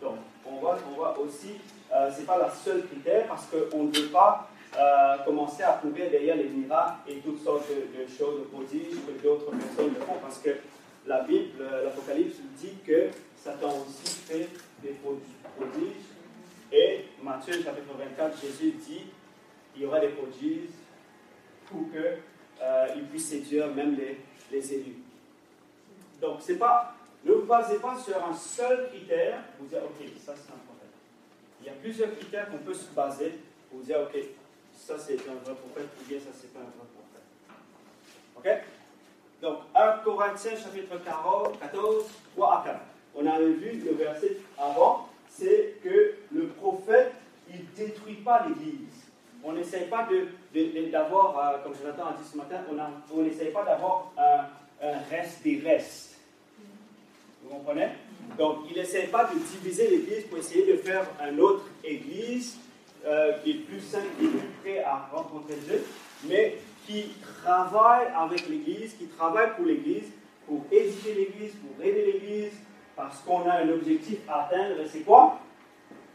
Donc, 0.00 0.16
on 0.46 0.56
voit, 0.56 0.78
on 0.90 0.94
voit 0.96 1.18
aussi 1.18 1.54
euh, 1.94 2.10
ce 2.10 2.20
n'est 2.20 2.26
pas 2.26 2.38
la 2.38 2.50
seule 2.50 2.86
critère 2.86 3.26
parce 3.26 3.46
qu'on 3.46 3.84
ne 3.84 3.92
veut 3.96 4.08
pas 4.08 4.48
euh, 4.78 5.18
commencer 5.24 5.62
à 5.62 5.72
courir 5.72 6.10
derrière 6.10 6.36
les 6.36 6.48
miracles 6.48 7.00
et 7.08 7.16
toutes 7.16 7.42
sortes 7.42 7.68
de, 7.68 8.02
de 8.02 8.06
choses, 8.08 8.40
de 8.40 8.44
prodiges 8.44 8.96
que 9.06 9.22
d'autres 9.22 9.50
personnes 9.50 9.94
font 10.06 10.16
parce 10.22 10.38
que 10.38 10.50
la 11.06 11.20
Bible, 11.22 11.62
l'Apocalypse 11.84 12.36
dit 12.58 12.78
que 12.86 13.08
Satan 13.36 13.68
aussi 13.68 14.14
fait 14.24 14.48
des 14.82 14.94
prodiges 15.56 16.06
et 16.72 17.04
Matthieu 17.22 17.54
chapitre 17.54 17.94
24, 17.98 18.40
Jésus 18.40 18.72
dit 18.72 19.06
il 19.76 19.82
y 19.82 19.86
aura 19.86 20.00
des 20.00 20.08
prodiges 20.08 20.70
pour 21.66 21.90
qu'ils 21.90 22.00
euh, 22.62 22.86
puissent 23.10 23.28
séduire 23.28 23.68
même 23.74 23.96
les, 23.96 24.20
les 24.50 24.74
élus. 24.74 24.96
Donc, 26.20 26.38
c'est 26.40 26.56
pas, 26.56 26.94
ne 27.24 27.32
vous 27.32 27.46
basez 27.46 27.78
pas 27.78 27.96
sur 27.98 28.16
un 28.24 28.34
seul 28.34 28.88
critère 28.88 29.42
pour 29.56 29.66
dire 29.66 29.80
ok, 29.84 30.06
ça 30.18 30.34
c'est 30.36 30.52
un 30.52 30.58
prophète. 30.66 30.72
Il 31.60 31.66
y 31.66 31.70
a 31.70 31.74
plusieurs 31.74 32.10
critères 32.16 32.50
qu'on 32.50 32.58
peut 32.58 32.74
se 32.74 32.90
baser 32.92 33.38
pour 33.70 33.80
dire, 33.80 34.00
OK, 34.02 34.20
ça 34.74 34.98
c'est 34.98 35.14
un 35.14 35.34
vrai 35.44 35.54
prophète 35.54 35.88
ou 36.00 36.08
bien 36.08 36.18
ça 36.18 36.30
c'est 36.34 36.52
pas 36.52 36.60
un 36.60 36.62
vrai 36.62 36.88
prophète. 36.92 37.22
OK? 38.36 38.48
Donc, 39.40 39.58
1 39.74 39.98
Corinthiens 40.04 40.56
chapitre 40.56 40.96
14, 41.04 41.58
3 42.34 42.60
à 42.60 42.64
4. 42.64 42.80
On 43.14 43.26
avait 43.26 43.52
vu 43.52 43.82
le 43.84 43.92
verset 43.92 44.38
avant, 44.58 45.08
c'est 45.28 45.78
que 45.82 46.14
le 46.32 46.46
prophète, 46.48 47.12
il 47.48 47.60
ne 47.60 47.86
détruit 47.86 48.16
pas 48.16 48.46
l'Église. 48.48 49.10
On 49.44 49.52
n'essaye 49.52 49.88
pas 49.88 50.08
d'avoir, 50.92 51.54
de, 51.54 51.58
de, 51.58 51.62
comme 51.64 51.74
Jonathan 51.74 52.06
a 52.06 52.12
dit 52.12 52.28
ce 52.30 52.36
matin, 52.36 52.60
on 53.12 53.22
n'essaye 53.22 53.50
pas 53.50 53.64
d'avoir 53.64 54.12
un 54.16 54.98
reste 55.10 55.42
des 55.42 55.60
restes. 55.60 56.11
Comprenez? 57.52 57.88
Donc, 58.38 58.60
il 58.70 58.76
n'essaie 58.76 59.08
pas 59.08 59.24
de 59.24 59.38
diviser 59.38 59.88
l'Église 59.90 60.24
pour 60.24 60.38
essayer 60.38 60.64
de 60.64 60.78
faire 60.78 61.04
une 61.28 61.38
autre 61.40 61.64
Église 61.84 62.56
euh, 63.04 63.32
qui 63.42 63.50
est 63.50 63.54
plus 63.54 63.80
sainte, 63.80 64.04
qui 64.18 64.24
est 64.24 64.28
plus 64.28 64.48
prêt 64.62 64.78
à 64.82 65.08
rencontrer 65.12 65.56
Dieu. 65.56 65.84
mais 66.24 66.58
qui 66.86 67.12
travaille 67.42 68.08
avec 68.16 68.48
l'Église, 68.48 68.94
qui 68.94 69.06
travaille 69.06 69.54
pour 69.54 69.66
l'Église, 69.66 70.10
pour 70.46 70.64
édifier 70.70 71.14
l'Église, 71.14 71.52
pour 71.56 71.84
aider 71.84 72.12
l'Église, 72.12 72.52
parce 72.96 73.20
qu'on 73.20 73.48
a 73.48 73.54
un 73.58 73.68
objectif 73.68 74.18
à 74.28 74.46
atteindre, 74.46 74.80
et 74.80 74.88
c'est 74.88 75.00
quoi? 75.00 75.38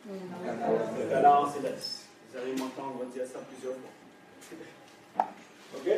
Le 0.10 1.10
Canaan 1.10 1.50
céleste. 1.52 2.08
Vous 2.32 2.38
allez 2.38 2.54
m'entendre 2.54 3.06
dire 3.14 3.26
ça 3.26 3.40
plusieurs 3.50 3.76
fois. 3.76 5.26
Ok? 5.76 5.92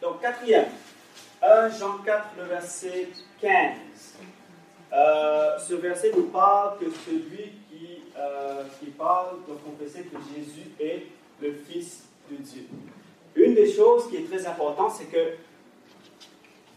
Donc, 0.00 0.20
quatrième. 0.22 0.66
1 1.42 1.68
Jean 1.70 1.98
4, 2.04 2.28
le 2.38 2.44
verset 2.44 3.08
15. 3.40 3.76
Euh, 4.92 5.58
ce 5.58 5.74
verset 5.74 6.12
nous 6.16 6.28
parle 6.28 6.78
que 6.78 6.86
celui 7.04 7.52
qui, 7.68 8.02
euh, 8.16 8.62
qui 8.80 8.86
parle 8.86 9.36
doit 9.46 9.58
confesser 9.64 10.04
que 10.04 10.16
Jésus 10.34 10.70
est 10.80 11.06
le 11.42 11.52
Fils 11.52 12.04
de 12.30 12.36
Dieu. 12.36 12.66
Une 13.34 13.54
des 13.54 13.70
choses 13.70 14.08
qui 14.08 14.16
est 14.16 14.28
très 14.30 14.46
importante, 14.46 14.92
c'est 14.96 15.06
que 15.06 15.34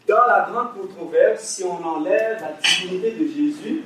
dans 0.06 0.26
la 0.26 0.48
grande 0.50 0.74
controverse, 0.74 1.42
si 1.42 1.64
on 1.64 1.82
enlève 1.82 2.40
la 2.40 2.52
divinité 2.52 3.12
de 3.12 3.26
Jésus, 3.26 3.84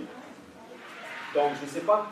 donc 1.35 1.53
je 1.61 1.67
ne 1.67 1.71
sais 1.71 1.87
pas 1.87 2.07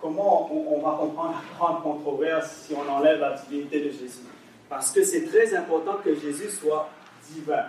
comment 0.00 0.50
on, 0.52 0.76
on 0.76 0.80
va 0.80 0.96
comprendre 0.96 1.34
la 1.34 1.58
grande 1.58 1.82
controverse 1.82 2.66
si 2.66 2.74
on 2.74 2.90
enlève 2.90 3.20
la 3.20 3.34
divinité 3.34 3.80
de 3.80 3.90
Jésus. 3.90 4.24
Parce 4.68 4.92
que 4.92 5.02
c'est 5.02 5.26
très 5.26 5.54
important 5.54 5.96
que 6.02 6.14
Jésus 6.14 6.48
soit 6.48 6.88
divin. 7.34 7.64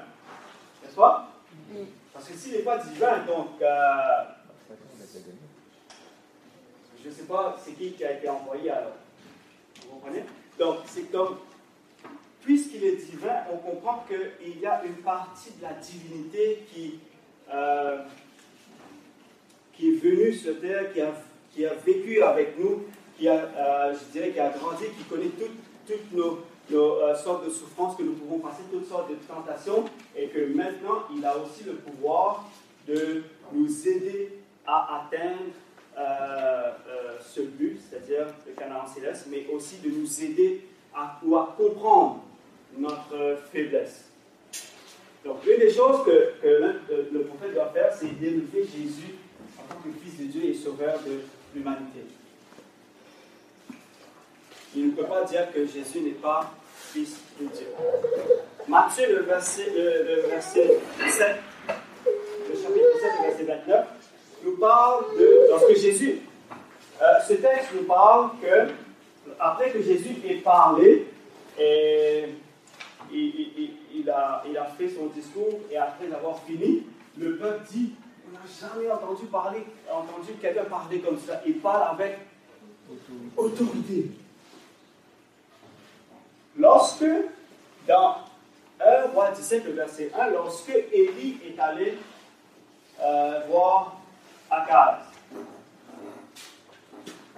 N'est-ce 0.84 0.96
pas? 0.96 1.30
Parce 2.14 2.28
que 2.28 2.34
s'il 2.34 2.54
n'est 2.54 2.60
pas 2.60 2.78
divin, 2.78 3.20
donc, 3.26 3.62
euh, 3.62 4.24
je 7.04 7.10
ne 7.10 7.14
sais 7.14 7.24
pas 7.24 7.58
c'est 7.64 7.72
qui 7.74 7.94
qui 7.94 8.04
a 8.06 8.14
été 8.14 8.30
envoyé 8.30 8.70
alors. 8.70 8.94
Vous 9.84 9.96
comprenez? 9.96 10.24
Donc, 10.60 10.80
c'est 10.86 11.12
comme, 11.12 11.38
puisqu'il 12.42 12.84
est 12.84 12.98
divin, 12.98 13.44
on 13.52 13.58
comprend 13.58 14.06
qu'il 14.08 14.60
y 14.60 14.66
a 14.66 14.84
une 14.84 14.98
partie 14.98 15.52
de 15.58 15.64
la 15.64 15.74
divinité 15.74 16.66
qui, 16.72 17.00
euh, 17.52 18.04
qui 19.74 19.90
est 19.90 19.98
venue 19.98 20.34
sur 20.34 20.60
terre, 20.60 20.92
qui 20.94 21.02
a, 21.02 21.14
qui 21.54 21.66
a 21.66 21.74
vécu 21.74 22.22
avec 22.22 22.60
nous, 22.60 22.86
qui 23.18 23.28
a, 23.28 23.34
euh, 23.34 23.94
je 23.94 24.12
dirais, 24.12 24.32
qui 24.32 24.40
a 24.40 24.50
grandi, 24.50 24.86
qui 24.98 25.04
connaît 25.06 25.30
toutes, 25.30 25.58
toutes 25.88 26.12
nos, 26.12 26.46
nos 26.70 27.02
euh, 27.02 27.16
sortes 27.16 27.46
de 27.46 27.50
souffrances 27.50 27.96
que 27.96 28.04
nous 28.04 28.14
pouvons 28.14 28.40
passer, 28.40 28.64
toutes 28.72 28.88
sortes 28.88 29.10
de 29.10 29.16
tentations, 29.16 29.86
et 30.16 30.28
que 30.28 30.54
maintenant, 30.54 31.04
il 31.16 31.26
a 31.26 31.38
aussi 31.38 31.64
le 31.66 31.74
pouvoir 31.74 32.50
de 32.88 33.24
nous 33.54 33.88
aider 33.88 34.40
à 34.66 35.02
atteindre 35.02 35.52
euh, 35.98 36.02
euh, 36.02 37.18
ce 37.22 37.42
but, 37.42 37.80
c'est-à-dire 37.80 38.28
le 38.48 38.54
Canaan 38.54 38.86
céleste, 38.88 39.28
mais 39.30 39.48
aussi 39.54 39.78
de 39.78 39.90
nous 39.90 40.24
aider 40.24 40.66
à 40.96 41.18
pouvoir 41.20 41.56
comprendre 41.56 42.22
notre 42.78 43.38
faiblesse. 43.52 44.06
Donc, 45.26 45.46
une 45.46 45.60
des 45.60 45.72
choses 45.72 46.04
que, 46.06 46.34
le 46.44 47.22
prophète 47.24 47.54
doit 47.54 47.70
faire, 47.70 47.94
c'est 47.94 48.20
d'élever 48.20 48.64
Jésus 48.64 49.16
en 49.60 49.74
tant 49.74 49.80
que 49.82 49.90
Fils 50.04 50.18
de 50.20 50.24
Dieu 50.26 50.46
et 50.46 50.54
Sauveur 50.54 51.00
de 51.06 51.20
l'humanité. 51.54 52.02
Il 54.76 54.88
ne 54.88 54.92
peut 54.92 55.04
pas 55.04 55.24
dire 55.26 55.52
que 55.54 55.66
Jésus 55.66 56.02
n'est 56.02 56.12
pas 56.12 56.52
Fils 56.76 57.18
de 57.40 57.46
Dieu. 57.48 57.68
Matthieu, 58.68 59.16
le 59.16 59.24
verset, 59.24 59.66
le, 59.74 60.04
le 60.04 60.22
verset 60.28 60.80
7, 61.10 61.36
le 61.68 62.56
chapitre 62.56 63.00
7, 63.00 63.12
le 63.18 63.30
verset 63.30 63.44
29, 63.44 63.88
nous 64.44 64.58
parle 64.58 65.06
de. 65.18 65.48
Lorsque 65.50 65.76
Jésus. 65.76 66.22
Euh, 67.02 67.20
ce 67.28 67.34
texte 67.34 67.70
nous 67.74 67.84
parle 67.84 68.30
que, 68.42 68.72
après 69.40 69.72
que 69.72 69.82
Jésus 69.82 70.18
ait 70.28 70.36
parlé, 70.36 71.08
il 73.12 74.10
a, 74.10 74.44
il 74.48 74.58
a 74.58 74.66
fait 74.78 74.90
son 74.90 75.08
discours, 75.08 75.60
et 75.72 75.78
après 75.78 76.06
avoir 76.14 76.40
fini, 76.44 76.84
le 77.18 77.38
peuple 77.38 77.64
dit 77.72 77.94
On 78.28 78.34
n'a 78.34 78.42
jamais 78.60 78.92
entendu 78.92 79.26
parler, 79.26 79.64
entendu 79.92 80.34
quelqu'un 80.40 80.66
parler 80.66 81.00
comme 81.00 81.18
ça. 81.20 81.42
Il 81.46 81.56
parle 81.56 81.84
avec 81.92 82.20
autorité. 83.36 84.12
Lorsque, 86.62 87.04
dans 87.88 88.18
1 88.80 89.08
roi 89.14 89.32
17, 89.32 89.66
le 89.66 89.72
verset 89.72 90.12
1, 90.14 90.30
lorsque 90.30 90.70
Élie 90.70 91.40
est 91.44 91.60
allé 91.60 91.98
euh, 93.02 93.40
voir 93.48 94.00
Akaz, 94.52 95.00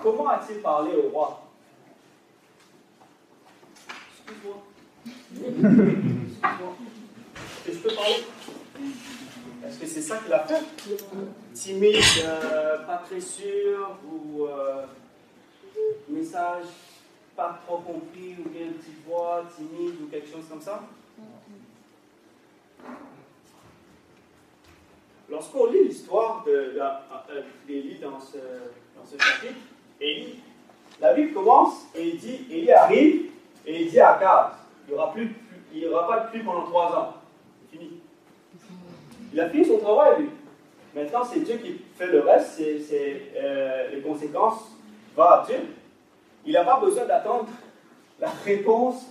comment 0.02 0.28
a-t-il 0.28 0.60
parlé 0.60 0.92
au 0.98 1.10
roi? 1.10 1.42
Excuse-moi. 4.12 4.56
Excuse-moi. 5.38 6.76
Est-ce 7.66 7.66
que 7.66 7.72
je 7.72 7.80
peux 7.80 7.96
parler? 7.96 8.26
Est-ce 9.66 9.80
que 9.80 9.86
c'est 9.86 10.02
ça 10.02 10.18
qu'il 10.18 10.34
a 10.34 10.40
fait? 10.40 10.64
Timide, 11.54 11.96
euh, 12.26 12.80
pas 12.86 12.98
très 12.98 13.22
sûr, 13.22 13.98
ou 14.06 14.48
euh, 14.48 14.84
message? 16.10 16.66
Pas 17.36 17.60
trop 17.66 17.78
compris, 17.78 18.36
ou 18.46 18.50
bien 18.50 18.66
une 18.68 18.74
petite 18.74 19.04
voix 19.08 19.44
timide, 19.56 19.96
ou 20.04 20.08
quelque 20.08 20.30
chose 20.30 20.46
comme 20.50 20.62
ça 20.62 20.82
Lorsqu'on 25.30 25.68
lit 25.72 25.86
l'histoire 25.86 26.44
de, 26.46 26.52
de- 26.52 26.80
euh, 26.80 27.42
d'Élie 27.68 27.98
dans 28.00 28.20
ce, 28.20 28.38
dans 28.38 29.06
ce 29.06 29.18
chapitre, 29.18 29.60
Élie, 30.00 30.40
la 31.02 31.14
Bible 31.14 31.34
commence 31.34 31.86
et 31.96 32.10
il 32.10 32.18
dit, 32.18 32.46
Élie 32.52 32.72
arrive 32.72 33.32
et 33.66 33.84
il 33.84 33.90
dit 33.90 34.00
à 34.00 34.16
Akaz, 34.16 34.52
il 34.88 34.92
n'y 34.94 35.00
aura, 35.00 35.12
plus, 35.14 35.30
aura 35.92 36.08
pas 36.08 36.20
de 36.22 36.30
pluie 36.30 36.44
pendant 36.44 36.64
trois 36.66 36.96
ans. 36.96 37.14
C'est 37.72 37.78
fini. 37.78 38.00
Il 39.34 39.40
a 39.40 39.50
fini 39.50 39.66
son 39.66 39.78
travail, 39.80 40.22
lui. 40.24 40.30
Maintenant, 40.94 41.24
c'est 41.24 41.40
Dieu 41.40 41.56
qui 41.58 41.82
fait 41.98 42.08
le 42.08 42.20
reste, 42.20 42.58
c'est, 42.58 43.32
euh, 43.36 43.90
les 43.92 44.02
conséquences 44.02 44.76
vont 45.16 45.24
à 45.24 45.44
Dieu. 45.48 45.58
Il 46.46 46.54
n'a 46.54 46.64
pas 46.64 46.80
besoin 46.80 47.06
d'attendre 47.06 47.48
la 48.20 48.30
réponse 48.46 49.04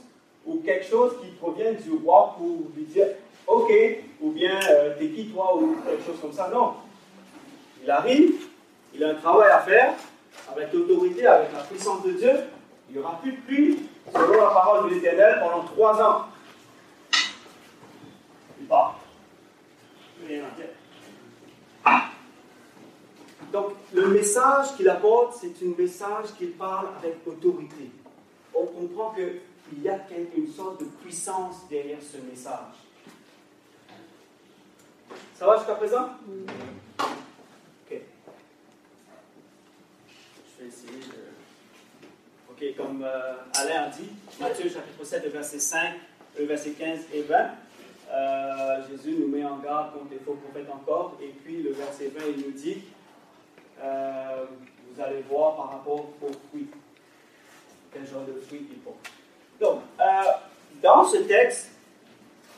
ou 0.46 0.60
quelque 0.64 0.86
chose 0.86 1.12
qui 1.22 1.28
provient 1.32 1.72
du 1.72 1.92
roi 2.04 2.34
pour 2.36 2.58
lui 2.74 2.84
dire 2.84 3.06
OK, 3.46 3.72
ou 4.20 4.30
bien 4.30 4.58
euh, 4.70 4.94
t'es 4.98 5.08
qui 5.08 5.26
toi, 5.26 5.56
ou 5.56 5.76
quelque 5.84 6.04
chose 6.04 6.20
comme 6.20 6.32
ça. 6.32 6.48
Non. 6.52 6.74
Il 7.82 7.90
arrive, 7.90 8.46
il 8.94 9.02
a 9.04 9.10
un 9.10 9.14
travail 9.14 9.50
à 9.50 9.58
faire, 9.60 9.94
avec 10.50 10.72
l'autorité, 10.72 11.26
avec 11.26 11.52
la 11.52 11.62
puissance 11.62 12.02
de 12.04 12.12
Dieu. 12.12 12.32
Il 12.88 12.96
n'y 12.96 13.02
aura 13.02 13.18
plus 13.20 13.32
de 13.32 13.40
pluie, 13.40 13.78
selon 14.12 14.40
la 14.40 14.50
parole 14.50 14.88
de 14.88 14.94
l'Éternel, 14.94 15.40
pendant 15.40 15.64
trois 15.64 16.02
ans. 16.02 16.26
Il 18.60 18.66
part. 18.66 19.00
Rien 20.28 20.42
à 20.44 20.56
dire. 20.56 20.68
Donc, 23.52 23.72
le 23.92 24.08
message 24.08 24.74
qu'il 24.76 24.88
apporte, 24.88 25.36
c'est 25.40 25.52
un 25.64 25.74
message 25.76 26.26
qu'il 26.38 26.52
parle 26.52 26.86
avec 26.98 27.16
autorité. 27.26 27.90
On 28.54 28.64
comprend 28.64 29.14
qu'il 29.14 29.82
y 29.82 29.88
a 29.88 29.98
une 30.36 30.50
sorte 30.50 30.80
de 30.80 30.86
puissance 30.86 31.68
derrière 31.68 31.98
ce 32.00 32.16
message. 32.18 32.74
Ça 35.34 35.46
va 35.46 35.58
jusqu'à 35.58 35.74
présent? 35.74 36.08
Ok. 36.98 38.00
Je 40.58 40.62
vais 40.62 40.68
essayer 40.68 40.98
de. 41.00 41.32
Ok, 42.50 42.76
comme 42.76 43.02
euh, 43.02 43.34
Alain 43.54 43.82
a 43.84 43.88
dit, 43.88 44.08
Matthieu 44.40 44.70
chapitre 44.70 45.04
7, 45.04 45.24
le 45.24 45.30
verset 45.30 45.58
5, 45.58 45.94
le 46.38 46.44
verset 46.44 46.70
15 46.70 47.00
et 47.12 47.22
20. 47.22 47.36
euh, 48.14 48.88
Jésus 48.88 49.16
nous 49.18 49.26
met 49.28 49.44
en 49.44 49.58
garde 49.58 49.92
contre 49.92 50.12
les 50.12 50.18
faux 50.18 50.34
prophètes 50.34 50.70
encore. 50.70 51.18
Et 51.20 51.28
puis 51.44 51.62
le 51.62 51.72
verset 51.72 52.12
20, 52.14 52.20
il 52.36 52.44
nous 52.46 52.52
dit 52.52 52.82
euh, 53.82 54.44
vous 54.90 55.02
allez 55.02 55.22
voir 55.28 55.56
par 55.56 55.70
rapport 55.72 56.06
aux 56.22 56.32
fruits. 56.48 56.68
Quel 57.92 58.06
genre 58.06 58.22
de 58.22 58.40
fruits 58.40 58.66
ils 58.70 58.78
portent. 58.78 59.10
Donc, 59.60 59.80
euh, 60.00 60.04
dans 60.82 61.04
ce 61.04 61.18
texte, 61.18 61.70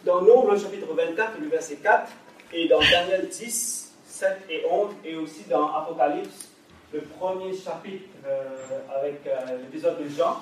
dans 0.04 0.20
Nombre 0.22 0.56
chapitre 0.56 0.92
24, 0.92 1.40
le 1.40 1.48
verset 1.48 1.76
4, 1.76 2.10
et 2.52 2.68
dans 2.68 2.80
Daniel 2.80 3.28
10, 3.28 3.94
7 4.06 4.38
et 4.48 4.64
11, 4.70 4.90
et 5.04 5.16
aussi 5.16 5.44
dans 5.48 5.72
Apocalypse, 5.74 6.50
le 6.92 7.00
premier 7.00 7.52
chapitre 7.56 8.04
euh, 8.24 8.78
avec 8.96 9.22
l'épisode 9.60 10.02
de 10.04 10.08
Jean, 10.08 10.36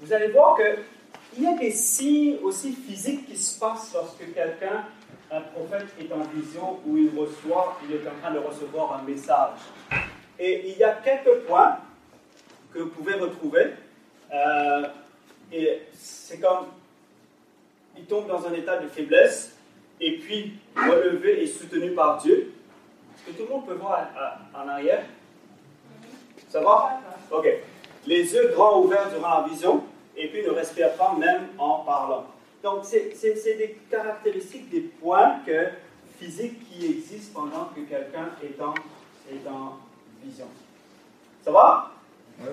vous 0.00 0.12
allez 0.12 0.28
voir 0.28 0.56
qu'il 0.56 1.42
y 1.42 1.46
a 1.46 1.56
des 1.56 1.72
signes 1.72 2.36
aussi 2.42 2.72
physiques 2.72 3.26
qui 3.26 3.36
se 3.36 3.58
passent 3.58 3.92
lorsque 3.94 4.32
quelqu'un, 4.32 4.84
un 5.30 5.40
prophète, 5.40 5.86
est 6.00 6.12
en 6.12 6.20
vision 6.34 6.78
ou 6.86 6.96
il 6.96 7.10
reçoit, 7.18 7.76
il 7.88 7.96
est 7.96 8.06
en 8.06 8.22
train 8.22 8.32
de 8.32 8.38
recevoir 8.38 9.00
un 9.00 9.02
message. 9.02 9.58
Et 10.38 10.70
il 10.70 10.78
y 10.78 10.84
a 10.84 10.92
quelques 10.92 11.40
points 11.46 11.78
que 12.72 12.80
vous 12.80 12.90
pouvez 12.90 13.14
retrouver. 13.14 13.72
Euh, 14.32 14.86
et 15.52 15.82
c'est 15.94 16.38
comme 16.40 16.66
il 17.96 18.04
tombe 18.04 18.28
dans 18.28 18.46
un 18.46 18.52
état 18.52 18.76
de 18.76 18.88
faiblesse 18.88 19.56
et 20.00 20.18
puis 20.18 20.54
relevé 20.76 21.42
et 21.42 21.46
soutenu 21.46 21.92
par 21.92 22.18
Dieu. 22.18 22.52
Est-ce 23.14 23.32
que 23.32 23.38
tout 23.38 23.48
le 23.48 23.54
monde 23.54 23.66
peut 23.66 23.74
voir 23.74 24.06
en 24.54 24.68
arrière? 24.68 25.04
Ça 26.48 26.60
va? 26.60 27.00
Ok. 27.30 27.46
Les 28.06 28.32
yeux 28.32 28.52
grands 28.54 28.80
ouverts 28.80 29.10
durant 29.10 29.40
la 29.40 29.48
vision 29.48 29.84
et 30.16 30.28
puis 30.28 30.42
ne 30.42 30.50
respire 30.50 30.92
pas 30.94 31.14
même 31.18 31.48
en 31.58 31.80
parlant. 31.80 32.26
Donc, 32.62 32.84
c'est 32.84 33.56
des 33.56 33.78
caractéristiques, 33.90 34.70
des 34.70 34.80
points 34.80 35.40
que, 35.46 35.68
physiques 36.18 36.68
qui 36.68 36.86
existent 36.86 37.40
pendant 37.40 37.66
que 37.66 37.80
quelqu'un 37.80 38.30
est 38.42 38.60
en, 38.60 38.74
est 39.30 39.48
en 39.48 39.78
vision. 40.22 40.46
Ça 41.44 41.50
va? 41.50 41.92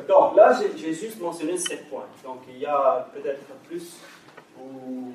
Donc 0.08 0.36
là, 0.36 0.58
j'ai- 0.78 0.94
juste 0.94 1.20
mentionné 1.22 1.58
sept 1.58 1.90
points. 1.90 2.08
Donc 2.24 2.40
il 2.50 2.60
y 2.60 2.66
a 2.66 3.08
peut-être 3.14 3.46
plus 3.68 3.98
ou 4.60 5.12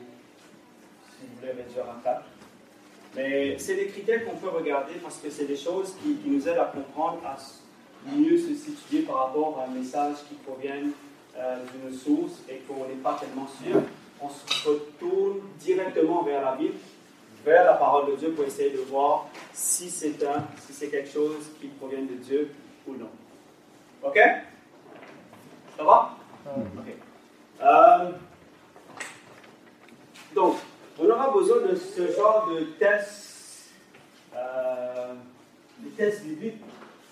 si 1.09 1.27
vous 1.27 1.41
voulez 1.41 1.53
réduire 1.53 1.85
à 1.85 2.01
quatre. 2.05 2.25
Mais 3.17 3.59
c'est 3.59 3.75
des 3.75 3.87
critères 3.89 4.25
qu'on 4.25 4.37
peut 4.37 4.49
regarder 4.51 4.95
parce 5.03 5.17
que 5.19 5.29
c'est 5.31 5.47
des 5.47 5.57
choses 5.57 5.95
qui, 6.03 6.15
qui 6.17 6.29
nous 6.29 6.47
aident 6.49 6.59
à 6.59 6.67
comprendre, 6.67 7.19
à 7.27 7.37
mieux 8.07 8.39
se 8.39 8.55
situer 8.55 9.01
par 9.01 9.27
rapport 9.27 9.59
à 9.61 9.65
un 9.71 9.75
message 9.75 10.17
qui 10.29 10.35
provient 10.37 10.85
euh, 11.37 11.57
d'une 11.75 11.97
source 11.99 12.35
et 12.49 12.59
qu'on 12.59 12.87
n'est 12.87 13.03
pas 13.03 13.19
tellement 13.21 13.49
sûr. 13.63 13.81
On 14.21 14.29
se 14.29 14.69
retourne 14.69 15.41
directement 15.59 16.23
vers 16.23 16.43
la 16.43 16.53
Bible, 16.55 16.75
vers 17.45 17.65
la 17.65 17.75
parole 17.75 18.11
de 18.11 18.17
Dieu 18.17 18.33
pour 18.33 18.45
essayer 18.45 18.71
de 18.71 18.81
voir 18.83 19.29
si 19.53 19.91
c'est 19.91 20.23
un, 20.27 20.45
si 20.59 20.73
c'est 20.73 20.89
quelque 20.89 21.11
chose 21.11 21.51
qui 21.61 21.69
provient 21.69 22.03
de 22.03 22.15
Dieu 22.15 22.51
ou 22.87 22.95
non. 22.95 23.11
OK? 24.03 24.19
Ça 25.77 25.85
va? 25.85 26.17
OK. 26.47 26.95
Euh, 27.63 28.11
donc, 30.35 30.57
on 30.99 31.11
aura 31.11 31.31
besoin 31.31 31.61
de 31.67 31.77
ce 31.77 32.13
genre 32.13 32.49
de 32.51 32.65
test, 32.79 33.71
euh, 34.35 35.15
de 35.79 35.89
test 35.91 36.25
biblique 36.25 36.63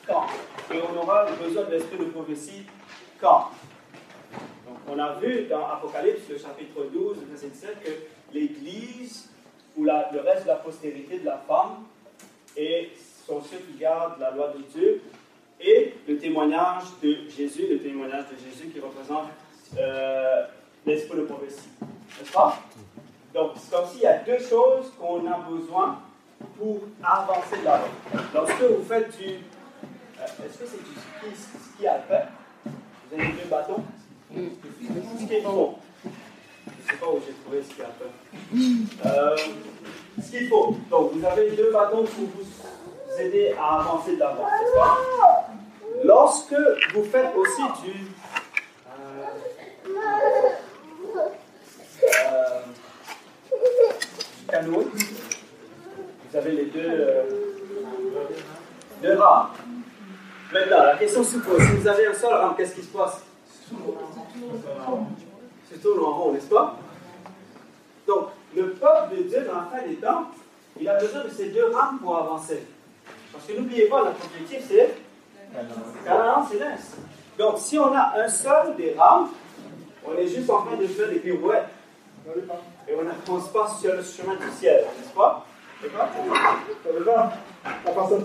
quand? 0.06 0.26
Et 0.72 0.80
on 0.80 0.96
aura 0.96 1.26
besoin 1.32 1.64
de 1.64 1.72
l'esprit 1.72 1.98
de 1.98 2.04
prophétie 2.04 2.64
quand? 3.20 3.50
Donc, 4.66 4.78
on 4.88 4.98
a 4.98 5.14
vu 5.14 5.46
dans 5.46 5.66
Apocalypse, 5.66 6.28
le 6.28 6.38
chapitre 6.38 6.84
12, 6.92 7.18
verset 7.28 7.48
17, 7.48 7.82
que 7.82 7.90
l'Église 8.32 9.30
ou 9.78 9.84
la- 9.84 10.10
le 10.12 10.20
reste 10.20 10.42
de 10.42 10.48
la 10.48 10.56
postérité 10.56 11.18
de 11.20 11.24
la 11.26 11.38
femme 11.48 11.84
et 12.56 12.90
sont 13.26 13.40
ceux 13.40 13.58
qui 13.58 13.78
gardent 13.78 14.18
la 14.20 14.30
loi 14.32 14.48
de 14.56 14.62
Dieu 14.78 15.02
et 15.60 15.94
le 16.08 16.18
témoignage 16.18 16.84
de 17.02 17.28
Jésus, 17.28 17.66
le 17.70 17.78
témoignage 17.78 18.24
de 18.32 18.36
Jésus 18.36 18.68
qui 18.68 18.80
représente 18.80 19.28
euh, 19.78 20.44
l'esprit 20.86 21.18
de 21.18 21.22
prophétie. 21.24 21.68
N'est-ce 21.80 22.32
pas? 22.32 22.58
Donc, 23.34 23.52
c'est 23.56 23.70
comme 23.70 23.86
s'il 23.86 24.00
y 24.00 24.06
a 24.06 24.18
deux 24.18 24.38
choses 24.38 24.92
qu'on 24.98 25.26
a 25.30 25.38
besoin 25.38 26.00
pour 26.56 26.80
avancer 27.04 27.58
de 27.60 27.64
l'avant. 27.64 27.88
Lorsque 28.34 28.62
vous 28.62 28.82
faites 28.84 29.16
du. 29.18 29.24
euh, 29.34 30.24
Est-ce 30.24 30.58
que 30.58 30.66
c'est 30.66 30.82
du 30.82 31.34
ski, 31.34 31.48
ski 31.76 31.86
alpin? 31.86 32.22
Vous 32.64 33.14
avez 33.20 33.28
deux 33.32 33.48
bâtons? 33.50 33.82
Ski 34.32 35.36
de 35.36 35.40
fond. 35.42 35.74
Sais 36.88 36.96
pas 36.96 37.06
où 37.06 37.20
j'ai 37.26 37.34
trouvé 37.34 37.62
ski 37.62 37.82
alpin. 37.82 38.10
Euh, 39.06 39.36
ce 40.24 40.30
qu'il 40.30 40.48
faut. 40.48 40.76
Donc, 40.90 41.12
vous 41.12 41.24
avez 41.24 41.50
deux 41.50 41.70
bâtons 41.70 42.04
pour 42.04 42.24
vous 42.24 43.20
aider 43.20 43.54
à 43.60 43.80
avancer 43.80 44.12
de 44.12 44.16
n'est-ce 44.16 44.74
pas? 44.74 45.48
Lorsque 46.04 46.54
vous 46.94 47.04
faites 47.04 47.34
aussi 47.36 47.62
du. 47.84 47.92
euh, 48.88 49.26
euh, 52.32 52.60
du 54.38 54.46
canoë, 54.48 54.86
vous 56.30 56.36
avez 56.36 56.52
les 56.52 56.66
deux, 56.66 56.80
euh, 56.88 57.22
deux 59.02 59.14
rames. 59.18 59.48
Maintenant, 60.52 60.82
la 60.84 60.96
question 60.96 61.22
se 61.22 61.36
pose 61.38 61.60
si 61.60 61.76
vous 61.76 61.88
avez 61.88 62.06
un 62.06 62.14
seul 62.14 62.32
rame, 62.32 62.54
qu'est-ce 62.56 62.74
qui 62.74 62.82
se 62.82 62.96
passe? 62.96 63.22
C'est 65.70 65.82
tourne 65.82 66.04
en 66.04 66.12
rond, 66.12 66.32
n'est-ce 66.32 66.46
pas? 66.46 66.76
Donc, 68.06 68.28
le 68.56 68.70
peuple 68.70 69.16
de 69.16 69.22
Dieu, 69.24 69.44
dans 69.44 69.56
la 69.56 69.68
fin 69.70 69.86
des 69.86 69.96
temps, 69.96 70.30
il 70.80 70.88
a 70.88 70.94
besoin 70.98 71.24
de 71.24 71.30
ces 71.30 71.50
deux 71.50 71.70
rames 71.70 71.98
pour 71.98 72.16
avancer. 72.16 72.62
Parce 73.32 73.44
que 73.44 73.52
n'oubliez 73.52 73.86
pas, 73.86 74.04
notre 74.04 74.24
objectif, 74.24 74.64
c'est 74.68 74.94
Canaan. 76.04 76.46
Donc, 77.36 77.58
si 77.58 77.78
on 77.78 77.94
a 77.94 78.14
un 78.16 78.28
seul 78.28 78.76
des 78.76 78.94
rames, 78.94 79.28
on 80.06 80.16
est 80.16 80.28
juste 80.28 80.48
en 80.48 80.62
train 80.62 80.76
de 80.76 80.86
faire 80.86 81.08
des 81.08 81.18
pirouettes. 81.18 81.68
Et 82.88 82.94
on 82.94 83.02
n'avance 83.02 83.48
pas 83.52 83.68
sur 83.68 83.94
le 83.94 84.02
chemin 84.02 84.36
du 84.36 84.50
ciel, 84.58 84.84
n'est-ce 84.98 85.14
pas? 85.14 85.46
Ça 85.80 85.86
veut 86.92 87.04
pas 87.04 87.32
À 87.64 87.90
part 87.90 88.08
ça, 88.08 88.16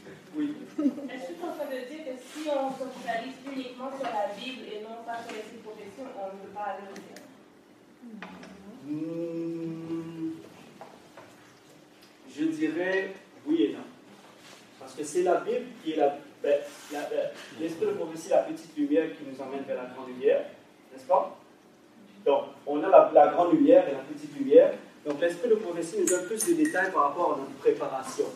Est-ce 0.00 1.26
que 1.26 1.32
tu 1.34 1.40
es 1.40 1.44
en 1.44 1.52
train 1.52 1.66
de 1.66 1.80
dire 1.88 2.02
que 2.04 2.14
si 2.20 2.48
on 2.48 2.70
se 2.70 2.84
focalise 2.90 3.38
uniquement 3.52 3.90
sur 3.96 4.04
la 4.06 4.24
Bible 4.38 4.62
et 4.72 4.78
non 4.82 4.96
pas 5.04 5.18
sur 5.26 5.34
les 5.36 5.58
professions, 5.62 6.08
on 6.16 6.26
ne 6.26 6.38
peut 6.40 6.54
pas 6.54 6.66
aller 6.76 6.88
au 6.88 7.00
Hmm, 8.86 10.30
Je 12.36 12.44
dirais 12.44 13.14
oui 13.46 13.56
et 13.62 13.72
non. 13.74 13.89
C'est 15.04 15.22
la 15.22 15.36
Bible 15.36 15.66
qui 15.82 15.92
est 15.92 15.96
la. 15.96 16.16
ben, 16.42 16.58
la- 16.92 17.08
L'esprit 17.60 17.86
de 17.86 17.92
prophétie, 17.92 18.30
la 18.30 18.38
petite 18.38 18.76
lumière 18.76 19.08
qui 19.16 19.24
nous 19.24 19.40
emmène 19.40 19.62
vers 19.66 19.76
la 19.76 19.88
grande 19.94 20.08
lumière, 20.08 20.44
n'est-ce 20.92 21.06
pas? 21.06 21.36
Donc, 22.24 22.44
on 22.66 22.82
a 22.82 23.10
la, 23.12 23.28
grande 23.28 23.52
lumière 23.54 23.88
et 23.88 23.92
la 23.92 24.00
petite 24.00 24.36
lumière. 24.36 24.72
Donc, 25.06 25.20
l'esprit 25.20 25.48
de 25.48 25.54
prophétie 25.54 25.96
nous 26.00 26.06
donne 26.06 26.26
plus 26.26 26.46
de 26.46 26.54
détails 26.54 26.92
par 26.92 27.04
rapport 27.08 27.34
à 27.34 27.38
notre 27.38 27.52
préparation. 27.52 28.26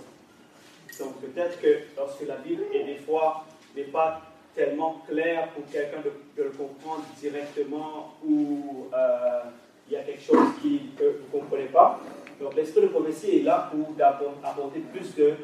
Donc, 0.98 1.20
peut-être 1.20 1.60
que 1.60 1.80
lorsque 1.96 2.26
la 2.26 2.36
Bible 2.36 2.64
est 2.72 2.84
des 2.84 2.96
fois 2.96 3.44
n'est 3.76 3.82
pas 3.84 4.22
tellement 4.54 5.02
claire 5.08 5.48
pour 5.48 5.64
quelqu'un 5.70 5.98
de, 6.00 6.42
le 6.42 6.50
comprendre 6.50 7.04
directement 7.20 8.14
ou 8.24 8.86
euh, 8.94 9.40
il 9.88 9.94
y 9.94 9.96
a 9.96 10.02
quelque 10.02 10.22
chose 10.22 10.46
qui, 10.62 10.90
que 10.96 11.04
vous 11.04 11.36
ne 11.36 11.40
comprenez 11.42 11.66
pas. 11.66 12.00
Donc, 12.40 12.54
l'esprit 12.54 12.82
de 12.82 12.86
prophétie 12.86 13.38
est 13.38 13.42
là 13.42 13.70
pour 13.70 13.94
apporter 14.42 14.80
plus 14.80 15.14
de, 15.16 15.34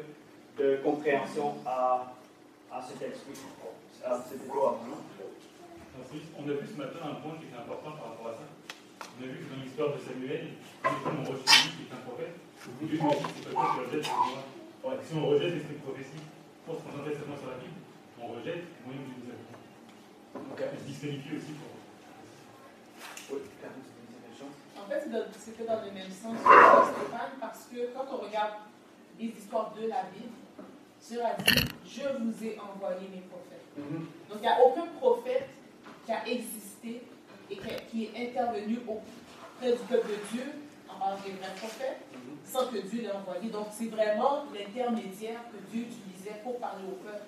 de 0.61 0.77
compréhension 0.83 1.55
à, 1.65 2.13
à 2.71 2.81
ce 2.81 2.93
texte. 2.93 3.25
Ah, 4.05 4.19
C'était 4.29 4.45
quoi 4.47 4.79
non? 4.85 4.97
Ensuite, 6.01 6.23
on 6.37 6.43
a 6.49 6.53
vu 6.53 6.65
ce 6.67 6.77
matin 6.77 6.99
un 7.03 7.15
point 7.21 7.33
qui 7.41 7.49
est 7.49 7.57
important 7.57 7.91
par 7.97 8.13
rapport 8.13 8.29
à 8.29 8.33
ça. 8.37 8.45
On 9.01 9.23
a 9.23 9.27
vu 9.27 9.37
que 9.43 9.49
dans 9.53 9.61
l'histoire 9.61 9.89
de 9.93 9.99
Samuel, 9.99 10.53
quand 10.81 10.89
on 11.05 11.23
rejette 11.25 11.49
lui 11.65 11.71
qui 11.77 11.83
est 11.89 11.93
un 11.93 12.01
prophète, 12.05 12.35
Dieu 12.79 12.87
lui 12.87 13.01
a 13.01 13.09
dit 13.09 13.25
c'est 13.35 13.49
pas 13.49 13.51
toi 13.51 13.65
qui 13.73 13.79
rejettes, 13.85 14.05
c'est 14.05 14.13
moi. 14.13 14.41
Ouais, 14.81 14.97
si 15.01 15.11
on 15.17 15.25
rejette 15.27 15.53
l'esprit 15.53 15.75
de 15.77 15.83
prophétie 15.85 16.23
pour 16.65 16.75
se 16.77 16.81
concentrer 16.85 17.13
seulement 17.13 17.37
sur 17.37 17.49
la 17.53 17.57
Bible, 17.61 17.77
on 18.21 18.25
rejette 18.37 18.61
le 18.65 18.81
moyen 18.85 19.01
de 19.01 19.09
nous 19.17 19.29
appliquer. 19.29 19.57
Ok. 20.37 20.61
Il 20.61 20.79
se 20.79 20.85
disqualifie 20.89 21.33
aussi 21.37 21.53
pour. 21.57 21.73
Oui, 23.33 23.41
En 24.77 24.85
fait, 24.89 25.01
c'est 25.05 25.39
c'était 25.39 25.65
dans 25.69 25.81
le 25.85 25.91
même 25.91 26.09
sens 26.09 26.37
que 26.37 26.49
Stéphane, 26.97 27.33
parce 27.39 27.61
que 27.69 27.79
quand 27.93 28.05
on 28.09 28.25
regarde 28.25 28.53
les 29.19 29.27
histoires 29.37 29.73
de 29.77 29.85
la 29.87 30.03
Bible, 30.09 30.33
Dieu 31.07 31.19
a 31.23 31.33
dit 31.41 31.65
Je 31.85 32.01
vous 32.01 32.43
ai 32.43 32.57
envoyé 32.59 33.07
mes 33.09 33.21
prophètes. 33.21 33.61
Donc, 34.29 34.37
il 34.37 34.41
n'y 34.41 34.47
a 34.47 34.59
aucun 34.63 34.85
prophète 34.99 35.49
qui 36.05 36.11
a 36.11 36.27
existé 36.27 37.01
et 37.49 37.57
qui, 37.89 38.05
est 38.05 38.29
intervenu 38.29 38.79
auprès 38.87 39.71
du 39.71 39.83
peuple 39.89 40.07
de 40.07 40.37
Dieu, 40.37 40.45
en 40.89 40.99
parlant 40.99 41.17
des 41.25 41.31
vrais 41.31 41.55
prophètes, 41.57 42.01
sans 42.45 42.67
que 42.67 42.77
Dieu 42.77 43.01
l'ait 43.01 43.11
envoyé. 43.11 43.49
Donc, 43.49 43.67
c'est 43.71 43.87
vraiment 43.87 44.45
l'intermédiaire 44.53 45.41
que 45.51 45.57
Dieu 45.71 45.83
utilisait 45.83 46.39
pour 46.43 46.59
parler 46.59 46.85
au 46.87 46.95
peuple. 47.03 47.25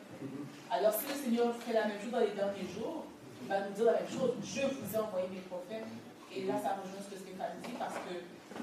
Alors, 0.71 0.93
si 0.93 1.07
le 1.07 1.15
Seigneur 1.15 1.55
fait 1.55 1.73
la 1.73 1.87
même 1.87 1.99
chose 1.99 2.11
dans 2.11 2.19
les 2.19 2.31
derniers 2.31 2.69
jours, 2.73 3.05
il 3.41 3.47
va 3.47 3.67
nous 3.67 3.73
dire 3.73 3.85
la 3.85 3.93
même 3.93 4.09
chose. 4.09 4.31
Je 4.43 4.61
vous 4.61 4.95
ai 4.95 4.99
envoyé 4.99 5.27
mes 5.27 5.41
prophètes. 5.41 5.87
Et 6.35 6.45
là, 6.45 6.55
ça 6.61 6.77
rejoint 6.81 7.01
ce 7.03 7.13
que 7.13 7.19
Stéphane 7.19 7.57
dit, 7.63 7.73
parce 7.77 7.95
que 7.95 8.15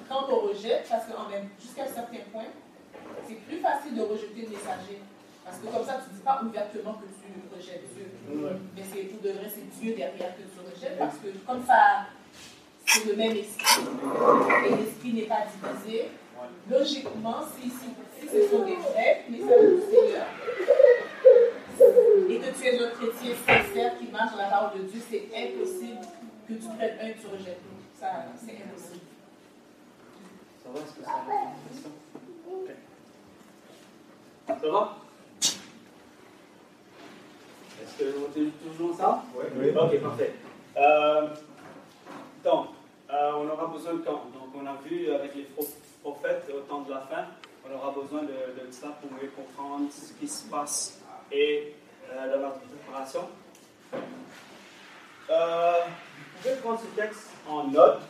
quand 0.09 0.27
on 0.31 0.49
rejette, 0.49 0.89
parce 0.89 1.07
qu'en 1.07 1.29
même 1.29 1.49
jusqu'à 1.61 1.85
un 1.85 1.93
certain 1.93 2.25
point, 2.33 2.51
c'est 3.27 3.41
plus 3.47 3.59
facile 3.59 3.95
de 3.97 4.03
rejeter 4.03 4.43
le 4.43 4.49
messager. 4.49 5.01
Parce 5.45 5.59
que 5.59 5.67
comme 5.67 5.85
ça, 5.85 6.01
tu 6.05 6.11
ne 6.11 6.15
dis 6.17 6.23
pas 6.23 6.41
ouvertement 6.43 6.95
que 6.95 7.07
tu 7.07 7.57
rejettes 7.57 7.85
Dieu. 7.95 8.07
Mais 8.77 8.83
c'est 8.93 9.03
pour 9.11 9.21
de 9.21 9.31
vrai, 9.31 9.49
c'est 9.49 9.69
Dieu 9.81 9.95
derrière 9.95 10.37
que 10.37 10.43
tu 10.43 10.59
rejettes. 10.61 10.99
Parce 10.99 11.17
que 11.17 11.29
comme 11.47 11.65
ça, 11.67 12.07
c'est 12.87 13.05
le 13.07 13.17
même 13.17 13.37
esprit, 13.37 13.83
et 14.67 14.77
l'esprit 14.77 15.13
n'est 15.13 15.23
pas 15.31 15.45
divisé, 15.47 16.11
logiquement, 16.69 17.43
si, 17.55 17.71
si, 17.71 17.87
si 18.19 18.27
ce 18.27 18.49
sont 18.49 18.65
des 18.65 18.77
vrais 18.77 19.25
messages 19.29 19.75
du 19.75 19.83
Seigneur, 19.83 20.27
et 22.29 22.39
que 22.39 22.59
tu 22.59 22.67
es 22.67 22.83
un 22.83 22.91
chrétien 22.91 23.35
sincère 23.47 23.99
qui 23.99 24.07
marche 24.09 24.33
dans 24.33 24.39
la 24.39 24.49
parole 24.49 24.79
de 24.79 24.85
Dieu, 24.85 25.01
c'est 25.09 25.29
impossible 25.35 26.01
que 26.49 26.55
tu 26.55 26.69
prennes 26.77 26.99
un 27.01 27.09
et 27.09 27.15
tu 27.15 27.27
rejettes 27.27 27.61
l'autre. 27.63 27.87
Ça, 27.99 28.27
c'est 28.37 28.57
impossible. 28.63 29.07
Ça 30.63 30.69
va 30.73 30.81
Est-ce 30.81 30.95
que 30.95 31.05
ça 31.05 31.13
question? 31.69 31.91
Ça 34.61 34.69
va? 34.71 34.97
Est-ce 37.83 37.99
que 37.99 38.05
vous 38.17 38.27
avez 38.37 38.51
toujours 38.51 38.97
ça? 38.97 39.23
Oui. 39.35 39.71
Ok, 39.71 40.01
parfait. 40.01 40.33
Euh, 40.77 41.29
donc, 42.45 42.69
euh, 43.13 43.33
on 43.37 43.49
aura 43.49 43.67
besoin 43.67 43.95
de 43.95 43.99
quand 43.99 44.13
Donc, 44.35 44.51
on 44.55 44.67
a 44.67 44.75
vu 44.87 45.11
avec 45.13 45.35
les 45.35 45.43
pro- 45.45 45.67
prophètes 46.03 46.45
au 46.55 46.61
temps 46.61 46.81
de 46.83 46.91
la 46.91 47.01
fin, 47.01 47.25
on 47.69 47.75
aura 47.75 47.93
besoin 47.93 48.23
de, 48.23 48.29
de 48.29 48.71
ça 48.71 48.89
pour 49.01 49.11
mieux 49.13 49.31
comprendre 49.37 49.89
ce 49.93 50.13
qui 50.19 50.29
se 50.29 50.45
passe 50.49 50.99
et 51.33 51.75
euh, 52.13 52.33
dans 52.35 52.41
notre 52.49 52.61
préparation. 52.61 53.29
Euh, 55.31 55.73
vous 55.87 56.43
pouvez 56.43 56.55
prendre 56.57 56.81
ce 56.81 57.01
texte 57.01 57.29
en 57.49 57.65
note, 57.69 58.01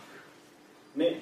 mais 0.97 1.21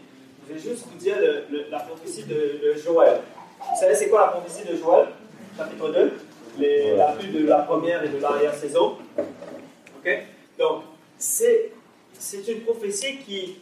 je 0.49 0.55
vais 0.55 0.61
juste 0.61 0.87
vous 0.87 0.99
dire 0.99 1.19
le- 1.19 1.45
le- 1.51 1.67
la 1.71 1.81
prophétie 1.81 2.25
de, 2.25 2.35
de 2.35 2.75
Joël. 2.83 3.21
Vous 3.61 3.81
savez, 3.81 3.95
c'est 3.95 4.09
quoi 4.09 4.27
la 4.27 4.29
prophétie 4.29 4.69
de 4.69 4.77
Joël 4.77 5.09
Chapitre 5.57 5.89
2 5.91 6.13
les, 6.59 6.97
La 6.97 7.13
pluie 7.13 7.31
de 7.31 7.47
la 7.47 7.59
première 7.59 8.03
et 8.05 8.09
de 8.09 8.19
l'arrière-saison? 8.19 8.97
Ok? 9.19 10.27
Donc, 10.59 10.83
c'est 11.17 11.73
c'est 12.19 12.47
une 12.49 12.63
prophétie 12.63 13.19
qui, 13.19 13.61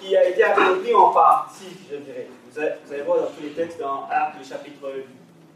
qui 0.00 0.16
a 0.16 0.28
été 0.28 0.42
accomplie 0.44 0.94
en 0.94 1.10
partie, 1.10 1.64
je 1.90 1.96
dirais. 1.96 2.28
Vous 2.50 2.58
allez, 2.58 2.72
vous 2.84 2.92
allez 2.92 3.02
voir 3.02 3.20
dans 3.20 3.26
tous 3.26 3.42
les 3.42 3.50
textes, 3.50 3.80
dans 3.80 4.06
Actes, 4.10 4.36
le 4.38 4.44
chapitre 4.44 4.92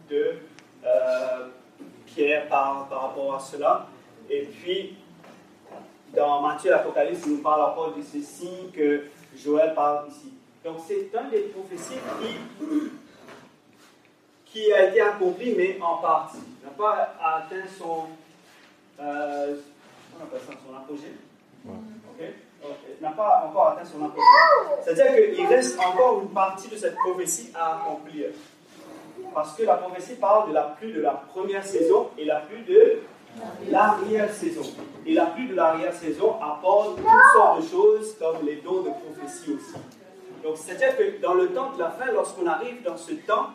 2, 0.09 0.39
euh, 0.85 1.47
Pierre 2.07 2.49
parle 2.49 2.89
par 2.89 3.03
rapport 3.03 3.35
à 3.35 3.41
cela. 3.41 3.87
Et 4.29 4.43
puis, 4.43 4.97
dans 6.15 6.43
Matthieu, 6.43 6.71
l'Apocalypse, 6.71 7.21
il 7.27 7.33
nous 7.33 7.43
parle 7.43 7.63
encore 7.63 7.95
de 7.95 8.03
signes 8.03 8.71
que 8.73 9.05
Joël 9.37 9.75
parle 9.75 10.09
ici. 10.09 10.33
Donc, 10.65 10.79
c'est 10.87 11.11
un 11.17 11.29
des 11.29 11.41
prophéties 11.41 12.01
qui, 12.21 12.67
qui 14.53 14.73
a 14.73 14.89
été 14.89 15.01
accompli, 15.01 15.55
mais 15.57 15.79
en 15.81 15.97
partie. 15.99 16.39
Il 16.63 16.67
n'a 16.67 16.73
pas 16.73 17.15
atteint 17.25 17.67
son, 17.79 18.07
euh, 19.01 19.57
on 20.19 20.25
appelle 20.25 20.41
ça 20.41 20.53
son 20.67 20.77
apogée. 20.77 21.15
Donc, 21.65 22.77
il 22.99 23.03
n'a 23.03 23.13
pas 23.13 23.47
encore 23.49 23.69
atteint 23.69 23.85
son 23.85 24.05
apogée. 24.05 24.27
C'est-à-dire 24.85 25.35
qu'il 25.35 25.47
reste 25.47 25.79
encore 25.79 26.21
une 26.23 26.31
partie 26.31 26.69
de 26.69 26.77
cette 26.77 26.97
prophétie 26.97 27.51
à 27.55 27.77
accomplir. 27.77 28.27
Parce 29.33 29.55
que 29.55 29.63
la 29.63 29.75
prophétie 29.75 30.15
parle 30.15 30.49
de 30.49 30.55
la 30.55 30.63
pluie 30.63 30.93
de 30.93 31.01
la 31.01 31.13
première 31.13 31.65
saison 31.65 32.11
et 32.19 32.25
la 32.25 32.41
pluie 32.41 32.65
de 32.65 33.01
l'arrière-saison. 33.69 34.63
Et 35.07 35.15
la 35.15 35.27
pluie 35.27 35.49
de 35.49 35.55
l'arrière-saison 35.55 36.37
apporte 36.43 36.97
toutes 36.97 37.33
sortes 37.33 37.63
de 37.63 37.69
choses 37.69 38.17
comme 38.19 38.45
les 38.45 38.57
dons 38.57 38.83
de 38.83 38.91
prophétie 38.91 39.53
aussi. 39.53 39.75
Donc, 40.43 40.57
c'est-à-dire 40.57 40.97
que 40.97 41.21
dans 41.21 41.35
le 41.35 41.49
temps 41.49 41.73
de 41.73 41.79
la 41.79 41.91
fin, 41.91 42.11
lorsqu'on 42.13 42.47
arrive 42.47 42.83
dans 42.83 42.97
ce 42.97 43.13
temps, 43.13 43.51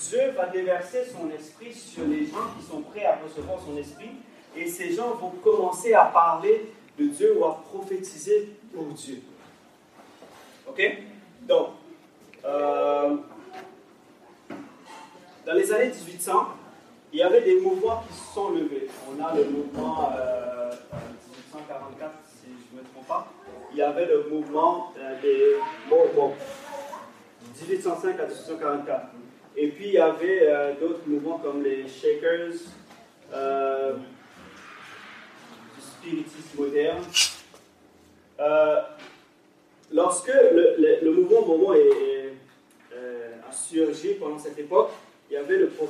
Dieu 0.00 0.30
va 0.36 0.46
déverser 0.46 1.04
son 1.06 1.30
esprit 1.30 1.72
sur 1.72 2.04
les 2.06 2.26
gens 2.26 2.54
qui 2.58 2.64
sont 2.66 2.82
prêts 2.82 3.04
à 3.04 3.16
recevoir 3.16 3.58
son 3.60 3.76
esprit. 3.76 4.10
Et 4.56 4.66
ces 4.66 4.92
gens 4.92 5.14
vont 5.14 5.30
commencer 5.42 5.92
à 5.92 6.06
parler 6.06 6.72
de 6.98 7.06
Dieu 7.06 7.36
ou 7.38 7.44
à 7.44 7.62
prophétiser 7.62 8.56
pour 8.74 8.86
Dieu. 8.86 9.22
OK? 10.68 10.82
Donc, 11.42 11.68
euh, 12.44 13.16
dans 15.44 15.52
les 15.52 15.72
années 15.72 15.88
1800, 15.88 16.48
il 17.12 17.18
y 17.20 17.22
avait 17.22 17.42
des 17.42 17.60
mouvements 17.60 18.02
qui 18.08 18.14
se 18.14 18.34
sont 18.34 18.50
levés. 18.50 18.88
On 19.08 19.24
a 19.24 19.34
le 19.34 19.44
mouvement 19.44 20.10
euh, 20.18 20.70
1844, 21.52 22.12
si 22.26 22.46
je 22.46 22.76
ne 22.76 22.82
me 22.82 22.88
trompe 22.88 23.06
pas. 23.06 23.26
Il 23.72 23.78
y 23.78 23.82
avait 23.82 24.06
le 24.06 24.28
mouvement 24.30 24.92
euh, 24.98 25.20
des 25.20 25.56
Bourbons, 25.88 26.34
1805 27.60 28.20
à 28.20 28.26
1844. 28.26 29.06
Et 29.56 29.68
puis 29.68 29.86
il 29.88 29.92
y 29.94 29.98
avait 29.98 30.40
euh, 30.48 30.74
d'autres 30.80 31.06
mouvements 31.06 31.38
comme 31.38 31.62
les 31.62 31.88
Shakers, 31.88 32.52
euh, 33.32 33.94
du 33.94 35.80
spiritisme 35.82 36.58
moderne. 36.62 37.02
Euh, 38.38 38.82
lorsque 39.92 40.28
le, 40.32 41.10
mouvement 41.10 41.46
Mormon 41.46 41.72
est- 41.74 41.78
est, 41.78 42.32
euh, 42.94 43.32
a 43.48 43.52
surgi 43.52 44.14
pendant 44.14 44.38
cette 44.38 44.58
époque, 44.58 44.90
il 45.30 45.34
y 45.34 45.36
avait 45.38 45.56
le 45.56 45.68
pro- 45.68 45.88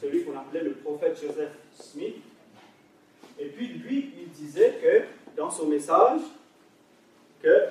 celui 0.00 0.24
qu'on 0.24 0.36
appelait 0.38 0.62
le 0.62 0.72
prophète 0.72 1.20
Joseph 1.20 1.50
Smith. 1.78 2.16
Et 3.38 3.46
puis 3.46 3.68
lui, 3.68 4.12
il 4.22 4.30
disait 4.30 4.78
que 4.82 5.02
dans 5.36 5.50
son 5.50 5.66
message, 5.66 6.20
que 7.42 7.66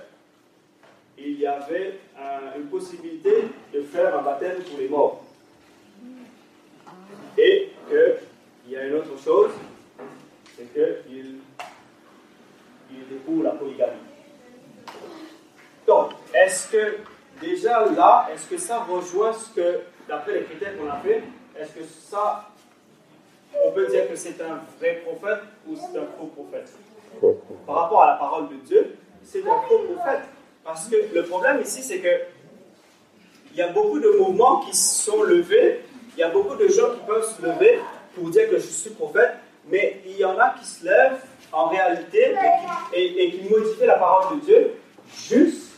il 1.22 1.39
y 1.39 1.47
avait 1.47 1.99
euh, 2.17 2.57
une 2.57 2.67
possibilité 2.67 3.45
de 3.74 3.82
faire 3.82 4.17
un 4.17 4.22
baptême 4.22 4.61
pour 4.63 4.80
les 4.80 4.88
morts. 4.88 5.24
Et 7.38 7.72
qu'il 7.88 8.72
y 8.72 8.78
a 8.78 8.86
une 8.86 8.95
autre 8.95 9.17
chose, 9.24 9.51
c'est 10.55 10.74
qu'il 10.74 11.36
il 12.91 13.15
est 13.15 13.20
pour 13.26 13.43
la 13.43 13.51
polygamie. 13.51 13.99
Donc, 15.86 16.11
est-ce 16.34 16.72
que 16.72 16.97
déjà 17.41 17.86
là, 17.86 18.28
est-ce 18.34 18.47
que 18.47 18.57
ça 18.57 18.80
rejoint 18.80 19.34
ce 19.34 19.49
que, 19.53 19.80
d'après 20.07 20.39
les 20.39 20.43
critères 20.43 20.78
qu'on 20.78 20.89
a 20.89 20.97
fait, 20.97 21.24
est-ce 21.59 21.72
que 21.72 21.84
ça, 21.84 22.49
on 23.65 23.72
peut 23.72 23.88
dire 23.88 24.09
que 24.09 24.15
c'est 24.15 24.41
un 24.41 24.61
vrai 24.80 25.03
prophète 25.05 25.43
ou 25.67 25.76
c'est 25.76 25.97
un 25.97 26.05
faux 26.17 26.28
prophète? 26.28 26.74
Par 27.65 27.76
rapport 27.76 28.03
à 28.03 28.11
la 28.11 28.17
parole 28.17 28.49
de 28.49 28.55
Dieu, 28.55 28.95
c'est 29.24 29.41
un 29.41 29.61
faux 29.67 29.80
prophète. 29.80 30.26
Parce 30.64 30.88
que 30.88 30.95
le 31.14 31.24
problème 31.24 31.62
ici, 31.62 31.82
c'est 31.82 31.99
que 31.99 32.22
il 33.51 33.57
y 33.57 33.62
a 33.62 33.70
beaucoup 33.70 33.99
de 33.99 34.10
mouvements 34.10 34.62
qui 34.62 34.76
sont 34.76 35.24
levés, 35.24 35.82
il 36.16 36.20
y 36.20 36.24
a 36.24 36.30
beaucoup 36.30 36.55
de 36.55 36.68
gens 36.68 36.91
qui 36.93 37.05
peuvent 37.07 37.26
se 37.26 37.41
lever 37.41 37.80
pour 38.16 38.30
dire 38.30 38.49
que 38.49 38.57
je 38.57 38.68
suis 38.68 38.91
prophète, 38.91 39.36
mais 39.68 40.01
il 40.05 40.18
y 40.18 40.26
en 40.26 40.38
a 40.38 40.49
qui 40.60 40.66
se 40.66 40.86
lèvent 40.86 41.20
en 41.51 41.68
réalité 41.68 42.36
et 42.93 43.32
qui, 43.32 43.49
modifient 43.49 43.86
la 43.86 43.97
parole 43.97 44.39
de 44.39 44.45
Dieu 44.45 44.74
juste 45.16 45.72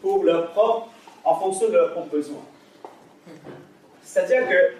pour 0.00 0.24
leur 0.24 0.50
propre, 0.52 0.88
en 1.24 1.34
fonction 1.36 1.68
de 1.68 1.74
leurs 1.74 1.92
propres 1.92 2.10
besoins. 2.10 2.44
C'est-à-dire 4.02 4.48
que 4.48 4.74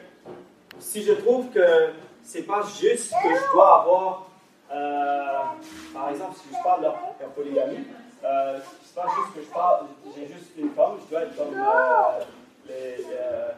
si 0.79 1.03
je 1.03 1.13
trouve 1.13 1.51
que 1.51 1.91
c'est 2.25 2.43
pas 2.43 2.63
juste 2.81 3.13
que 3.23 3.29
je 3.29 3.53
dois 3.53 3.83
avoir, 3.83 4.31
euh, 4.73 5.39
par 5.93 6.11
exemple, 6.11 6.37
si 6.37 6.57
je 6.57 6.63
parle 6.63 6.81
de 6.81 6.87
la 6.87 7.29
polygamie, 7.35 7.85
euh, 8.25 8.59
juste 9.09 9.49
j'ai 10.17 10.27
juste 10.27 10.51
une 10.59 10.71
femme, 10.71 10.97
je 11.05 11.11
dois 11.11 11.23
être 11.23 11.37
comme 11.37 11.55
euh, 11.55 12.25
les, 12.69 13.05
euh, 13.13 13.49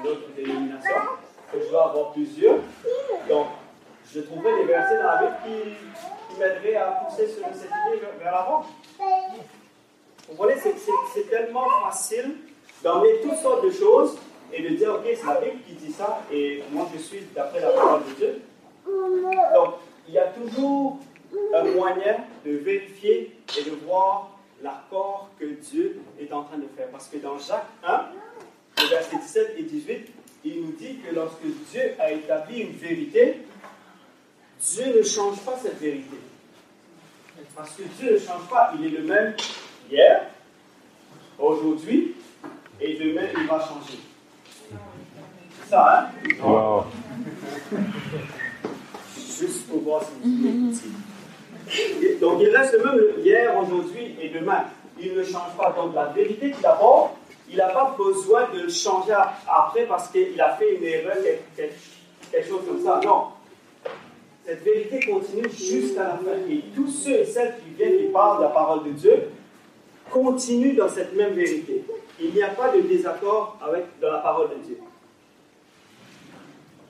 une 0.00 0.06
autre 0.10 0.28
dénomination, 0.36 0.94
que 1.52 1.60
je 1.62 1.68
dois 1.70 1.90
avoir 1.90 2.12
plusieurs. 2.12 2.56
Donc, 3.28 3.46
je 4.12 4.20
trouverai 4.20 4.56
des 4.58 4.64
versets 4.64 4.98
dans 4.98 5.04
la 5.04 5.16
Bible 5.22 5.36
qui, 5.44 6.34
qui 6.34 6.40
m'aideraient 6.40 6.76
à 6.76 6.86
pousser 6.92 7.26
ce- 7.26 7.40
cette 7.58 7.70
idée 7.70 8.00
vers, 8.22 8.32
l'avant. 8.32 8.64
Vous 10.28 10.36
voyez, 10.36 10.56
c'est 10.60 11.30
tellement 11.30 11.66
facile 11.84 12.36
d'emmener 12.82 13.20
toutes 13.22 13.36
sortes 13.36 13.64
de 13.64 13.70
choses 13.70 14.16
et 14.52 14.62
de 14.62 14.68
dire, 14.76 14.94
ok, 14.94 15.04
c'est 15.06 15.26
la 15.26 15.40
Bible 15.40 15.62
qui 15.66 15.72
dit 15.74 15.92
ça 15.92 16.20
et 16.32 16.62
moi 16.70 16.86
je 16.94 16.98
suis 16.98 17.20
d'après 17.34 17.60
la 17.60 17.70
parole 17.70 18.00
de 18.04 18.12
Dieu. 18.14 18.42
Donc, 19.54 19.74
il 20.06 20.14
y 20.14 20.18
a 20.18 20.26
toujours 20.28 20.98
un 21.54 21.64
moyen 21.64 22.18
de 22.44 22.52
vérifier 22.56 23.38
et 23.58 23.62
de 23.62 23.70
voir 23.86 24.30
l'accord 24.62 25.30
que 25.38 25.44
Dieu 25.44 26.00
est 26.20 26.32
en 26.32 26.44
train 26.44 26.58
de 26.58 26.68
faire. 26.76 26.88
Parce 26.88 27.08
que 27.08 27.18
dans 27.18 27.38
Jacques 27.38 27.66
1, 27.86 28.06
le 28.78 28.88
verset 28.88 29.16
17 29.16 29.54
et 29.58 29.62
18, 29.62 30.06
il 30.44 30.60
nous 30.62 30.72
dit 30.72 30.98
que 30.98 31.14
lorsque 31.14 31.44
Dieu 31.70 31.94
a 31.98 32.12
établi 32.12 32.60
une 32.60 32.76
vérité, 32.76 33.42
Dieu 34.60 34.98
ne 34.98 35.02
change 35.02 35.38
pas 35.40 35.56
cette 35.62 35.78
vérité. 35.80 36.16
Parce 37.54 37.74
que 37.74 37.82
Dieu 37.98 38.14
ne 38.14 38.18
change 38.18 38.48
pas, 38.48 38.72
il 38.78 38.86
est 38.86 38.98
le 38.98 39.04
même 39.04 39.34
hier, 39.90 40.26
aujourd'hui, 41.38 42.14
et 42.80 42.94
demain 42.98 43.28
il 43.36 43.46
va 43.46 43.60
changer. 43.60 43.98
C'est 45.62 45.70
ça, 45.70 46.00
hein? 46.00 46.42
Wow. 46.42 46.84
Juste 49.16 49.68
pour 49.68 49.80
voir 49.82 50.02
si 50.02 50.10
vous 50.24 50.72
Donc 52.20 52.40
il 52.40 52.54
reste 52.54 52.74
le 52.74 52.84
même 52.84 53.00
hier, 53.24 53.56
aujourd'hui 53.58 54.16
et 54.20 54.28
demain. 54.28 54.64
Il 55.00 55.14
ne 55.14 55.22
change 55.22 55.56
pas. 55.56 55.72
Donc 55.72 55.94
la 55.94 56.06
vérité 56.06 56.50
qu'il 56.50 56.66
apporte, 56.66 57.14
il 57.50 57.56
n'a 57.56 57.68
pas 57.68 57.94
besoin 57.96 58.48
de 58.52 58.62
le 58.62 58.68
changer 58.68 59.14
après 59.46 59.86
parce 59.86 60.08
qu'il 60.08 60.40
a 60.40 60.56
fait 60.56 60.76
une 60.76 60.84
erreur, 60.84 61.16
quelque, 61.56 62.48
chose 62.48 62.60
comme 62.66 62.82
ça. 62.82 63.00
Non. 63.04 63.28
Cette 64.44 64.62
vérité 64.62 65.00
continue 65.10 65.48
jusqu'à 65.50 66.04
la 66.04 66.10
fin. 66.10 66.50
Et 66.50 66.64
tous 66.74 66.88
ceux 66.88 67.20
et 67.20 67.24
celles 67.24 67.56
qui 67.56 67.70
viennent, 67.76 67.98
qui 67.98 68.12
parlent 68.12 68.38
de 68.38 68.42
la 68.44 68.48
parole 68.50 68.84
de 68.84 68.90
Dieu, 68.90 69.30
continuent 70.10 70.76
dans 70.76 70.88
cette 70.88 71.14
même 71.14 71.34
vérité. 71.34 71.84
Il 72.20 72.34
n'y 72.34 72.42
a 72.42 72.48
pas 72.48 72.70
de 72.70 72.80
désaccord 72.80 73.58
avec, 73.60 73.84
dans 74.00 74.10
la 74.10 74.18
parole 74.18 74.50
de 74.50 74.56
Dieu. 74.66 74.78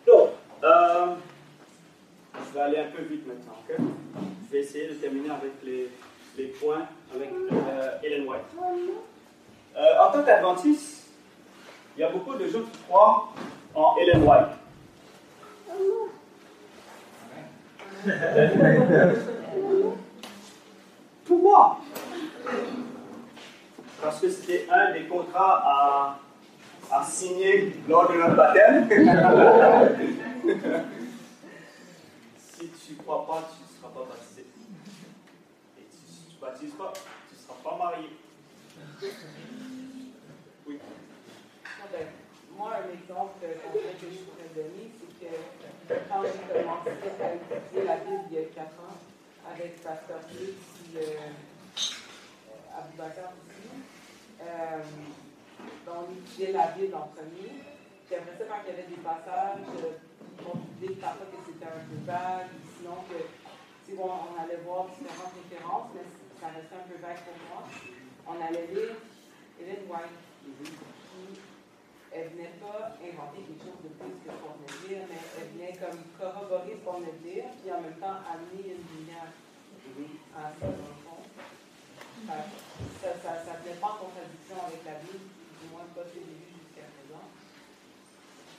Donc, 0.07 0.29
euh, 0.65 1.07
je 2.35 2.55
vais 2.55 2.61
aller 2.61 2.79
un 2.79 2.97
peu 2.97 3.03
vite 3.03 3.27
maintenant, 3.27 3.57
ok? 3.69 3.77
Je 4.49 4.55
vais 4.57 4.61
essayer 4.61 4.89
de 4.89 4.95
terminer 4.95 5.29
avec 5.29 5.53
les, 5.63 5.91
points 6.59 6.87
avec 7.15 7.29
euh, 7.53 7.99
Ellen 8.03 8.27
White. 8.27 8.41
Euh, 9.77 10.01
en 10.01 10.11
tant 10.11 10.23
qu'adventiste, 10.23 11.09
il 11.95 12.01
y 12.01 12.05
a 12.05 12.09
beaucoup 12.09 12.35
de 12.35 12.49
gens 12.49 12.63
qui 12.63 12.79
croient 12.89 13.29
en 13.75 13.97
Ellen 13.99 14.23
White. 14.23 14.47
Pourquoi? 21.27 21.81
Parce 24.01 24.21
que 24.21 24.31
c'était 24.31 24.67
un 24.71 24.93
des 24.93 25.05
contrats 25.05 26.19
à, 26.91 26.93
à 26.99 27.05
signer 27.05 27.75
lors 27.87 28.11
de 28.11 28.17
notre 28.17 28.37
baptême. 28.37 28.89
si 32.39 32.69
tu 32.69 32.95
ne 32.95 32.99
crois 33.03 33.27
pas, 33.27 33.47
tu 33.53 33.61
ne 33.63 33.69
seras 33.79 33.91
pas 33.93 34.07
baptisé. 34.09 34.28
Pas, 36.49 36.55
tu 36.57 36.65
ne 36.65 36.71
seras 36.71 37.61
pas 37.63 37.77
marié. 37.77 38.09
Oui. 40.67 40.79
Ah 41.65 41.87
ben, 41.93 42.07
moi, 42.57 42.73
un 42.77 42.93
exemple 42.93 43.45
concret 43.63 43.97
que 44.01 44.07
je 44.09 44.21
pourrais 44.25 44.49
donner, 44.57 44.91
c'est 44.97 45.13
que 45.21 46.09
quand 46.09 46.23
j'ai 46.25 46.61
commencé 46.61 46.91
à 47.21 47.35
étudier 47.35 47.85
la 47.85 47.97
Bible 47.97 48.25
il 48.31 48.35
y 48.35 48.41
a 48.41 48.45
4 48.45 48.65
ans, 48.81 48.97
avec 49.53 49.83
Pasteur 49.83 50.21
Félix 50.29 50.57
et 50.95 50.99
euh, 50.99 52.79
Aboubacar 52.79 53.33
aussi, 53.37 53.69
euh, 54.41 54.83
on 55.87 56.13
étudiait 56.17 56.53
la 56.53 56.69
Bible 56.69 56.95
en 56.95 57.09
premier. 57.09 57.61
Puis 58.07 58.17
après 58.17 58.39
ça, 58.39 58.45
quand 58.49 58.61
il 58.65 58.71
y 58.71 58.73
avait 58.73 58.89
des 58.89 59.03
passages, 59.05 59.69
euh, 59.85 60.49
on 60.49 60.57
disait 60.81 60.95
parfois 60.95 61.27
que 61.27 61.37
c'était 61.45 61.67
un 61.67 61.85
peu 61.85 61.99
vague, 62.07 62.49
sinon 62.79 63.05
que, 63.05 63.21
on 64.01 64.41
allait 64.41 64.61
voir 64.65 64.87
différentes 64.89 65.33
références, 65.45 65.89
mais 65.95 66.28
ça 66.41 66.55
restait 66.55 66.79
un 66.79 66.87
peu 66.87 66.99
vague 67.03 67.23
pour 67.27 67.39
moi. 67.51 67.63
On 68.31 68.39
allait 68.39 68.67
lire 68.71 68.95
Ellen 69.59 69.85
White. 69.91 70.19
Puis, 70.43 71.41
elle 72.13 72.29
venait 72.31 72.55
pas 72.63 72.95
inventer 73.03 73.43
quelque 73.43 73.65
chose 73.67 73.83
de 73.85 73.91
plus 73.99 74.17
que 74.23 74.31
ce 74.31 74.39
qu'on 74.39 74.55
venait 74.57 74.79
dire, 74.87 75.03
mais 75.11 75.21
elle 75.37 75.51
venait 75.53 75.75
comme 75.77 75.99
corroborer 76.17 76.79
ce 76.79 76.83
qu'on 76.87 77.03
venait 77.03 77.21
dire, 77.21 77.45
puis 77.61 77.69
en 77.73 77.83
même 77.83 77.99
temps 78.01 78.23
amener 78.25 78.79
une 78.79 78.87
lumière 78.87 79.35
à 80.37 80.55
ça, 80.55 80.67
dans 80.67 80.89
le 80.89 80.99
fond. 81.05 81.21
Ça 82.27 83.09
ça, 83.23 83.31
ça, 83.45 83.53
venait 83.61 83.77
pas 83.77 83.99
en 83.99 84.09
contradiction 84.09 84.59
avec 84.63 84.83
la 84.87 85.03
Bible, 85.05 85.27
du 85.27 85.65
moins 85.71 85.87
pas 85.95 86.07
j'ai 86.15 86.23
vu 86.23 86.49
jusqu'à 86.55 86.87
présent. 86.97 87.27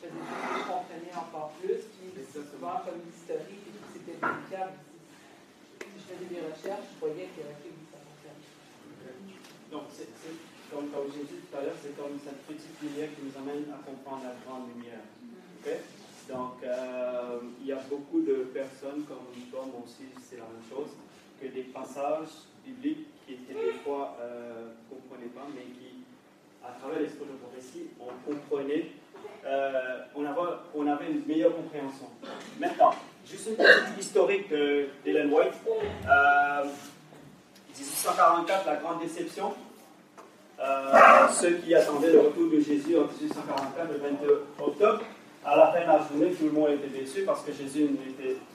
Je 0.03 0.07
faisais 0.07 0.63
comprenais 0.67 1.15
encore 1.15 1.51
plus, 1.59 1.87
puis 1.95 2.11
souvent 2.27 2.83
comme 2.85 3.01
tout, 3.01 3.11
c'était 3.23 4.19
vérifiable. 4.19 4.88
Faisais 6.09 6.25
des 6.25 6.41
recherches, 6.41 6.89
je 6.95 7.05
voyais. 7.05 7.29
Donc, 9.69 9.83
c'est, 9.93 10.09
comme, 10.71 10.89
comme 10.89 11.05
j'ai 11.13 11.21
dit 11.21 11.37
tout 11.45 11.55
à 11.55 11.61
l'heure, 11.61 11.77
c'est 11.77 11.95
comme 11.95 12.17
cette 12.17 12.41
petite 12.49 12.81
lumière 12.81 13.09
qui 13.13 13.29
nous 13.29 13.37
amène 13.37 13.69
à 13.69 13.77
comprendre 13.85 14.23
la 14.25 14.33
grande 14.41 14.73
lumière. 14.73 15.05
Donc, 16.27 16.63
euh, 16.63 17.39
il 17.61 17.67
y 17.67 17.71
a 17.71 17.81
beaucoup 17.89 18.21
de 18.21 18.49
personnes, 18.49 19.05
comme 19.05 19.29
toi, 19.51 19.65
moi 19.69 19.83
aussi, 19.85 20.09
c'est 20.19 20.37
la 20.37 20.49
même 20.49 20.65
chose, 20.65 20.97
que 21.39 21.45
des 21.45 21.69
passages 21.69 22.49
bibliques 22.65 23.05
qui 23.27 23.33
étaient 23.33 23.53
des 23.53 23.77
fois 23.85 24.17
euh, 24.19 24.73
comprenait 24.89 25.29
pas, 25.29 25.45
mais 25.53 25.61
qui, 25.77 26.05
à 26.65 26.71
travers 26.79 27.01
l'esprit 27.01 27.25
de 27.25 27.37
prophétie, 27.37 27.93
on 28.01 28.09
comprenait, 28.25 28.97
euh, 29.45 30.05
on 30.15 30.87
avait 30.87 31.11
une 31.11 31.25
meilleure 31.27 31.55
compréhension. 31.55 32.09
Maintenant, 32.59 32.93
juste 33.29 33.47
une 33.47 33.55
petite 33.55 33.99
historique 33.99 34.49
d'Ellen 35.05 35.31
White. 35.31 35.53
Euh, 35.67 36.63
1844, 37.77 38.65
la 38.65 38.75
grande 38.75 39.01
déception. 39.01 39.53
Euh, 40.59 41.27
ceux 41.31 41.53
qui 41.57 41.73
attendaient 41.73 42.11
le 42.11 42.19
retour 42.19 42.51
de 42.51 42.59
Jésus 42.59 42.97
en 42.97 43.07
1844, 43.07 43.91
le 43.91 43.97
22 43.97 44.45
octobre, 44.59 45.01
à 45.45 45.55
la 45.55 45.67
fin 45.71 45.81
de 45.81 45.87
la 45.87 45.99
journée, 46.07 46.33
tout 46.33 46.45
le 46.45 46.51
monde 46.51 46.71
était 46.71 46.99
déçu 46.99 47.21
parce 47.23 47.41
que 47.43 47.53
Jésus 47.53 47.87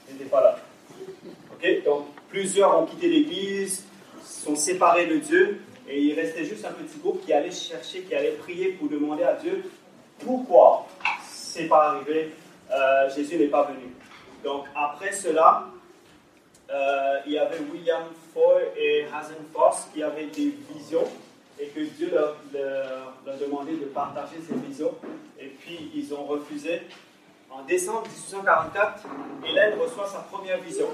n'était 0.08 0.24
pas 0.26 0.42
là. 0.42 0.58
Ok? 1.52 1.84
Donc, 1.84 2.06
plusieurs 2.28 2.78
ont 2.78 2.84
quitté 2.84 3.08
l'Église, 3.08 3.84
sont 4.22 4.54
séparés 4.54 5.06
de 5.06 5.16
Dieu, 5.16 5.60
et 5.88 6.00
il 6.00 6.14
restait 6.14 6.44
juste 6.44 6.64
un 6.66 6.72
petit 6.72 6.98
groupe 6.98 7.24
qui 7.24 7.32
allait 7.32 7.50
chercher, 7.50 8.02
qui 8.02 8.14
allait 8.14 8.32
prier 8.32 8.72
pour 8.72 8.88
demander 8.88 9.24
à 9.24 9.34
Dieu 9.34 9.64
pourquoi 10.18 10.86
c'est 11.30 11.68
pas 11.68 11.90
arrivé, 11.90 12.34
euh, 12.70 13.14
Jésus 13.14 13.36
n'est 13.36 13.46
pas 13.46 13.64
venu. 13.64 13.92
Donc, 14.44 14.66
après 14.76 15.12
cela, 15.12 15.66
euh, 16.70 17.18
il 17.26 17.32
y 17.32 17.38
avait 17.38 17.58
William 17.72 18.04
Foy 18.32 18.62
et 18.76 19.06
Hazen 19.06 19.36
Foss 19.52 19.88
qui 19.92 20.02
avaient 20.02 20.26
des 20.26 20.54
visions 20.74 21.08
et 21.58 21.66
que 21.68 21.80
Dieu 21.80 22.10
leur, 22.12 22.36
leur, 22.52 23.14
leur 23.24 23.38
demandait 23.38 23.76
de 23.76 23.86
partager 23.86 24.36
ces 24.46 24.54
visions. 24.54 24.92
Et 25.40 25.46
puis 25.46 25.90
ils 25.94 26.12
ont 26.12 26.24
refusé. 26.24 26.82
En 27.50 27.62
décembre 27.62 28.02
1844, 28.02 29.04
Hélène 29.46 29.78
reçoit 29.78 30.08
sa 30.08 30.18
première 30.18 30.58
vision. 30.58 30.88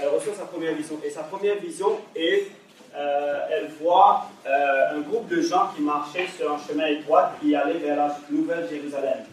Elle 0.00 0.08
reçoit 0.08 0.34
sa 0.34 0.44
première 0.44 0.74
vision. 0.74 0.98
Et 1.04 1.10
sa 1.10 1.24
première 1.24 1.56
vision 1.56 1.98
est, 2.16 2.48
euh, 2.94 3.46
elle 3.50 3.68
voit 3.80 4.26
euh, 4.46 4.96
un 4.96 5.00
groupe 5.00 5.28
de 5.28 5.42
gens 5.42 5.70
qui 5.76 5.82
marchaient 5.82 6.28
sur 6.36 6.52
un 6.52 6.58
chemin 6.58 6.86
étroit 6.86 7.32
qui 7.40 7.54
allait 7.54 7.78
vers 7.78 7.96
la 7.96 8.16
Nouvelle 8.30 8.68
Jérusalem, 8.68 9.24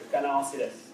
le 0.00 0.10
Canaan 0.10 0.42
céleste. 0.42 0.85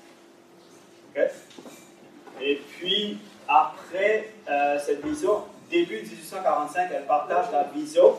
Et 2.40 2.60
puis, 2.70 3.18
après 3.48 4.30
euh, 4.48 4.78
cette 4.84 5.04
vision, 5.04 5.44
début 5.70 6.02
1845, 6.02 6.90
elle 6.92 7.06
partage 7.06 7.46
la 7.52 7.64
vision. 7.64 8.16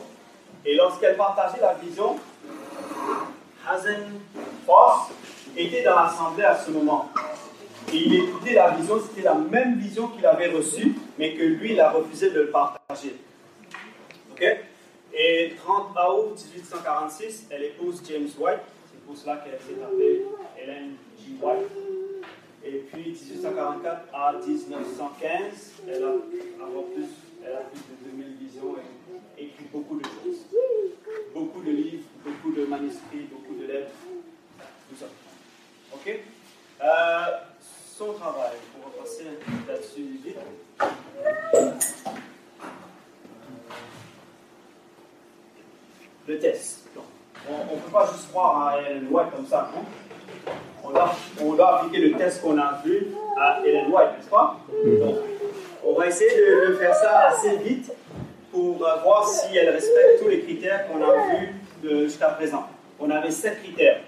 Et 0.64 0.74
lorsqu'elle 0.76 1.16
partageait 1.16 1.60
la 1.60 1.74
vision, 1.74 2.16
Hazen 3.68 4.20
Foss 4.66 5.10
était 5.56 5.82
dans 5.82 5.96
l'assemblée 5.96 6.44
à 6.44 6.56
ce 6.56 6.70
moment. 6.70 7.10
Et 7.92 7.96
il 7.96 8.14
écoutait 8.14 8.54
la 8.54 8.70
vision, 8.70 9.00
c'était 9.00 9.22
la 9.22 9.34
même 9.34 9.78
vision 9.78 10.08
qu'il 10.08 10.24
avait 10.24 10.48
reçue, 10.48 10.94
mais 11.18 11.34
que 11.34 11.42
lui, 11.42 11.72
il 11.72 11.80
a 11.80 11.90
refusé 11.90 12.30
de 12.30 12.40
le 12.40 12.50
partager. 12.50 13.16
Ok? 14.32 14.42
Et 15.12 15.54
30 15.64 15.90
août 15.90 16.44
1846, 16.54 17.46
elle 17.50 17.64
épouse 17.64 18.02
James 18.08 18.28
White. 18.38 18.60
C'est 18.90 19.00
pour 19.06 19.16
cela 19.16 19.36
qu'elle 19.36 19.60
s'est 19.60 19.82
appelée 19.82 20.24
Helen 20.58 20.94
G. 21.18 21.34
White. 21.40 21.93
Et 22.66 22.78
puis 22.90 23.12
1844 23.12 24.08
à 24.14 24.32
1915, 24.32 25.72
elle 25.86 26.02
a, 26.02 26.12
plus, 26.22 27.04
elle 27.44 27.52
a 27.52 27.60
plus 27.60 27.80
de 27.80 28.10
2000 28.10 28.36
visions 28.40 28.74
et 29.36 29.44
écrit 29.44 29.66
beaucoup 29.70 29.98
de 29.98 30.04
choses. 30.04 30.46
Beaucoup 31.34 31.60
de 31.60 31.70
livres, 31.70 32.04
beaucoup 32.24 32.52
de 32.52 32.64
manuscrits, 32.64 33.28
beaucoup 33.30 33.60
de 33.60 33.66
lettres, 33.66 33.92
tout 34.88 34.96
ça. 34.96 35.06
Ok? 35.92 36.20
Euh, 36.82 36.86
Son 37.96 38.14
travail, 38.14 38.52
on 38.76 38.88
va 38.88 39.02
passer 39.02 39.24
là-dessus 39.68 40.02
vite. 40.24 40.36
Le 46.26 46.38
test. 46.38 46.88
On 47.46 47.74
ne 47.74 47.80
peut 47.80 47.92
pas 47.92 48.10
juste 48.10 48.30
croire 48.30 48.68
à 48.68 48.90
une 48.90 49.10
loi 49.10 49.30
comme 49.34 49.46
ça, 49.46 49.70
non 49.74 49.84
on 50.84 50.90
doit, 50.90 51.12
on 51.42 51.52
doit 51.54 51.80
appliquer 51.80 52.08
le 52.08 52.16
test 52.16 52.42
qu'on 52.42 52.58
a 52.58 52.80
vu 52.84 53.08
à 53.38 53.60
Ellen 53.64 53.86
White, 53.90 54.10
n'est-ce 54.18 54.28
pas? 54.30 54.58
Donc, 54.84 55.16
on 55.84 55.94
va 55.94 56.06
essayer 56.06 56.30
de, 56.30 56.68
de 56.70 56.74
faire 56.74 56.94
ça 56.94 57.28
assez 57.28 57.56
vite 57.56 57.92
pour 58.52 58.86
euh, 58.86 58.96
voir 59.02 59.26
si 59.26 59.56
elle 59.56 59.70
respecte 59.70 60.22
tous 60.22 60.28
les 60.28 60.40
critères 60.40 60.86
qu'on 60.86 61.02
a 61.02 61.12
vus 61.28 61.54
jusqu'à 62.04 62.28
présent. 62.28 62.64
On 63.00 63.10
avait 63.10 63.30
sept 63.30 63.62
critères. 63.62 64.00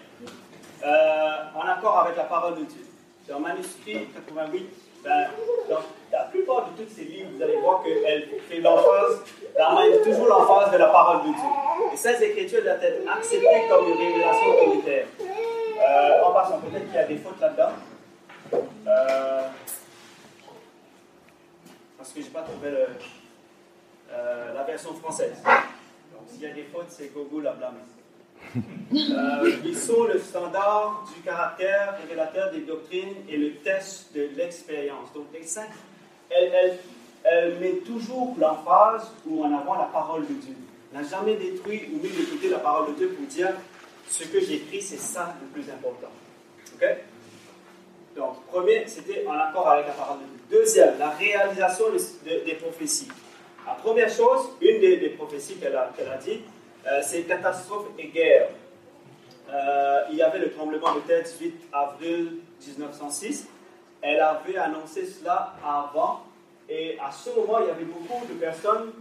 Euh, 0.85 1.29
en 1.55 1.66
accord 1.66 1.99
avec 1.99 2.16
la 2.16 2.24
parole 2.24 2.55
de 2.55 2.64
Dieu. 2.64 2.83
Dans 3.29 3.41
manuscrit 3.41 4.07
88, 4.14 4.68
ben, 5.03 5.27
dans 5.68 5.81
la 6.12 6.24
plupart 6.24 6.68
de 6.68 6.83
tous 6.83 6.89
ces 6.95 7.03
livres, 7.05 7.31
vous 7.35 7.43
allez 7.43 7.57
voir 7.57 7.83
qu'elle 7.83 8.29
fait 8.49 8.61
l'emphase, 8.61 9.22
elle 9.57 10.03
toujours 10.03 10.27
l'emphase 10.29 10.70
de 10.72 10.79
la 10.79 10.87
parole 10.87 11.22
de 11.22 11.35
Dieu. 11.35 11.93
Et 11.93 11.97
ces 11.97 12.22
écritures 12.22 12.62
doivent 12.62 12.83
être 12.85 13.03
acceptées 13.11 13.68
comme 13.68 13.89
une 13.89 13.99
révélation 13.99 14.47
autoritaire. 14.51 15.07
Euh, 15.77 16.22
en 16.24 16.33
passant, 16.33 16.59
peut-être 16.61 16.87
qu'il 16.87 16.95
y 16.95 16.99
a 16.99 17.05
des 17.07 17.18
fautes 17.18 17.41
là-dedans. 17.41 17.72
Euh, 18.55 19.49
parce 21.99 22.11
que 22.12 22.20
je 22.20 22.27
n'ai 22.27 22.33
pas 22.33 22.43
trouvé 22.43 22.68
euh, 24.12 24.55
la 24.55 24.62
version 24.62 24.95
française. 24.95 25.37
Donc 25.45 26.22
s'il 26.29 26.43
y 26.43 26.47
a 26.47 26.55
des 26.55 26.64
fautes, 26.64 26.87
c'est 26.89 27.12
Google 27.12 27.49
à 27.49 27.53
blâmer. 27.53 27.79
Euh, 28.57 29.53
ils 29.64 29.77
sont 29.77 30.05
le 30.05 30.18
standard 30.20 31.05
du 31.14 31.20
caractère 31.22 31.97
révélateur 32.01 32.53
des 32.53 32.61
doctrines 32.61 33.14
et 33.29 33.37
le 33.37 33.55
test 33.57 34.14
de 34.14 34.29
l'expérience. 34.37 35.12
Donc 35.14 35.27
les 35.35 35.43
cinq, 35.43 35.68
elle, 36.31 36.53
elle- 36.55 36.79
elle 37.24 37.59
met 37.59 37.72
toujours 37.85 38.37
l'emphase 38.39 39.11
ou 39.27 39.43
en 39.45 39.53
avant 39.59 39.74
la 39.74 39.87
parole 39.87 40.22
de 40.29 40.35
Dieu. 40.35 40.55
Elle 40.95 41.03
n'a 41.03 41.09
jamais 41.09 41.35
détruit 41.35 41.89
ou 41.93 41.97
mis 41.97 42.09
de 42.11 42.24
côté 42.31 42.49
la 42.49 42.59
parole 42.61 42.93
de 42.93 42.99
Dieu 42.99 43.09
pour 43.09 43.27
dire 43.27 43.51
ce 44.09 44.25
que 44.25 44.41
j'écris, 44.41 44.83
c'est 44.83 44.99
ça 44.99 45.35
le 45.41 45.47
plus 45.49 45.71
important. 45.71 46.09
Ok? 46.75 46.85
Donc, 48.17 48.47
premier, 48.47 48.87
c'était 48.87 49.27
en 49.27 49.33
accord 49.39 49.69
avec 49.69 49.87
la 49.87 49.93
parole 49.93 50.19
de 50.21 50.25
Dieu. 50.25 50.59
Deuxième, 50.61 50.99
la 50.99 51.11
réalisation 51.11 51.87
de- 51.91 51.99
de- 52.31 52.45
des 52.45 52.55
prophéties. 52.55 53.09
La 53.67 53.75
première 53.75 54.09
chose, 54.09 54.49
une 54.61 54.81
des, 54.81 55.11
prophéties 55.11 55.57
qu'elle 55.57 55.77
a, 55.77 55.91
a 56.13 56.17
dit, 56.19 56.41
euh, 56.87 57.01
c'est 57.03 57.23
catastrophe 57.23 57.87
et 57.99 58.07
guerre. 58.09 58.49
Euh, 59.53 60.01
il 60.11 60.17
y 60.17 60.23
avait 60.23 60.39
le 60.39 60.51
tremblement 60.53 60.95
de 60.95 61.01
terre 61.01 61.23
18 61.25 61.55
avril 61.73 62.39
1906. 62.67 63.47
Elle 64.03 64.21
avait 64.21 64.57
annoncé 64.57 65.05
cela 65.07 65.55
avant. 65.65 66.23
Et 66.69 66.97
à 66.99 67.11
ce 67.13 67.31
moment, 67.31 67.59
il 67.61 67.67
y 67.69 67.71
avait 67.71 67.85
beaucoup 67.85 68.25
de 68.27 68.35
personnes 68.35 68.93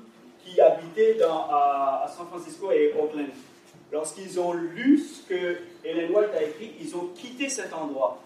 qui 0.43 0.59
habitaient 0.61 1.17
à, 1.23 2.03
à 2.05 2.07
San 2.15 2.27
Francisco 2.27 2.71
et 2.71 2.93
Oakland. 2.99 3.29
Lorsqu'ils 3.95 4.37
ont 4.41 4.51
lu 4.51 4.99
ce 4.99 5.25
que 5.25 5.57
Ellen 5.85 6.11
White 6.11 6.31
a 6.37 6.43
écrit, 6.43 6.73
ils 6.81 6.93
ont 6.97 7.11
quitté 7.15 7.47
cet 7.47 7.71
endroit. 7.71 8.21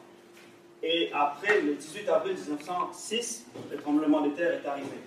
Et 0.81 1.11
après, 1.13 1.61
le 1.61 1.75
18 1.75 2.09
avril 2.09 2.33
1906, 2.33 3.45
le 3.69 3.77
tremblement 3.77 4.21
de 4.21 4.29
terre 4.29 4.53
est 4.53 4.67
arrivé. 4.67 4.97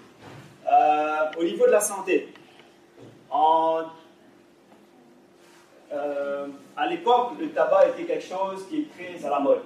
Euh, 0.71 1.41
au 1.41 1.43
niveau 1.43 1.67
de 1.67 1.73
la 1.73 1.81
santé, 1.81 2.29
euh, 5.93 6.47
à 6.77 6.87
l'époque, 6.87 7.33
le 7.41 7.51
tabac 7.51 7.89
était 7.89 8.05
quelque 8.05 8.25
chose 8.25 8.65
qui 8.69 8.83
est 8.83 9.19
très 9.19 9.27
à 9.27 9.31
la 9.31 9.41
mode. 9.41 9.63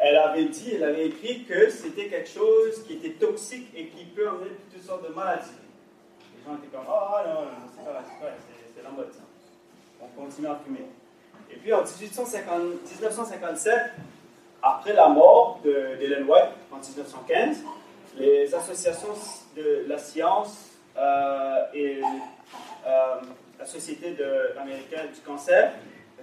Elle 0.00 0.16
avait 0.16 0.46
dit, 0.46 0.72
elle 0.74 0.84
avait 0.84 1.08
écrit 1.08 1.44
que 1.44 1.68
c'était 1.68 2.08
quelque 2.08 2.30
chose 2.30 2.82
qui 2.86 2.94
était 2.94 3.10
toxique 3.10 3.68
et 3.76 3.88
qui 3.88 4.06
peut 4.06 4.26
amener 4.26 4.52
toutes 4.72 4.82
sortes 4.82 5.06
de 5.06 5.14
maladies. 5.14 5.50
Les 6.34 6.44
gens 6.44 6.56
étaient 6.56 6.74
comme, 6.74 6.86
ah 6.88 7.24
non, 7.26 7.42
non, 7.42 7.48
c'est 7.76 7.84
pas, 7.84 8.02
c'est 8.08 8.26
pas, 8.26 8.32
On 10.00 10.20
continue 10.20 10.48
à 10.48 10.58
fumer. 10.64 10.86
Et 11.50 11.56
puis 11.56 11.72
en 11.72 11.82
1850 11.82 12.60
1957, 12.90 13.74
après 14.62 14.92
la 14.92 15.08
mort 15.08 15.60
de- 15.64 15.96
d'Ellen 15.98 16.24
White 16.28 16.50
en 16.72 16.76
1915, 16.76 17.58
les 18.18 18.54
associations 18.54 19.14
de 19.56 19.84
la 19.88 19.98
science 19.98 20.70
euh, 20.96 21.64
et 21.74 22.00
euh, 22.86 23.14
la 23.58 23.66
Société 23.66 24.16
américaine 24.58 25.08
du 25.14 25.20
cancer 25.20 25.72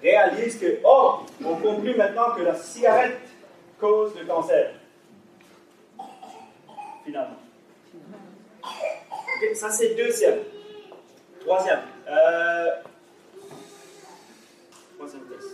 réalisent 0.01 0.59
que, 0.59 0.79
oh, 0.83 1.19
on 1.43 1.55
conclut 1.55 1.95
maintenant 1.95 2.31
que 2.35 2.41
la 2.41 2.55
cigarette 2.55 3.19
cause 3.79 4.13
le 4.19 4.25
cancer. 4.25 4.71
Finalement. 7.05 7.35
Ça 9.55 9.69
c'est 9.71 9.95
deuxième. 9.95 10.39
Troisième. 11.41 11.79
Euh, 12.09 12.69
troisième 14.97 15.25
test. 15.27 15.49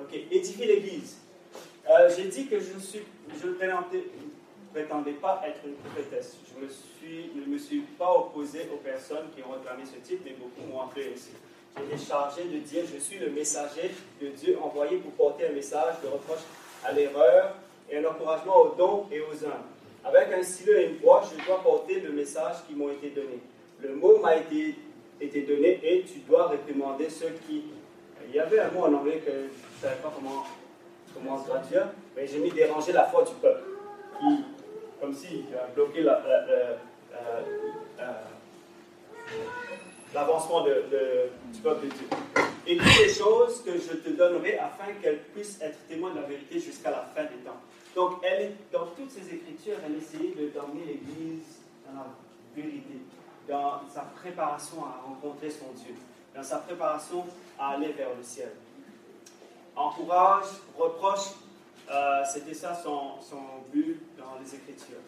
Ok, 0.00 0.14
édifier 0.30 0.66
l'église. 0.66 1.18
Euh, 1.90 2.08
J'ai 2.16 2.24
dit 2.28 2.46
que 2.46 2.60
je, 2.60 2.78
suis, 2.78 3.02
je 3.40 3.48
ne 3.48 3.54
prétendais, 3.54 4.04
prétendais 4.72 5.12
pas 5.12 5.42
être 5.44 5.60
une 5.66 5.74
prophétesse. 5.74 6.36
Je 6.54 7.40
ne 7.40 7.46
me 7.46 7.58
suis 7.58 7.80
pas 7.98 8.12
opposé 8.12 8.68
aux 8.72 8.76
personnes 8.78 9.26
qui 9.34 9.42
ont 9.42 9.50
réclamé 9.50 9.82
ce 9.84 9.98
titre, 10.06 10.22
mais 10.24 10.32
beaucoup 10.32 10.70
m'ont 10.72 10.82
appelé 10.82 11.10
aussi. 11.14 11.30
J'ai 11.76 11.84
été 11.84 12.04
chargé 12.04 12.44
de 12.44 12.58
dire 12.58 12.84
je 12.92 12.98
suis 13.00 13.18
le 13.18 13.30
messager 13.30 13.90
de 14.20 14.28
Dieu 14.28 14.58
envoyé 14.62 14.98
pour 14.98 15.12
porter 15.12 15.48
un 15.48 15.52
message 15.52 15.94
de 16.04 16.08
reproche 16.08 16.42
à 16.84 16.92
l'erreur 16.92 17.56
et 17.90 17.96
un 17.98 18.04
encouragement 18.04 18.56
aux 18.60 18.74
dons 18.76 19.06
et 19.10 19.20
aux 19.20 19.44
âmes. 19.44 19.64
Avec 20.04 20.32
un 20.32 20.42
stylo 20.42 20.74
et 20.74 20.84
une 20.84 20.96
voix, 20.98 21.22
je 21.28 21.44
dois 21.44 21.60
porter 21.62 22.00
le 22.00 22.12
message 22.12 22.56
qui 22.68 22.74
m'ont 22.74 22.90
été 22.90 23.10
donnés. 23.10 23.40
Le 23.80 23.94
mot 23.94 24.18
m'a 24.18 24.36
été, 24.36 24.76
été 25.24 25.42
donné 25.42 25.80
et 25.82 26.02
tu 26.04 26.20
dois 26.20 26.48
réprimander 26.48 27.08
ceux 27.10 27.30
qui. 27.46 27.64
Il 28.28 28.34
y 28.34 28.40
avait 28.40 28.60
un 28.60 28.70
mot 28.70 28.84
en 28.84 28.94
anglais 28.94 29.20
que 29.24 29.30
je 29.30 29.36
ne 29.36 29.80
savais 29.80 30.00
pas 30.02 30.12
comment, 30.14 30.44
comment 31.14 31.42
traduire, 31.42 31.88
mais 32.16 32.26
j'ai 32.26 32.38
mis 32.38 32.50
déranger 32.50 32.92
la 32.92 33.04
foi 33.06 33.22
du 33.24 33.32
peuple. 33.34 33.62
Qui, 34.18 34.44
comme 35.00 35.12
si 35.14 35.44
a 35.60 35.66
bloqué 35.74 36.02
la- 36.02 36.20
la- 36.20 36.46
la- 36.46 36.52
euh, 36.52 36.78
euh, 38.00 38.04
l'avancement 40.14 40.64
du 40.64 41.60
peuple 41.62 41.86
de 41.86 41.90
Dieu. 41.90 42.06
Écris 42.66 43.04
les 43.04 43.12
choses 43.12 43.62
que 43.64 43.72
je 43.72 43.96
te 43.96 44.10
donnerai 44.10 44.56
afin 44.58 44.92
qu'elles 45.02 45.18
puissent 45.34 45.58
être 45.60 45.78
témoins 45.88 46.10
de 46.12 46.20
la 46.20 46.26
vérité 46.26 46.60
jusqu'à 46.60 46.90
la 46.90 47.04
fin 47.14 47.22
des 47.24 47.42
temps. 47.44 47.58
Donc, 47.96 48.20
elle 48.22 48.52
dans 48.72 48.86
toutes 48.96 49.10
ses 49.10 49.34
écritures, 49.34 49.76
elle 49.84 49.96
essayait 49.96 50.34
de 50.34 50.48
d'emmener 50.50 50.84
l'Église 50.86 51.60
dans 51.86 51.98
la 52.00 52.06
vérité, 52.54 52.98
dans 53.48 53.80
sa 53.92 54.02
préparation 54.02 54.84
à 54.84 55.02
rencontrer 55.06 55.50
son 55.50 55.72
Dieu, 55.76 55.94
dans 56.34 56.42
sa 56.42 56.58
préparation 56.58 57.24
à 57.58 57.70
aller 57.70 57.92
vers 57.92 58.08
le 58.16 58.22
ciel. 58.22 58.50
Encourage, 59.74 60.46
reproche, 60.78 61.30
euh, 61.90 62.22
c'était 62.32 62.54
ça 62.54 62.74
son, 62.74 63.20
son 63.20 63.42
but 63.72 64.00
dans 64.18 64.38
les 64.42 64.54
Écritures. 64.54 64.98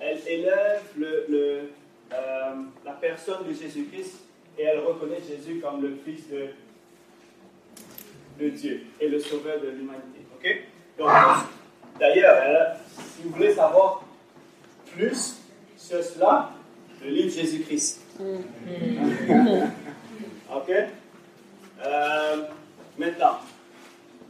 Elle 0.00 0.20
élève 0.26 0.82
le, 0.96 1.26
le, 1.28 1.70
euh, 2.12 2.54
la 2.84 2.92
personne 2.92 3.46
de 3.46 3.52
Jésus-Christ 3.52 4.20
et 4.58 4.62
elle 4.62 4.80
reconnaît 4.80 5.20
Jésus 5.26 5.60
comme 5.60 5.82
le 5.82 5.96
Fils 6.04 6.28
de, 6.28 6.48
de 8.40 8.48
Dieu 8.50 8.86
et 9.00 9.08
le 9.08 9.20
Sauveur 9.20 9.60
de 9.60 9.68
l'humanité. 9.68 10.26
Ok? 10.36 10.64
Donc, 10.98 11.10
D'ailleurs, 11.98 12.76
si 12.98 13.22
vous 13.22 13.30
voulez 13.30 13.54
savoir 13.54 14.02
plus 14.92 15.40
sur 15.76 16.02
cela, 16.02 16.50
le 17.04 17.10
livre 17.10 17.30
Jésus-Christ. 17.34 18.00
ok 20.54 20.70
Euh, 21.84 22.36
Maintenant, 22.96 23.38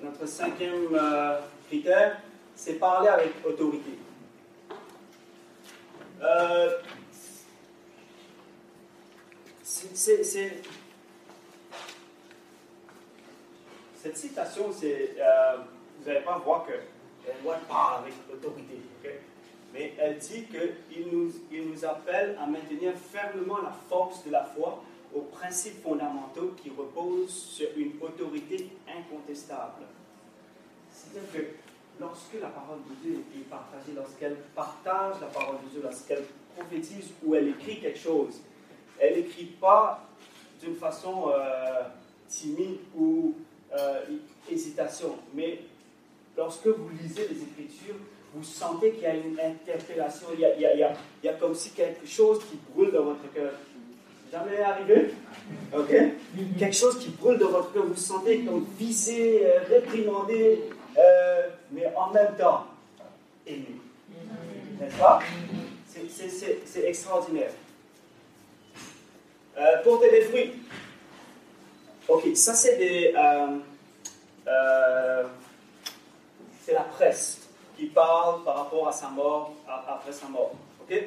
notre 0.03 0.27
cinquième 0.27 0.89
euh, 0.95 1.39
critère, 1.68 2.16
c'est 2.57 2.75
parler 2.75 3.09
avec 3.09 3.31
autorité. 3.47 3.91
Euh, 6.22 6.70
c'est- 9.62 10.62
Cette 14.03 14.16
citation, 14.16 14.72
c'est, 14.72 15.14
vous 16.01 16.07
n'allez 16.09 16.25
pas 16.25 16.39
voir 16.39 16.64
que 16.66 16.72
elle 17.27 17.43
doit 17.43 17.57
parler 17.68 18.11
avec 18.11 18.14
autorité, 18.33 18.79
ok? 19.03 19.11
Mais 19.75 19.93
elle 19.99 20.18
dit 20.18 20.45
qu'il 20.45 21.09
nous, 21.12 21.33
il 21.51 21.68
nous 21.68 21.85
appelle 21.85 22.39
à 22.41 22.47
maintenir 22.47 22.93
fermement 22.95 23.61
la 23.61 23.75
force 23.89 24.25
de 24.25 24.31
la 24.31 24.45
foi 24.45 24.83
aux 25.12 25.22
principes 25.22 25.83
fondamentaux 25.83 26.55
qui 26.62 26.70
reposent 26.70 27.35
sur 27.35 27.68
une 27.77 27.93
autorité 28.01 28.68
incontestable. 28.89 29.83
C'est-à-dire 30.93 31.33
que 31.33 31.39
lorsque 32.01 32.35
la 32.41 32.49
parole 32.49 32.79
de 32.89 32.95
Dieu 33.03 33.25
est 33.37 33.51
partagée, 33.51 33.93
lorsqu'elle 33.97 34.37
partage 34.55 35.20
la 35.20 35.27
parole 35.27 35.57
de 35.64 35.70
Dieu, 35.70 35.81
lorsqu'elle 35.83 36.25
prophétise 36.57 37.11
ou 37.25 37.35
elle 37.35 37.49
écrit 37.49 37.81
quelque 37.81 37.99
chose, 37.99 38.41
elle 39.01 39.16
n'écrit 39.16 39.47
pas 39.61 40.07
d'une 40.62 40.77
façon 40.77 41.31
euh, 41.31 41.83
timide 42.29 42.79
ou 42.97 43.35
euh, 43.72 44.05
hésitation, 44.49 45.16
mais 45.35 45.62
lorsque 46.37 46.68
vous 46.68 46.91
lisez 46.91 47.27
les 47.29 47.43
Écritures, 47.43 47.97
vous 48.35 48.43
sentez 48.43 48.91
qu'il 48.93 49.03
y 49.03 49.07
a 49.07 49.14
une 49.14 49.39
interpellation, 49.39 50.26
il 50.35 50.41
y 50.41 51.28
a, 51.28 51.32
comme 51.35 51.55
si 51.55 51.70
quelque 51.70 52.07
chose 52.07 52.41
qui 52.51 52.59
brûle 52.72 52.91
dans 52.93 53.05
votre 53.05 53.32
cœur. 53.32 53.53
Jamais 54.32 54.61
arrivé? 54.61 55.14
Ok 55.72 55.95
Quelque 56.59 56.74
chose 56.74 56.99
qui 56.99 57.11
brûle 57.11 57.39
dans 57.39 57.51
votre 57.51 57.72
cœur, 57.72 57.85
vous 57.87 57.95
sentez 57.95 58.41
comme 58.41 58.66
visé, 58.76 59.47
euh, 59.47 59.61
réprimandé, 59.68 60.64
euh, 60.99 61.49
mais 61.70 61.87
en 61.95 62.11
même 62.11 62.35
temps 62.37 62.66
aimé. 63.47 63.76
N'est-ce 64.80 64.97
pas? 64.99 65.20
C'est- 65.87 66.89
extraordinaire. 66.89 67.53
Euh, 69.57 69.82
porter 69.85 70.11
des 70.11 70.22
fruits. 70.22 70.53
Ok, 72.09 72.24
ça 72.35 72.55
c'est 72.55 72.76
des. 72.78 73.14
c'est 76.64 76.72
la 76.72 76.80
presse 76.80 77.43
qui 77.77 77.87
parle 77.87 78.45
par 78.45 78.57
rapport 78.57 78.89
à 78.89 78.93
sa 78.93 79.09
mort, 79.09 79.53
après 79.66 80.12
sa 80.12 80.29
mort. 80.29 80.53
Ok? 80.83 81.03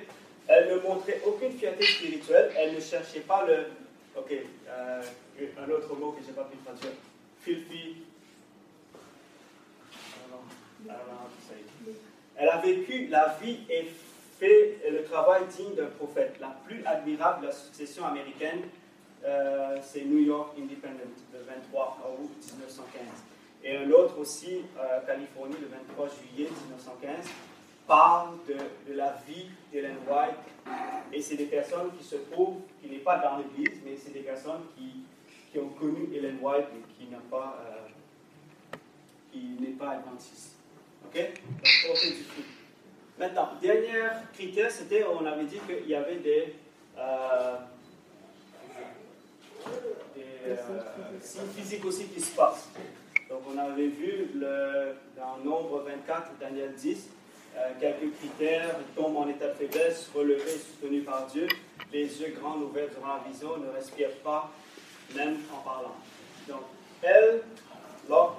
Elle 0.48 0.70
ne 0.74 0.80
montrait 0.80 1.22
aucune 1.26 1.52
fierté 1.52 1.86
spirituelle, 1.86 2.52
elle 2.58 2.76
ne 2.76 2.80
cherchait 2.80 3.22
pas 3.22 3.46
le. 3.46 3.68
Ok, 4.18 4.32
euh, 4.32 5.02
un 5.60 5.70
autre 5.70 5.96
mot 5.96 6.12
que 6.12 6.22
je 6.24 6.28
n'ai 6.28 6.34
pas 6.34 6.46
pu 6.46 6.58
traduire. 6.58 6.94
Filthy. 7.42 8.04
Say 10.86 11.56
it. 11.60 11.96
Elle 12.36 12.50
a 12.50 12.58
vécu 12.58 13.08
la 13.08 13.38
vie 13.42 13.60
et 13.70 13.88
fait 14.40 14.80
le 14.90 15.04
travail 15.04 15.44
digne 15.56 15.76
d'un 15.76 15.88
prophète. 15.88 16.38
La 16.40 16.56
plus 16.66 16.86
admirable 16.86 17.42
de 17.42 17.48
la 17.48 17.54
succession 17.54 18.06
américaine, 18.06 18.62
euh, 19.26 19.80
c'est 19.84 20.06
New 20.06 20.20
York 20.20 20.54
Independent, 20.58 21.18
le 21.34 21.40
23 21.40 22.16
août 22.20 22.32
1915. 22.54 23.02
Et 23.64 23.76
un 23.76 23.90
autre 23.92 24.18
aussi, 24.20 24.62
euh, 24.78 25.06
Californie, 25.06 25.56
le 25.60 25.68
23 25.68 26.08
juillet 26.10 26.50
1915, 26.50 27.26
parle 27.88 28.38
de, 28.48 28.92
de 28.92 28.98
la 28.98 29.16
vie 29.28 29.48
d'Ellen 29.72 29.98
White. 30.08 30.36
Et 31.12 31.22
c'est 31.22 31.36
des 31.38 31.46
personnes 31.46 31.92
qui 31.98 32.04
se 32.04 32.18
trouvent, 32.32 32.60
qui 32.82 32.90
n'est 32.90 32.98
pas 32.98 33.18
dans 33.18 33.38
l'Église, 33.38 33.80
mais 33.86 33.96
c'est 33.98 34.14
des 34.14 34.20
personnes 34.20 34.62
qui, 34.76 35.04
qui 35.52 35.60
ont 35.60 35.70
connu 35.70 36.10
Ellen 36.16 36.38
White 36.42 36.68
et 36.76 36.94
qui 36.94 37.10
n'ont 37.10 37.20
pas, 37.32 37.64
euh, 37.66 38.78
qui 39.32 39.40
n'est 39.60 39.76
pas 39.76 39.92
adventiste. 39.92 40.56
Ok? 41.06 41.16
Donc, 41.16 42.02
du 42.02 42.24
fruit. 42.24 42.46
Maintenant, 43.18 43.50
dernier 43.62 44.04
critère, 44.34 44.70
c'était, 44.70 45.06
on 45.06 45.26
avait 45.26 45.46
dit 45.46 45.60
qu'il 45.68 45.90
y 45.90 45.96
avait 45.96 46.18
des, 46.18 46.54
euh, 46.98 47.56
des 50.16 50.52
euh, 50.52 50.58
signes 51.22 51.48
physiques 51.56 51.86
aussi 51.86 52.06
qui 52.06 52.22
se 52.22 52.36
passent. 52.36 52.70
Donc, 53.30 53.42
on 53.54 53.58
avait 53.58 53.88
vu 53.88 54.30
le, 54.36 54.96
Nombre 55.44 55.84
24, 55.86 56.32
Daniel 56.40 56.74
10, 56.74 57.10
euh, 57.56 57.60
quelques 57.80 58.16
critères, 58.18 58.76
tombe 58.96 59.18
en 59.18 59.28
état 59.28 59.50
de 59.50 59.54
faiblesse, 59.54 60.10
relevé, 60.16 60.52
soutenu 60.52 61.02
par 61.02 61.28
Dieu, 61.28 61.48
les 61.92 62.22
yeux 62.22 62.34
grands 62.40 62.58
ouverts 62.58 62.88
durant 62.90 63.18
la 63.18 63.24
vision, 63.30 63.58
ne 63.58 63.70
respirent 63.70 64.18
pas, 64.24 64.52
même 65.16 65.38
en 65.54 65.58
parlant. 65.58 65.96
Donc, 66.48 66.62
elle, 67.02 67.42
Ball, 68.08 68.30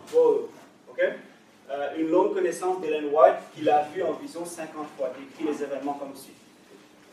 ok? 0.91 1.03
Euh, 1.71 1.97
une 1.99 2.09
longue 2.09 2.35
connaissance 2.35 2.81
d'Ellen 2.81 3.11
White 3.13 3.37
qu'il 3.55 3.69
a 3.69 3.83
vue 3.95 4.03
en 4.03 4.13
vision 4.13 4.45
50 4.45 4.87
fois, 4.97 5.11
décrit 5.19 5.53
les 5.53 5.63
événements 5.63 5.95
comme 5.95 6.17
suit. 6.17 6.33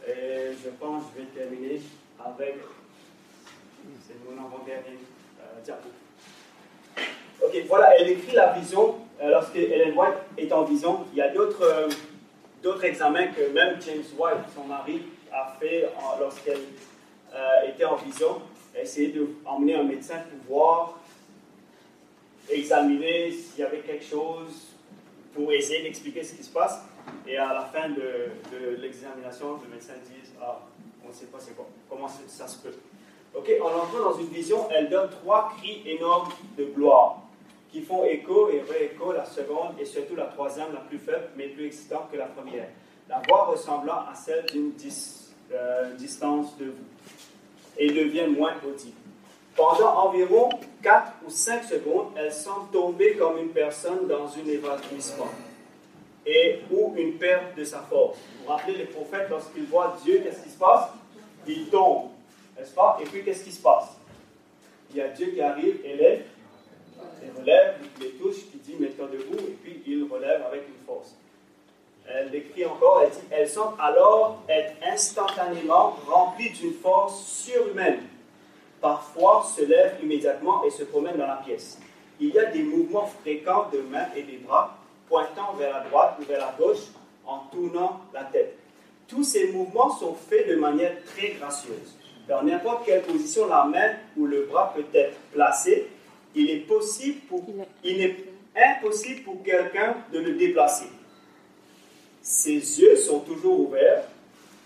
Et 0.08 0.54
je 0.64 0.70
pense 0.80 1.04
que 1.06 1.10
je 1.18 1.22
vais 1.22 1.28
terminer 1.28 1.82
avec. 2.24 2.56
C'est 4.08 4.16
mon 4.24 4.46
avant-dernier 4.46 4.98
euh, 5.42 5.62
diapo. 5.64 5.90
Ok, 7.44 7.64
voilà, 7.68 7.98
elle 8.00 8.10
écrit 8.10 8.36
la 8.36 8.54
vision 8.54 8.96
euh, 9.22 9.30
lorsque 9.30 9.56
Ellen 9.56 9.98
White 9.98 10.16
est 10.38 10.52
en 10.52 10.64
vision. 10.64 11.06
Il 11.12 11.18
y 11.18 11.22
a 11.22 11.30
d'autres 11.30 11.64
euh, 11.64 12.82
examens 12.82 13.28
que 13.28 13.52
même 13.52 13.80
James 13.82 14.04
White, 14.18 14.46
son 14.56 14.64
mari, 14.64 15.02
a 15.32 15.56
fait 15.60 15.90
lorsqu'elle 16.20 16.62
euh, 17.34 17.70
était 17.70 17.86
en 17.86 17.96
vision. 17.96 18.42
Essayer 18.76 19.14
d'emmener 19.14 19.76
un 19.76 19.84
médecin 19.84 20.16
pour 20.16 20.58
voir, 20.58 21.00
examiner 22.50 23.32
s'il 23.32 23.62
y 23.62 23.64
avait 23.64 23.80
quelque 23.80 24.04
chose, 24.04 24.74
pour 25.34 25.52
essayer 25.52 25.84
d'expliquer 25.84 26.24
ce 26.24 26.36
qui 26.36 26.44
se 26.44 26.52
passe. 26.52 26.82
Et 27.28 27.38
à 27.38 27.54
la 27.54 27.62
fin 27.62 27.90
de, 27.90 27.96
de 28.52 28.82
l'examination, 28.82 29.60
le 29.64 29.74
médecin 29.74 29.94
dit 30.06 30.30
Ah, 30.42 30.60
on 31.06 31.10
ne 31.10 31.14
sait 31.14 31.28
pas 31.28 31.38
c'est 31.40 31.56
quoi, 31.56 31.68
comment 31.90 32.08
ça 32.08 32.48
se 32.48 32.58
peut. 32.60 32.74
Ok, 33.34 33.52
en 33.62 33.68
entrant 33.68 34.12
dans 34.12 34.18
une 34.18 34.28
vision, 34.28 34.68
elle 34.72 34.90
donne 34.90 35.10
trois 35.10 35.54
cris 35.58 35.84
énormes 35.86 36.30
de 36.58 36.66
gloire 36.66 37.25
qui 37.76 37.82
font 37.82 38.06
écho 38.06 38.50
et 38.50 38.62
réécho 38.62 39.12
la 39.12 39.26
seconde 39.26 39.72
et 39.78 39.84
surtout 39.84 40.16
la 40.16 40.28
troisième, 40.28 40.72
la 40.72 40.80
plus 40.80 40.98
faible, 40.98 41.28
mais 41.36 41.50
plus 41.50 41.66
excitante 41.66 42.10
que 42.10 42.16
la 42.16 42.28
première. 42.28 42.70
La 43.10 43.22
voix 43.28 43.48
ressemblant 43.48 44.06
à 44.10 44.16
celle 44.16 44.46
d'une 44.46 44.72
euh, 45.52 45.94
distance 45.96 46.58
de 46.58 46.68
vous 46.68 46.86
et 47.78 47.92
devient 47.92 48.28
moins 48.28 48.54
audible. 48.66 48.96
Pendant 49.58 49.94
environ 50.06 50.48
4 50.84 51.12
ou 51.28 51.30
5 51.30 51.66
secondes, 51.66 52.08
elle 52.16 52.32
semble 52.32 52.72
tomber 52.72 53.18
comme 53.18 53.40
une 53.40 53.50
personne 53.50 54.08
dans 54.08 54.26
un 54.26 54.48
évanouissement 54.48 55.32
et 56.26 56.62
ou 56.72 56.94
une 56.96 57.16
perte 57.16 57.58
de 57.58 57.66
sa 57.66 57.80
force. 57.80 58.18
Vous 58.18 58.46
vous 58.46 58.52
rappelez 58.54 58.78
les 58.78 58.86
prophètes, 58.86 59.28
lorsqu'ils 59.30 59.66
voient 59.66 59.98
Dieu, 60.02 60.22
qu'est-ce 60.24 60.42
qui 60.42 60.50
se 60.50 60.58
passe? 60.58 60.92
Ils 61.46 61.68
tombent, 61.68 62.12
n'est-ce 62.58 62.74
pas? 62.74 62.98
Et 63.02 63.04
puis, 63.04 63.22
qu'est-ce 63.22 63.44
qui 63.44 63.52
se 63.52 63.62
passe? 63.62 63.98
Il 64.92 64.96
y 64.96 65.02
a 65.02 65.10
Dieu 65.10 65.28
qui 65.28 65.42
arrive 65.42 65.82
et 65.84 65.98
les, 65.98 66.26
les 67.26 67.42
relève, 67.42 67.76
les 68.00 68.10
touche, 68.12 68.46
qui 68.52 68.58
dit 68.58 68.76
mets-toi 68.80 69.08
debout, 69.08 69.40
et 69.40 69.58
puis 69.64 69.82
il 69.86 70.08
relève 70.10 70.44
avec 70.48 70.64
une 70.68 70.86
force. 70.86 71.16
Elle 72.08 72.30
décrit 72.30 72.66
encore, 72.66 73.02
elle 73.04 73.10
dit 73.10 73.26
elle 73.32 73.50
semble 73.50 73.76
alors 73.80 74.44
être 74.48 74.74
instantanément 74.88 75.98
remplie 76.08 76.52
d'une 76.52 76.74
force 76.74 77.26
surhumaine. 77.26 78.02
Parfois 78.80 79.44
se 79.56 79.64
lève 79.64 79.98
immédiatement 80.04 80.64
et 80.64 80.70
se 80.70 80.84
promène 80.84 81.18
dans 81.18 81.26
la 81.26 81.38
pièce. 81.38 81.80
Il 82.20 82.30
y 82.30 82.40
a 82.40 82.46
des 82.46 82.62
mouvements 82.62 83.08
fréquents 83.22 83.68
de 83.74 83.80
mains 83.80 84.08
et 84.16 84.22
des 84.22 84.38
bras 84.38 84.78
pointant 85.08 85.54
vers 85.54 85.72
la 85.72 85.84
droite 85.90 86.18
ou 86.20 86.24
vers 86.26 86.40
la 86.40 86.56
gauche 86.58 86.86
en 87.26 87.40
tournant 87.52 88.02
la 88.14 88.24
tête. 88.26 88.56
Tous 89.08 89.24
ces 89.24 89.52
mouvements 89.52 89.90
sont 89.90 90.14
faits 90.14 90.48
de 90.48 90.56
manière 90.56 90.94
très 91.06 91.30
gracieuse. 91.30 91.96
Dans 92.28 92.44
n'importe 92.44 92.86
quelle 92.86 93.04
position 93.04 93.48
la 93.48 93.66
main 93.66 93.94
ou 94.18 94.26
le 94.26 94.44
bras 94.44 94.74
peut 94.76 94.86
être 94.94 95.18
placé, 95.32 95.88
il 96.36 96.50
est 96.52 96.68
possible 96.68 97.20
pour, 97.28 97.44
il 97.84 98.02
est 98.02 98.16
impossible 98.56 99.24
pour 99.24 99.44
quelqu'un 99.44 99.98
de 100.12 100.20
le 100.20 100.34
déplacer. 100.34 100.88
Ses 102.22 102.80
yeux 102.80 102.96
sont 102.96 103.20
toujours 103.20 103.60
ouverts, 103.62 104.04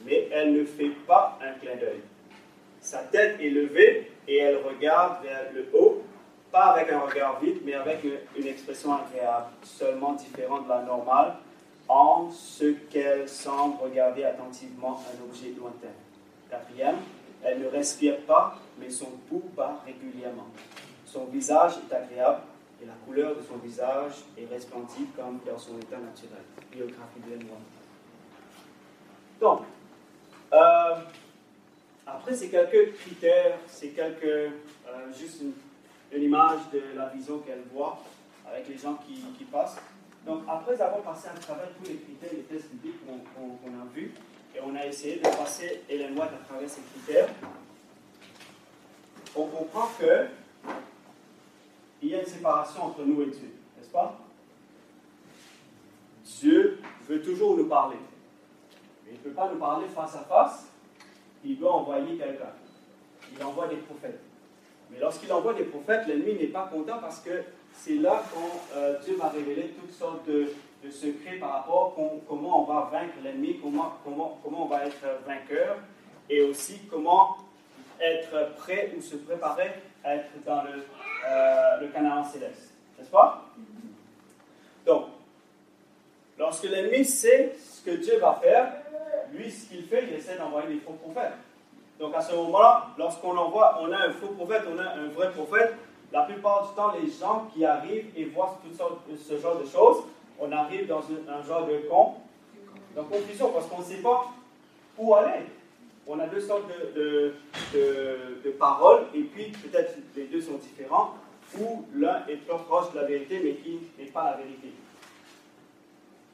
mais 0.05 0.27
elle 0.31 0.53
ne 0.53 0.65
fait 0.65 0.91
pas 1.07 1.37
un 1.41 1.59
clin 1.59 1.75
d'œil. 1.75 1.99
Sa 2.81 2.99
tête 2.99 3.39
est 3.41 3.49
levée 3.49 4.11
et 4.27 4.37
elle 4.37 4.57
regarde 4.57 5.23
vers 5.23 5.51
le 5.53 5.67
haut, 5.73 6.03
pas 6.51 6.73
avec 6.73 6.91
un 6.91 6.99
regard 7.01 7.39
vide, 7.41 7.57
mais 7.65 7.73
avec 7.73 8.03
une, 8.03 8.17
une 8.37 8.47
expression 8.47 8.93
agréable, 8.93 9.47
seulement 9.63 10.13
différente 10.13 10.65
de 10.65 10.69
la 10.69 10.83
normale, 10.83 11.35
en 11.87 12.29
ce 12.31 12.71
qu'elle 12.89 13.27
semble 13.27 13.81
regarder 13.81 14.23
attentivement 14.23 15.03
un 15.11 15.29
objet 15.29 15.51
lointain. 15.57 15.93
Quatrième, 16.49 16.97
elle 17.43 17.59
ne 17.59 17.67
respire 17.67 18.17
pas, 18.21 18.59
mais 18.79 18.89
son 18.89 19.09
pouls 19.27 19.49
bat 19.55 19.83
régulièrement. 19.85 20.47
Son 21.11 21.25
visage 21.25 21.73
est 21.89 21.95
agréable 21.95 22.41
et 22.81 22.85
la 22.85 22.93
couleur 23.05 23.35
de 23.35 23.41
son 23.41 23.57
visage 23.57 24.13
est 24.37 24.45
resplendie 24.45 25.07
comme 25.15 25.39
dans 25.43 25.57
son 25.57 25.75
état 25.79 25.97
naturel. 25.97 26.43
Biographie 26.71 27.19
de. 27.27 27.45
Donc, 29.39 29.61
euh, 30.53 30.95
après, 32.05 32.35
c'est 32.35 32.49
quelques 32.49 32.93
critères, 32.93 33.57
c'est 33.67 33.89
quelques, 33.89 34.23
euh, 34.23 34.51
juste 35.17 35.41
une, 35.41 36.21
image 36.21 36.59
de 36.71 36.81
la 36.95 37.07
vision 37.07 37.39
qu'elle 37.39 37.63
voit 37.73 37.99
avec 38.47 38.67
les 38.67 38.77
gens 38.77 38.95
qui, 38.95 39.43
passent. 39.45 39.77
Donc, 40.27 40.43
après 40.47 40.79
avoir 40.79 41.01
passé 41.01 41.29
à 41.29 41.39
travers 41.39 41.69
tous 41.77 41.89
les 41.89 41.95
critères, 41.95 42.29
les 42.33 42.43
tests 42.43 42.69
bibliques 42.71 42.99
qu'on 43.05 43.69
a 43.69 43.93
vus, 43.95 44.11
et 44.55 44.59
on 44.61 44.75
a 44.75 44.85
essayé 44.85 45.17
de 45.17 45.21
passer 45.21 45.81
Hélène 45.89 46.11
White 46.11 46.31
à 46.33 46.45
travers 46.47 46.69
ces 46.69 46.81
critères, 46.81 47.29
on 49.35 49.45
comprend 49.45 49.87
que 49.99 50.27
il 52.01 52.09
y 52.09 52.15
a 52.15 52.19
une 52.21 52.25
séparation 52.27 52.83
entre 52.85 53.03
nous 53.03 53.21
et 53.21 53.27
Dieu, 53.27 53.51
n'est-ce 53.77 53.89
pas? 53.91 54.17
Dieu 56.39 56.79
veut 57.07 57.21
toujours 57.21 57.57
nous 57.57 57.65
parler. 57.67 57.97
Mais 59.05 59.11
il 59.13 59.17
ne 59.17 59.23
peut 59.23 59.31
pas 59.31 59.49
nous 59.51 59.59
parler 59.59 59.87
face 59.87 60.15
à 60.15 60.19
face, 60.19 60.67
il 61.43 61.57
doit 61.57 61.73
envoyer 61.73 62.17
quelqu'un. 62.17 62.53
Il 63.35 63.43
envoie 63.43 63.67
des 63.67 63.77
prophètes. 63.77 64.19
Mais 64.91 64.99
lorsqu'il 64.99 65.31
envoie 65.33 65.53
des 65.53 65.65
prophètes, 65.65 66.07
l'ennemi 66.07 66.33
n'est 66.35 66.47
pas 66.47 66.67
content 66.71 66.99
parce 66.99 67.19
que 67.19 67.43
c'est 67.73 67.95
là 67.95 68.23
quand 68.33 68.75
euh, 68.75 68.99
Dieu 69.03 69.15
va 69.17 69.29
révéler 69.29 69.75
toutes 69.79 69.93
sortes 69.93 70.25
de, 70.27 70.51
de 70.83 70.89
secrets 70.89 71.37
par 71.37 71.51
rapport 71.53 71.93
à 71.93 71.95
com- 71.95 72.19
comment 72.27 72.63
on 72.63 72.65
va 72.65 72.89
vaincre 72.91 73.13
l'ennemi, 73.23 73.59
comment, 73.61 73.93
comment, 74.03 74.39
comment 74.43 74.63
on 74.65 74.67
va 74.67 74.85
être 74.85 75.05
vainqueur, 75.27 75.77
et 76.29 76.41
aussi 76.41 76.79
comment 76.89 77.37
être 78.01 78.55
prêt 78.55 78.93
ou 78.97 79.01
se 79.01 79.17
préparer 79.17 79.71
à 80.03 80.15
être 80.15 80.31
dans 80.45 80.63
le, 80.63 80.83
euh, 81.27 81.81
le 81.81 81.87
Canaan 81.87 82.23
céleste. 82.23 82.73
N'est-ce 82.97 83.09
pas? 83.09 83.45
Donc, 84.85 85.05
lorsque 86.37 86.63
l'ennemi 86.63 87.05
sait 87.05 87.55
ce 87.57 87.83
que 87.83 87.95
Dieu 87.97 88.19
va 88.19 88.39
faire, 88.41 88.73
lui, 89.31 89.51
ce 89.51 89.67
qu'il 89.67 89.85
fait, 89.85 90.05
il 90.09 90.13
essaie 90.13 90.37
d'envoyer 90.37 90.67
des 90.67 90.79
faux 90.79 90.93
prophètes. 90.93 91.33
Donc 91.99 92.15
à 92.15 92.21
ce 92.21 92.33
moment-là, 92.33 92.87
lorsqu'on 92.97 93.35
envoie, 93.37 93.77
on 93.81 93.91
a 93.91 93.97
un 93.97 94.11
faux 94.11 94.29
prophète, 94.29 94.63
on 94.73 94.79
a 94.79 94.89
un 94.89 95.07
vrai 95.09 95.31
prophète, 95.31 95.75
la 96.11 96.23
plupart 96.23 96.69
du 96.69 96.75
temps, 96.75 96.93
les 96.93 97.09
gens 97.11 97.47
qui 97.53 97.65
arrivent 97.65 98.11
et 98.15 98.25
voient 98.25 98.57
sortes, 98.75 99.01
ce 99.17 99.37
genre 99.37 99.59
de 99.59 99.65
choses, 99.65 100.03
on 100.39 100.51
arrive 100.51 100.87
dans 100.87 101.01
un, 101.01 101.33
un 101.33 101.43
genre 101.43 101.67
de, 101.67 101.77
con, 101.89 102.15
de 102.95 103.01
confusion 103.01 103.51
parce 103.51 103.67
qu'on 103.67 103.79
ne 103.79 103.83
sait 103.83 104.01
pas 104.01 104.27
où 104.97 105.13
aller. 105.13 105.45
On 106.11 106.19
a 106.19 106.25
deux 106.25 106.41
sortes 106.41 106.63
de, 106.95 106.99
de, 106.99 107.33
de- 108.43 108.49
paroles 108.49 109.03
et 109.13 109.21
puis 109.21 109.51
peut-être 109.63 109.95
les 110.15 110.23
deux 110.23 110.41
sont 110.41 110.55
différents 110.55 111.13
ou 111.59 111.85
l'un 111.95 112.25
est 112.27 112.45
trop 112.47 112.57
proche 112.57 112.91
de 112.93 112.97
la 112.99 113.05
vérité 113.05 113.39
mais 113.43 113.53
qui 113.53 113.79
n'est 113.99 114.09
pas 114.09 114.31
la 114.31 114.37
vérité. 114.37 114.69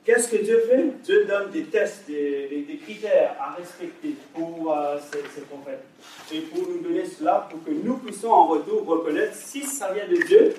Qu'est-ce 0.06 0.30
que 0.30 0.38
Dieu 0.38 0.60
fait? 0.70 0.86
Dieu 1.04 1.26
donne 1.26 1.50
des 1.52 1.64
tests, 1.66 2.08
des, 2.08 2.66
des- 2.68 2.78
critères 2.78 3.36
à 3.40 3.54
respecter 3.56 4.16
pour 4.34 4.72
euh, 4.72 4.98
ces, 5.12 5.42
prophètes. 5.42 5.84
Et 6.32 6.42
pour 6.42 6.62
nous 6.70 6.80
donner 6.80 7.06
cela, 7.06 7.48
pour 7.50 7.64
que 7.64 7.72
nous 7.72 7.98
puissions 7.98 8.32
en 8.32 8.46
retour 8.48 8.86
reconnaître 8.86 9.34
si 9.36 9.64
ça 9.64 9.92
vient 9.92 10.08
de 10.08 10.16
Dieu 10.26 10.54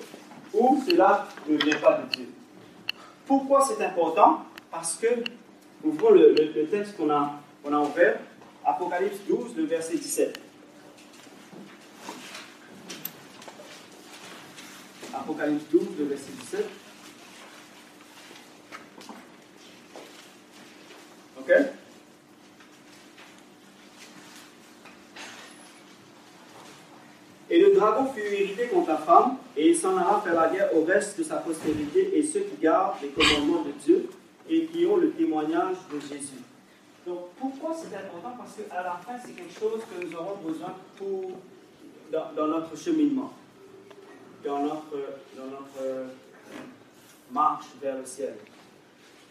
ou 0.52 0.82
cela 0.88 1.28
ne 1.48 1.56
vient 1.56 1.78
pas 1.78 2.00
de 2.02 2.16
Dieu. 2.16 2.26
Pourquoi 3.24 3.60
c'est 3.62 3.82
important? 3.84 4.44
Parce 4.70 4.96
que, 4.96 5.06
ouvrons 5.84 6.10
le, 6.10 6.34
le- 6.34 6.52
le 6.54 6.66
texte 6.66 6.96
qu'on 6.96 7.08
a, 7.10 7.32
qu'on 7.62 7.72
a 7.72 7.78
ouvert, 7.80 8.18
Apocalypse 8.66 9.20
12, 9.28 9.56
le 9.56 9.64
verset 9.64 9.96
17. 9.96 10.40
Apocalypse 15.14 15.64
12, 15.70 15.82
le 16.00 16.04
verset 16.06 16.32
17. 16.40 16.66
OK? 21.38 21.52
Et 27.48 27.60
le 27.60 27.72
dragon 27.76 28.12
fut 28.12 28.20
irrité 28.20 28.66
contre 28.66 28.88
la 28.88 28.96
femme, 28.96 29.36
et 29.56 29.70
il 29.70 29.76
s'en 29.76 29.96
alla 29.96 30.20
faire 30.24 30.34
la 30.34 30.48
guerre 30.48 30.76
au 30.76 30.82
reste 30.84 31.16
de 31.18 31.22
sa 31.22 31.36
postérité 31.36 32.18
et 32.18 32.24
ceux 32.24 32.40
qui 32.40 32.60
gardent 32.60 32.96
les 33.00 33.10
commandements 33.10 33.62
de 33.62 33.70
Dieu 33.80 34.10
et 34.50 34.66
qui 34.66 34.84
ont 34.86 34.96
le 34.96 35.12
témoignage 35.12 35.76
de 35.92 36.00
Jésus. 36.00 36.42
Donc 37.06 37.28
pourquoi 37.38 37.72
c'est 37.72 37.94
important? 37.96 38.34
Parce 38.36 38.56
qu'à 38.56 38.82
la 38.82 38.96
fin, 38.96 39.16
c'est 39.24 39.32
quelque 39.32 39.58
chose 39.58 39.80
que 39.84 40.04
nous 40.04 40.14
aurons 40.16 40.36
besoin 40.44 40.74
pour, 40.96 41.30
dans, 42.10 42.48
notre 42.48 42.76
cheminement, 42.76 43.32
dans 44.44 44.62
notre, 44.62 44.96
dans 45.36 45.46
notre 45.46 45.82
euh, 45.82 46.06
marche 47.30 47.66
vers 47.80 47.96
le 47.96 48.04
ciel. 48.04 48.34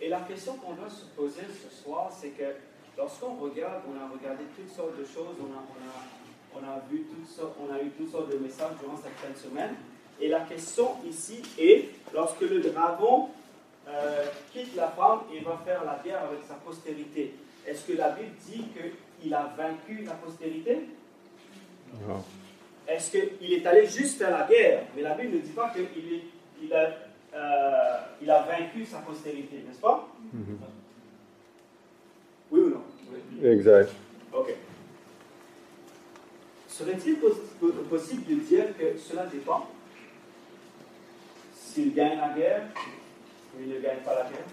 Et 0.02 0.08
la 0.08 0.22
question 0.22 0.54
qu'on 0.54 0.74
doit 0.74 0.90
se 0.90 1.04
poser 1.18 1.42
ce 1.52 1.84
soir, 1.84 2.10
c'est 2.18 2.30
que 2.30 2.56
lorsqu'on 2.98 3.36
regarde, 3.36 3.82
on 3.90 4.02
a 4.02 4.08
regardé 4.08 4.46
toutes 4.56 4.74
sortes 4.74 4.98
de 4.98 5.04
choses, 5.04 5.36
on 5.42 5.52
a, 5.52 6.60
on 6.60 6.60
a, 6.62 6.64
on 6.64 6.78
a, 6.78 6.80
vu 6.90 7.04
toutes 7.04 7.46
on 7.60 7.74
a 7.74 7.82
eu 7.82 7.90
toutes 7.90 8.12
sortes 8.12 8.32
de 8.32 8.38
messages 8.38 8.72
durant 8.82 8.96
cette 8.96 9.16
fin 9.16 9.32
de 9.32 9.38
semaine. 9.38 9.76
Et 10.22 10.30
la 10.30 10.42
question 10.42 10.92
ici 11.06 11.42
est, 11.60 11.90
lorsque 12.14 12.40
le 12.40 12.62
dragon 12.62 13.30
euh, 13.90 14.26
quitte 14.54 14.76
la 14.78 14.88
femme 14.88 15.20
et 15.34 15.42
va 15.42 15.62
faire 15.66 15.84
la 15.84 16.00
guerre 16.02 16.24
avec 16.24 16.40
sa 16.48 16.56
postérité, 16.56 17.34
est-ce 17.68 17.86
que 17.88 17.94
la 17.98 18.10
Bible 18.12 18.32
dit 18.48 18.66
qu'il 19.20 19.34
a 19.34 19.54
vaincu 19.58 20.04
la 20.04 20.14
postérité? 20.14 20.80
Non. 22.08 22.24
Est-ce 22.88 23.12
qu'il 23.12 23.54
est 23.54 23.66
allé 23.66 23.88
juste 23.88 24.18
faire 24.20 24.32
la 24.32 24.46
guerre? 24.48 24.84
Mais 24.96 25.02
la 25.02 25.14
Bible 25.16 25.36
ne 25.36 25.40
dit 25.42 25.52
pas 25.52 25.70
qu'il 25.70 25.88
il 26.62 26.74
a, 26.74 26.94
euh, 27.34 27.98
il 28.22 28.30
a 28.30 28.42
vaincu 28.44 28.86
sa 28.86 29.00
postérité, 29.00 29.64
n'est-ce 29.68 29.80
pas? 29.80 30.08
Mhm. 30.34 30.58
Oui 32.52 32.60
ou 32.62 32.70
non? 32.70 32.84
Exact. 33.50 33.90
Ok. 34.32 34.54
Serait-il 36.68 37.16
pos- 37.20 37.42
possible 37.90 38.24
de 38.26 38.36
dire 38.42 38.78
que 38.78 38.98
cela 38.98 39.26
dépend 39.28 39.68
S'il 41.56 41.94
gagne 41.94 42.18
la 42.18 42.30
guerre 42.30 42.64
ou 43.56 43.62
il 43.62 43.70
ne 43.70 43.80
gagne 43.80 44.00
pas 44.00 44.16
la 44.16 44.24
guerre? 44.30 44.46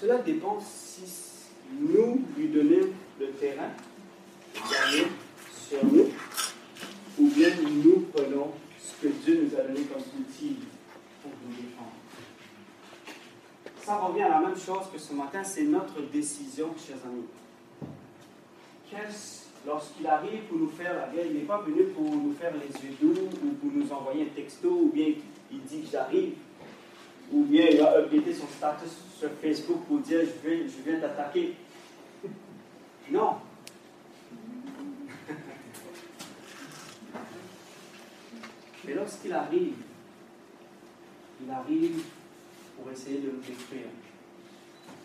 Cela 0.00 0.18
dépend 0.18 0.58
si 0.60 1.02
nous 1.80 2.22
lui 2.36 2.48
donnons 2.48 2.88
le 3.20 3.26
terrain 3.32 3.70
sur 5.68 5.84
nous 5.84 6.08
ou 7.18 7.28
bien 7.30 7.48
nous 7.62 8.06
prenons 8.14 8.52
ce 8.80 9.02
que 9.06 9.12
Dieu 9.24 9.42
nous 9.44 9.58
a 9.58 9.62
donné 9.62 9.80
comme 9.82 10.02
outil 10.20 10.56
pour 11.22 11.32
nous 11.44 11.54
défendre. 11.56 11.92
Ça 13.82 13.96
revient 13.96 14.22
à 14.22 14.28
la 14.28 14.40
même 14.48 14.56
chose 14.58 14.86
que 14.92 14.98
ce 14.98 15.12
matin, 15.14 15.42
c'est 15.42 15.64
notre 15.64 16.00
décision, 16.12 16.68
chers 16.78 16.98
amis. 17.04 17.24
Qu'est-ce- 18.90 19.38
Lorsqu'il 19.66 20.06
arrive 20.06 20.42
pour 20.48 20.56
nous 20.58 20.68
faire 20.70 20.94
la 20.94 21.08
guerre, 21.12 21.26
il 21.26 21.34
n'est 21.38 21.44
pas 21.44 21.60
venu 21.62 21.82
pour 21.88 22.04
nous 22.04 22.32
faire 22.40 22.52
les 22.54 22.68
yeux 22.88 22.94
doux 23.02 23.12
ou 23.44 23.48
pour 23.56 23.70
nous 23.74 23.92
envoyer 23.92 24.22
un 24.22 24.34
texto 24.34 24.70
ou 24.70 24.90
bien 24.94 25.08
il 25.50 25.60
dit 25.62 25.80
que 25.82 25.88
j'arrive 25.90 26.34
ou 27.32 27.44
bien 27.44 27.66
il 27.70 27.78
va 27.78 27.98
updater 27.98 28.32
son 28.34 28.46
status 28.46 28.90
sur 29.18 29.30
Facebook 29.42 29.84
pour 29.86 29.98
dire 29.98 30.20
je 30.20 30.48
viens, 30.48 30.66
je 30.66 30.82
viens 30.88 31.00
t'attaquer. 31.00 31.54
Non. 33.10 33.36
Mais 38.84 38.92
lorsqu'il 38.94 39.32
arrive, 39.32 39.72
il 41.42 41.50
arrive 41.50 42.02
pour 42.76 42.92
essayer 42.92 43.18
de 43.18 43.30
nous 43.30 43.40
détruire. 43.40 43.88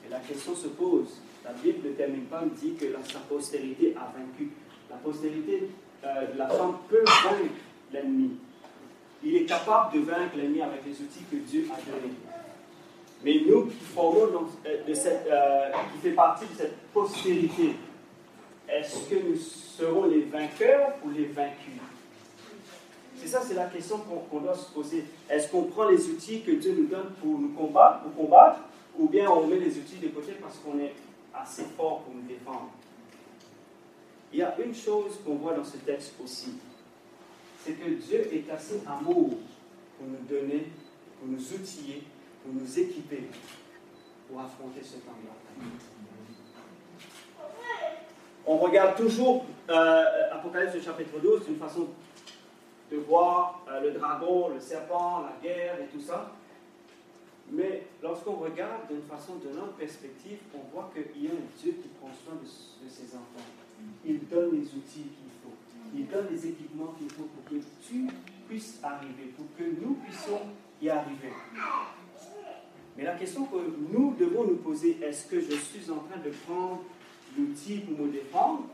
Et 0.05 0.09
la 0.09 0.19
question 0.19 0.53
se 0.53 0.67
pose. 0.67 1.21
La 1.45 1.53
Bible 1.53 1.87
ne 1.87 1.93
termine 1.93 2.25
pas, 2.25 2.43
dit 2.45 2.73
que 2.73 2.85
sa 3.09 3.19
postérité 3.19 3.95
a 3.95 4.11
vaincu. 4.17 4.51
La 4.89 4.97
postérité, 4.97 5.69
euh, 6.03 6.27
la 6.37 6.47
femme 6.47 6.75
peut 6.89 7.03
vaincre 7.05 7.53
l'ennemi. 7.91 8.37
Il 9.23 9.35
est 9.35 9.45
capable 9.45 9.93
de 9.93 9.99
vaincre 10.05 10.35
l'ennemi 10.35 10.61
avec 10.61 10.85
les 10.85 10.91
outils 10.93 11.23
que 11.31 11.37
Dieu 11.37 11.67
a 11.71 11.75
donnés. 11.89 12.13
Mais 13.23 13.41
nous 13.47 13.67
qui 13.67 13.75
formons 13.85 14.27
dans- 14.27 14.49
euh, 14.65 14.83
de 14.85 14.93
cette, 14.93 15.25
euh, 15.27 15.71
qui 15.93 15.99
fait 16.09 16.11
partie 16.15 16.45
de 16.45 16.53
cette 16.57 16.77
postérité, 16.93 17.75
est-ce 18.67 19.09
que 19.09 19.15
nous 19.15 19.37
serons 19.37 20.05
les 20.05 20.21
vainqueurs 20.23 20.93
ou 21.05 21.09
les 21.11 21.25
vaincus? 21.25 21.79
C'est 23.15 23.27
ça, 23.29 23.41
c'est 23.41 23.53
la 23.53 23.67
question 23.67 23.99
qu'on 23.99 24.17
qu'on 24.29 24.41
doit 24.41 24.55
se 24.55 24.69
poser. 24.71 25.05
Est-ce 25.29 25.47
qu'on 25.49 25.63
prend 25.63 25.87
les 25.87 26.05
outils 26.09 26.41
que 26.41 26.51
Dieu 26.51 26.75
nous 26.77 26.87
donne 26.87 27.11
pour 27.21 27.39
nous 27.39 27.53
combattre, 27.53 28.01
pour 28.01 28.25
combattre, 28.25 28.59
ou 28.99 29.07
bien 29.07 29.29
on 29.29 29.47
met 29.47 29.55
les 29.57 29.77
outils 29.77 29.97
de 30.01 30.09
côté 30.09 30.33
parce 30.33 30.57
qu'on 30.57 30.77
est 30.79 30.93
assez 31.33 31.63
fort 31.77 32.01
pour 32.01 32.13
nous 32.13 32.23
défendre? 32.27 32.69
Il 34.33 34.39
y 34.39 34.43
a 34.43 34.53
une 34.59 34.75
chose 34.75 35.19
qu'on 35.25 35.35
voit 35.35 35.53
dans 35.53 35.63
ce 35.63 35.77
texte 35.77 36.15
aussi, 36.21 36.49
c'est 37.63 37.73
que 37.73 37.89
Dieu 37.89 38.27
est 38.33 38.49
assez 38.51 38.81
amour 38.87 39.37
pour 39.97 40.07
nous 40.07 40.25
donner, 40.27 40.67
pour 41.19 41.29
nous 41.29 41.53
outiller, 41.53 42.03
pour 42.43 42.53
nous 42.53 42.79
équiper 42.79 43.23
pour 44.27 44.41
affronter 44.41 44.81
ce 44.83 44.95
temps-là. 44.95 45.65
On 48.45 48.57
regarde 48.57 48.97
toujours 48.97 49.45
euh, 49.69 50.03
Apocalypse 50.31 50.83
chapitre 50.83 51.19
12 51.21 51.45
d'une 51.45 51.57
façon 51.57 51.87
de 52.91 52.97
voir 52.97 53.63
euh, 53.69 53.79
le 53.79 53.91
dragon, 53.91 54.49
le 54.49 54.59
serpent, 54.59 55.21
la 55.21 55.35
guerre 55.41 55.79
et 55.81 55.85
tout 55.85 56.01
ça. 56.01 56.31
Mais 57.51 57.87
lorsqu'on 58.01 58.33
regarde 58.35 58.87
d'une 58.89 59.03
façon 59.03 59.35
de 59.35 59.49
notre 59.49 59.73
perspective, 59.73 60.39
on 60.53 60.73
voit 60.73 60.91
qu'il 60.93 61.23
y 61.23 61.27
a 61.27 61.31
un 61.31 61.61
Dieu 61.61 61.73
qui 61.81 61.87
prend 61.99 62.09
soin 62.25 62.35
de, 62.41 62.89
ses 62.89 63.15
enfants. 63.15 63.45
Il 64.05 64.27
donne 64.27 64.51
les 64.51 64.65
outils. 64.65 65.11
Il 65.95 66.07
donne 66.07 66.27
les 66.31 66.47
équipements 66.47 66.95
qu'il 66.97 67.09
faut 67.11 67.23
pour 67.23 67.43
que 67.45 67.63
tu 67.87 68.07
puisses 68.47 68.79
arriver, 68.81 69.33
pour 69.37 69.45
que 69.57 69.63
nous 69.63 69.95
puissions 69.95 70.41
y 70.81 70.89
arriver. 70.89 71.31
Mais 72.97 73.03
la 73.03 73.15
question 73.15 73.45
que 73.45 73.57
nous 73.91 74.15
devons 74.15 74.45
nous 74.45 74.57
poser, 74.57 74.97
est-ce 75.01 75.27
que 75.27 75.39
je 75.39 75.55
suis 75.55 75.89
en 75.89 75.97
train 75.97 76.19
de 76.19 76.29
prendre 76.45 76.83
l'outil 77.37 77.79
pour 77.79 78.05
me 78.05 78.11
défendre? 78.11 78.65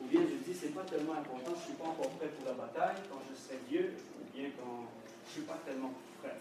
Ou 0.00 0.06
bien 0.06 0.20
je 0.22 0.50
dis, 0.50 0.58
c'est 0.58 0.74
pas 0.74 0.82
tellement 0.82 1.12
important, 1.12 1.52
je 1.54 1.60
ne 1.60 1.64
suis 1.64 1.74
pas 1.74 1.84
encore 1.84 2.10
prêt 2.10 2.28
pour 2.28 2.46
la 2.46 2.54
bataille, 2.54 2.96
quand 3.08 3.20
je 3.30 3.38
serai 3.38 3.58
vieux, 3.70 3.92
ou 4.18 4.36
bien 4.36 4.50
quand 4.58 4.88
je 5.24 5.28
ne 5.28 5.32
suis 5.32 5.42
pas 5.42 5.60
tellement 5.64 5.92
prêt. 6.20 6.40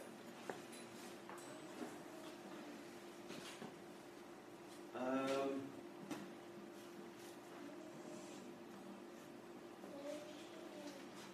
Euh, 4.96 5.48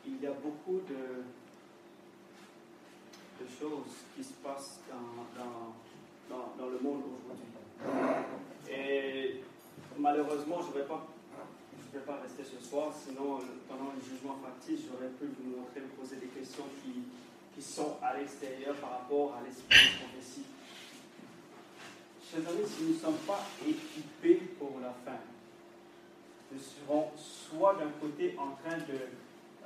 il 0.08 0.24
y 0.24 0.28
a 0.28 0.32
beaucoup 0.32 0.80
de, 0.88 1.24
choses 3.60 4.04
qui 4.16 4.24
se 4.24 4.34
passent 4.44 4.80
dans, 4.90 6.66
le 6.70 6.80
monde 6.80 7.04
aujourd'hui. 7.06 7.46
Et 8.70 9.42
malheureusement, 9.98 10.60
je 10.62 10.68
ne 10.68 10.82
vais, 10.82 10.88
pas- 10.88 11.08
je 11.80 11.98
vais 11.98 12.06
pas 12.06 12.20
rester 12.22 12.44
ce 12.44 12.64
soir, 12.64 12.94
sinon 12.94 13.38
euh, 13.38 13.42
pendant 13.68 13.92
le 13.96 14.02
jugement 14.02 14.38
factice, 14.44 14.86
j'aurais 14.88 15.10
pu 15.12 15.26
vous 15.26 15.58
montrer, 15.58 15.82
vous 15.82 16.02
poser 16.02 16.18
des 16.18 16.28
questions 16.28 16.66
qui, 16.84 17.04
qui 17.56 17.62
sont 17.62 17.98
à 18.02 18.18
l'extérieur 18.18 18.76
par 18.76 18.92
rapport 18.92 19.36
à 19.36 19.46
l'esprit 19.46 19.94
de 19.94 20.04
prophétie. 20.04 20.46
Chers 22.30 22.48
amis, 22.50 22.68
si 22.68 22.84
nous 22.84 22.94
ne 22.94 23.00
sommes 23.00 23.26
pas 23.26 23.42
équipés 23.66 24.42
pour 24.60 24.80
la 24.82 24.94
fin, 25.06 25.20
nous 26.52 26.60
serons 26.60 27.12
soit 27.16 27.76
d'un 27.76 27.92
côté 28.02 28.36
en 28.38 28.52
train 28.62 28.78
de, 28.78 29.00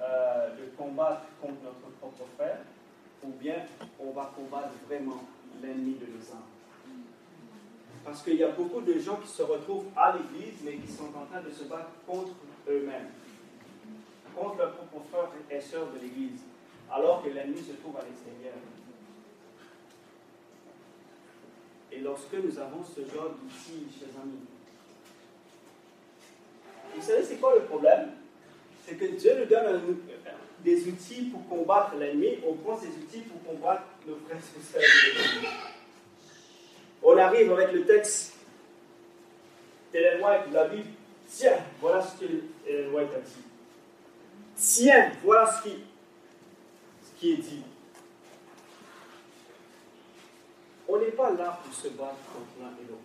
euh, 0.01 0.49
de 0.55 0.65
combattre 0.77 1.27
contre 1.39 1.61
notre 1.63 1.95
propre 1.99 2.25
frère, 2.35 2.57
ou 3.23 3.29
bien 3.39 3.65
on 3.99 4.11
va 4.11 4.31
combattre 4.35 4.73
vraiment 4.87 5.23
l'ennemi 5.61 5.95
de 5.95 6.05
nos 6.07 6.31
âmes. 6.31 6.49
Parce 8.03 8.23
qu'il 8.23 8.35
y 8.35 8.43
a 8.43 8.49
beaucoup 8.49 8.81
de 8.81 8.97
gens 8.97 9.17
qui 9.17 9.27
se 9.27 9.43
retrouvent 9.43 9.85
à 9.95 10.17
l'église, 10.17 10.55
mais 10.63 10.77
qui 10.77 10.91
sont 10.91 11.09
en 11.15 11.25
train 11.25 11.41
de 11.41 11.51
se 11.51 11.65
battre 11.65 11.91
contre 12.07 12.31
eux-mêmes, 12.67 13.09
contre 14.35 14.57
leurs 14.57 14.73
propres 14.73 15.05
frères 15.11 15.29
et 15.51 15.61
sœurs 15.61 15.91
de 15.91 15.99
l'église, 15.99 16.41
alors 16.91 17.23
que 17.23 17.29
l'ennemi 17.29 17.59
se 17.59 17.73
trouve 17.73 17.95
à 17.97 18.01
l'extérieur. 18.01 18.55
Et 21.91 21.99
lorsque 21.99 22.33
nous 22.33 22.57
avons 22.57 22.83
ce 22.83 23.01
genre 23.01 23.29
d'outils, 23.29 23.85
chers 23.99 24.21
amis, 24.21 24.39
vous 26.95 27.01
savez, 27.01 27.23
c'est 27.23 27.37
quoi 27.37 27.53
le 27.55 27.65
problème? 27.65 28.11
C'est 28.85 28.95
que 28.95 29.05
Dieu 29.05 29.37
nous 29.39 29.45
donne 29.45 29.97
des 30.63 30.87
outils 30.87 31.23
pour 31.23 31.47
combattre 31.47 31.95
l'ennemi, 31.95 32.39
on 32.47 32.53
prend 32.53 32.79
ces 32.79 32.87
outils 32.87 33.21
pour 33.21 33.43
combattre 33.43 33.83
nos 34.07 34.15
frères 34.27 34.37
et 34.37 34.61
sœurs. 34.61 35.51
On 37.03 37.17
arrive 37.17 37.51
avec 37.51 37.71
le 37.71 37.85
texte 37.85 38.33
Ellen 39.93 40.23
White 40.23 40.51
la 40.51 40.67
Bible. 40.67 40.89
Tiens, 41.27 41.57
voilà 41.79 42.01
ce 42.01 42.19
que 42.19 42.25
Ellen 42.67 42.93
White 42.93 43.09
a 43.15 43.19
dit. 43.19 43.43
Tiens, 44.55 45.11
voilà 45.23 45.51
ce 45.51 45.63
qui, 45.63 45.75
ce 47.03 47.19
qui 47.19 47.33
est 47.33 47.37
dit. 47.37 47.63
On 50.87 50.99
n'est 50.99 51.11
pas 51.11 51.31
là 51.31 51.59
pour 51.63 51.73
se 51.73 51.87
battre 51.89 52.17
contre 52.33 52.59
l'un 52.59 52.67
et 52.67 52.87
l'autre. 52.89 53.01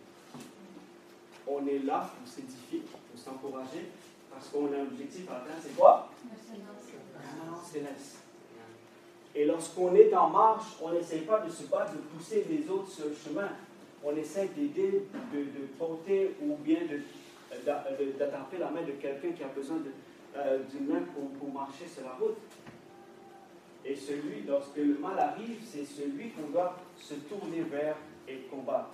On 1.47 1.67
est 1.67 1.79
là 1.79 2.11
pour 2.19 2.29
s'édifier, 2.29 2.81
pour 2.81 3.21
s'encourager, 3.21 3.87
parce 4.37 4.49
qu'on 4.51 4.67
a 4.73 4.77
un 4.77 4.83
objectif 4.83 5.29
à 5.31 5.37
atteindre. 5.37 5.61
C'est 5.63 5.77
quoi? 5.77 6.11
Ah, 7.19 7.65
céleste. 7.65 8.19
Et 9.35 9.45
lorsqu'on 9.47 9.95
est 9.95 10.15
en 10.15 10.29
marche, 10.31 10.77
on 10.83 10.93
n'essaie 10.93 11.21
pas 11.21 11.41
de 11.41 11.51
se 11.51 11.65
battre, 11.65 11.93
de 11.93 11.99
pousser 11.99 12.47
les 12.49 12.69
autres 12.71 12.91
sur 12.91 13.07
le 13.07 13.15
chemin. 13.15 13.49
On 14.05 14.15
essaie 14.17 14.49
d'aider, 14.49 15.07
de, 15.33 15.39
de 15.39 15.67
porter 15.79 16.37
ou 16.43 16.55
bien 16.57 16.81
d'attraper 17.65 18.59
la 18.59 18.71
main 18.71 18.83
de 18.83 18.93
quelqu'un 18.93 19.33
qui 19.33 19.43
a 19.43 19.49
besoin 19.49 19.79
euh, 20.37 20.59
d'une 20.71 20.87
main 20.87 21.03
pour, 21.15 21.31
pour 21.31 21.53
marcher 21.53 21.87
sur 21.87 22.05
la 22.05 22.13
route. 22.13 22.37
Et 23.85 23.97
celui, 23.97 24.43
lorsque 24.47 24.77
le 24.77 24.99
mal 24.99 25.19
arrive, 25.19 25.59
c'est 25.65 25.85
celui 25.85 26.31
qu'on 26.31 26.51
doit 26.51 26.77
se 26.99 27.15
tourner 27.15 27.63
vers 27.63 27.97
et 28.29 28.39
combattre. 28.51 28.91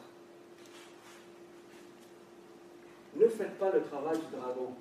Ne 3.17 3.27
faites 3.29 3.59
pas 3.59 3.71
le 3.71 3.83
travail 3.83 4.19
du 4.19 4.37
dragon 4.37 4.75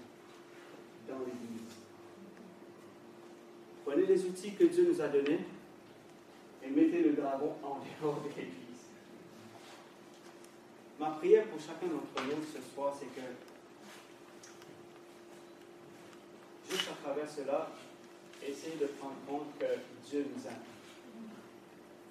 dans 1.12 1.20
l'Église. 1.20 1.76
Prenez 3.86 4.06
les 4.06 4.26
outils 4.26 4.54
que 4.54 4.66
Dieu 4.66 4.88
nous 4.90 5.02
a 5.02 5.08
donnés 5.08 5.40
et 6.64 6.70
mettez 6.70 7.02
le 7.02 7.14
dragon 7.14 7.56
en 7.64 7.80
dehors 7.80 8.22
de 8.22 8.30
l'Église. 8.30 8.62
Ma 11.00 11.12
prière 11.12 11.46
pour 11.48 11.60
chacun 11.60 11.88
d'entre 11.88 12.24
nous 12.26 12.44
ce 12.44 12.62
soir, 12.74 12.96
c'est 12.98 13.08
que 13.08 13.28
juste 16.70 16.90
à 16.90 17.04
travers 17.04 17.30
cela, 17.30 17.70
essayez 18.46 18.78
de 18.78 18.86
prendre 18.86 19.16
compte 19.28 19.58
que 19.60 19.66
Dieu 20.08 20.26
nous 20.34 20.48
aime. 20.48 20.64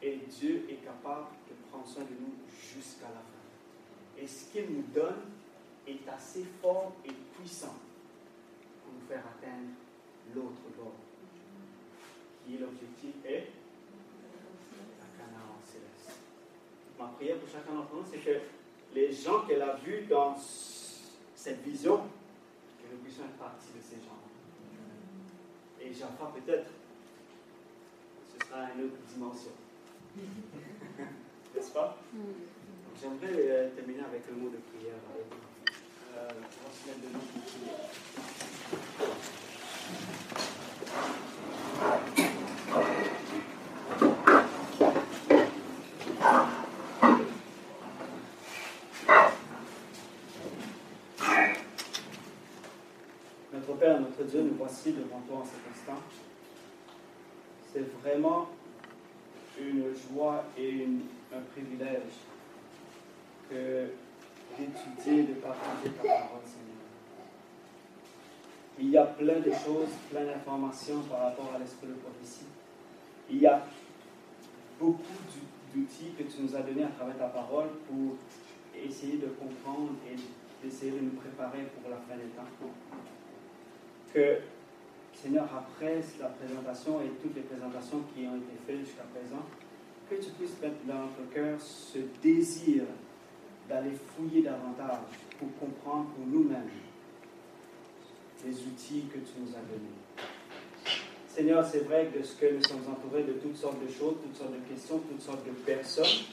Et 0.03 0.19
Dieu 0.29 0.67
est 0.69 0.85
capable 0.85 1.27
de 1.49 1.55
prendre 1.71 1.87
soin 1.87 2.03
de 2.03 2.15
nous 2.21 2.35
jusqu'à 2.75 3.07
la 3.07 3.21
fin. 3.21 4.21
Et 4.21 4.27
ce 4.27 4.51
qu'il 4.51 4.73
nous 4.75 4.85
donne 4.95 5.21
est 5.87 6.09
assez 6.09 6.45
fort 6.61 6.93
et 7.05 7.13
puissant 7.39 7.77
faire 9.11 9.25
atteindre 9.27 9.75
l'autre 10.35 10.71
bord, 10.79 10.95
qui 12.47 12.55
est 12.55 12.59
l'objectif 12.59 13.15
est 13.25 13.49
la 15.01 15.07
Canaan 15.19 15.59
céleste. 15.65 16.21
Ma 16.97 17.07
prière 17.09 17.39
pour 17.39 17.49
chacun 17.49 17.75
d'entre 17.75 17.95
nous, 17.95 18.05
c'est 18.09 18.19
que 18.19 18.39
les 18.95 19.13
gens 19.13 19.41
qu'elle 19.47 19.63
a 19.63 19.75
vus 19.75 20.03
dans 20.09 20.37
cette 21.35 21.61
vision, 21.63 21.97
que 21.99 22.93
nous 22.95 23.03
puissions 23.03 23.25
être 23.25 23.39
partie 23.39 23.73
de 23.77 23.83
ces 23.83 23.97
gens. 23.97 24.21
Et 25.81 25.93
Jaffa, 25.93 26.33
peut-être, 26.37 26.71
ce 28.29 28.47
sera 28.47 28.71
une 28.77 28.85
autre 28.85 28.99
dimension. 29.13 29.53
N'est-ce 31.55 31.73
pas? 31.73 31.99
Donc, 32.15 32.27
J'aimerais 33.01 33.35
euh, 33.35 33.71
terminer 33.75 34.05
avec 34.05 34.23
un 34.31 34.37
mot 34.37 34.51
de 34.51 34.59
prière. 34.59 34.95
avec 35.13 35.27
vous. 35.31 35.50
Notre 53.53 53.75
Père, 53.79 54.01
notre 54.01 54.23
Dieu, 54.25 54.43
nous 54.43 54.55
voici 54.59 54.93
devant 54.93 55.21
toi 55.27 55.39
en 55.39 55.45
cet 55.45 55.61
instant. 55.73 56.01
C'est 57.73 57.85
vraiment 58.03 58.49
une 59.59 59.95
joie 59.95 60.45
et 60.59 60.87
un 61.35 61.41
privilège 61.53 62.13
que 63.49 63.89
d'étudier, 64.67 65.23
de 65.25 65.35
partager 65.41 65.91
ta 65.97 66.03
parole, 66.03 66.45
Seigneur. 66.45 66.67
Il 68.79 68.91
y 68.91 68.97
a 68.97 69.05
plein 69.05 69.41
de 69.41 69.51
choses, 69.51 69.91
plein 70.11 70.25
d'informations 70.25 71.01
par 71.11 71.21
rapport 71.25 71.51
à 71.55 71.59
l'esprit 71.59 71.89
de 71.89 71.95
prophétie. 71.95 72.47
Il 73.29 73.39
y 73.39 73.47
a 73.47 73.65
beaucoup 74.79 75.03
d'ou- 75.03 75.81
d'outils 75.81 76.13
que 76.19 76.23
tu 76.25 76.43
nous 76.43 76.55
as 76.57 76.61
donnés 76.63 76.85
à 76.85 76.89
travers 76.89 77.17
ta 77.19 77.27
parole 77.27 77.69
pour 77.89 78.17
essayer 78.75 79.19
de 79.19 79.27
comprendre 79.27 79.91
et 80.11 80.17
d'essayer 80.65 80.93
de 80.93 81.01
nous 81.01 81.11
préparer 81.11 81.65
pour 81.81 81.91
la 81.91 81.97
fin 81.97 82.17
des 82.17 82.31
temps. 82.31 82.49
Que, 84.15 84.39
Seigneur, 85.15 85.49
après 85.55 86.01
la 86.19 86.29
présentation 86.29 87.01
et 87.03 87.11
toutes 87.23 87.35
les 87.37 87.43
présentations 87.43 88.03
qui 88.15 88.27
ont 88.27 88.37
été 88.37 88.57
faites 88.67 88.81
jusqu'à 88.81 89.05
présent, 89.15 89.45
que 90.09 90.15
tu 90.17 90.31
puisses 90.31 90.59
mettre 90.61 90.83
dans 90.87 91.01
notre 91.07 91.31
cœur 91.33 91.61
ce 91.61 91.99
désir 92.23 92.83
d'aller 93.71 93.93
fouiller 93.93 94.43
davantage 94.43 94.99
pour 95.39 95.49
comprendre 95.59 96.07
pour 96.17 96.27
nous-mêmes 96.27 96.69
les 98.45 98.53
outils 98.53 99.05
que 99.13 99.19
tu 99.19 99.33
nous 99.41 99.51
as 99.51 99.61
donnés. 99.61 100.27
Seigneur, 101.29 101.65
c'est 101.65 101.85
vrai 101.85 102.11
que 102.13 102.19
de 102.19 102.25
ce 102.25 102.35
que 102.35 102.53
nous 102.53 102.63
sommes 102.65 102.85
entourés 102.91 103.23
de 103.23 103.35
toutes 103.35 103.57
sortes 103.57 103.81
de 103.81 103.89
choses, 103.89 104.17
toutes 104.23 104.37
sortes 104.37 104.53
de 104.53 104.69
questions, 104.69 104.99
toutes 104.99 105.23
sortes 105.23 105.47
de 105.47 105.53
personnes. 105.53 106.27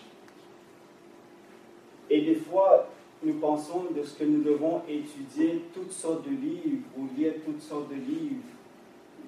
Et 2.10 2.22
des 2.22 2.36
fois, 2.36 2.90
nous 3.24 3.36
pensons 3.36 3.86
de 3.96 4.04
ce 4.04 4.18
que 4.18 4.24
nous 4.24 4.42
devons 4.42 4.82
étudier 4.88 5.66
toutes 5.74 5.92
sortes 5.92 6.26
de 6.26 6.32
livres 6.32 6.88
ou 6.98 7.08
lire 7.16 7.34
toutes 7.46 7.62
sortes 7.62 7.90
de 7.90 7.96
livres, 7.96 8.44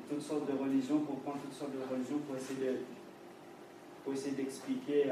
toutes 0.09 0.21
sortes 0.21 0.51
de 0.51 0.57
religions, 0.57 0.99
pour 0.99 1.19
prendre 1.19 1.37
toutes 1.43 1.53
sortes 1.53 1.73
de 1.73 1.93
religions 1.93 2.17
pour 2.27 2.35
essayer 2.35 2.79
essayer 4.11 4.35
d'expliquer 4.35 5.05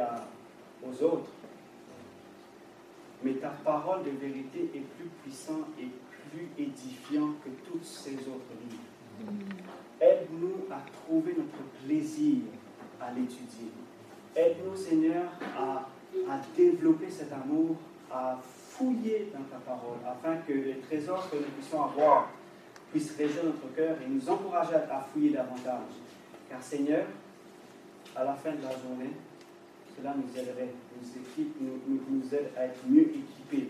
aux 0.84 1.03
autres. 1.03 1.30
Mais 3.23 3.34
ta 3.34 3.49
parole 3.49 4.03
de 4.03 4.11
vérité 4.11 4.69
est 4.76 4.85
plus 4.98 5.10
puissante 5.23 5.68
et 5.80 5.88
plus 6.31 6.48
édifiante 6.64 7.35
que 7.44 7.49
tous 7.68 7.84
ces 7.84 8.14
autres 8.14 8.53
livres. 8.61 9.31
Aide-nous 9.99 10.65
à 10.72 10.80
trouver 11.03 11.34
notre 11.38 11.57
plaisir 11.84 12.41
à 13.02 13.11
l'étudier. 13.11 13.72
Aide-nous, 14.35 14.76
Seigneur, 14.76 15.23
à, 15.57 15.88
à 16.31 16.39
développer 16.56 17.10
cet 17.10 17.34
amour, 17.34 17.76
à 18.11 18.38
fouiller 18.44 19.31
dans 19.34 19.44
ta 19.45 19.57
parole, 19.65 19.98
afin 20.06 20.38
que 20.48 20.53
les 20.53 20.77
trésors 20.77 21.27
que 21.31 21.38
nous 21.38 21.44
puissions 21.57 21.84
avoir 21.84 22.30
puissent 22.91 23.15
réjouir 23.18 23.45
notre 23.45 23.73
cœur 23.76 23.98
et 24.06 24.07
nous 24.07 24.30
encourager 24.30 24.76
à, 24.76 24.98
à 24.98 25.02
fouiller 25.02 25.31
davantage. 25.31 25.94
Car, 26.49 26.61
Seigneur, 26.61 27.06
à 28.15 28.23
la 28.23 28.34
fin 28.35 28.52
de 28.52 28.61
la 28.61 28.72
journée, 28.72 29.11
cela 29.98 30.14
nous 30.15 30.39
aiderait, 30.39 30.69
nous, 30.98 31.22
équipe, 31.22 31.56
nous, 31.61 32.34
aide 32.34 32.52
à 32.57 32.65
être 32.65 32.82
mieux 32.88 33.03
équipés 33.03 33.69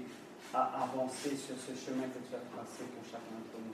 à 0.53 0.83
avancer 0.83 1.35
sur 1.35 1.55
ce 1.57 1.75
chemin 1.75 2.03
que 2.03 2.19
tu 2.27 2.35
as 2.35 2.55
tracé 2.55 2.83
pour 2.95 3.03
chacun 3.03 3.35
d'entre 3.35 3.59
nous. 3.59 3.73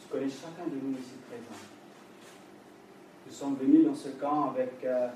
Tu 0.00 0.08
connais 0.10 0.30
chacun 0.30 0.68
de 0.68 0.76
nous 0.82 0.92
ici 0.98 1.14
présents. 1.28 1.62
Nous 3.26 3.32
sommes 3.32 3.56
venus 3.56 3.84
dans 3.84 3.94
ce 3.94 4.08
camp 4.10 4.50
avec 4.50 4.72
euh, 4.84 5.08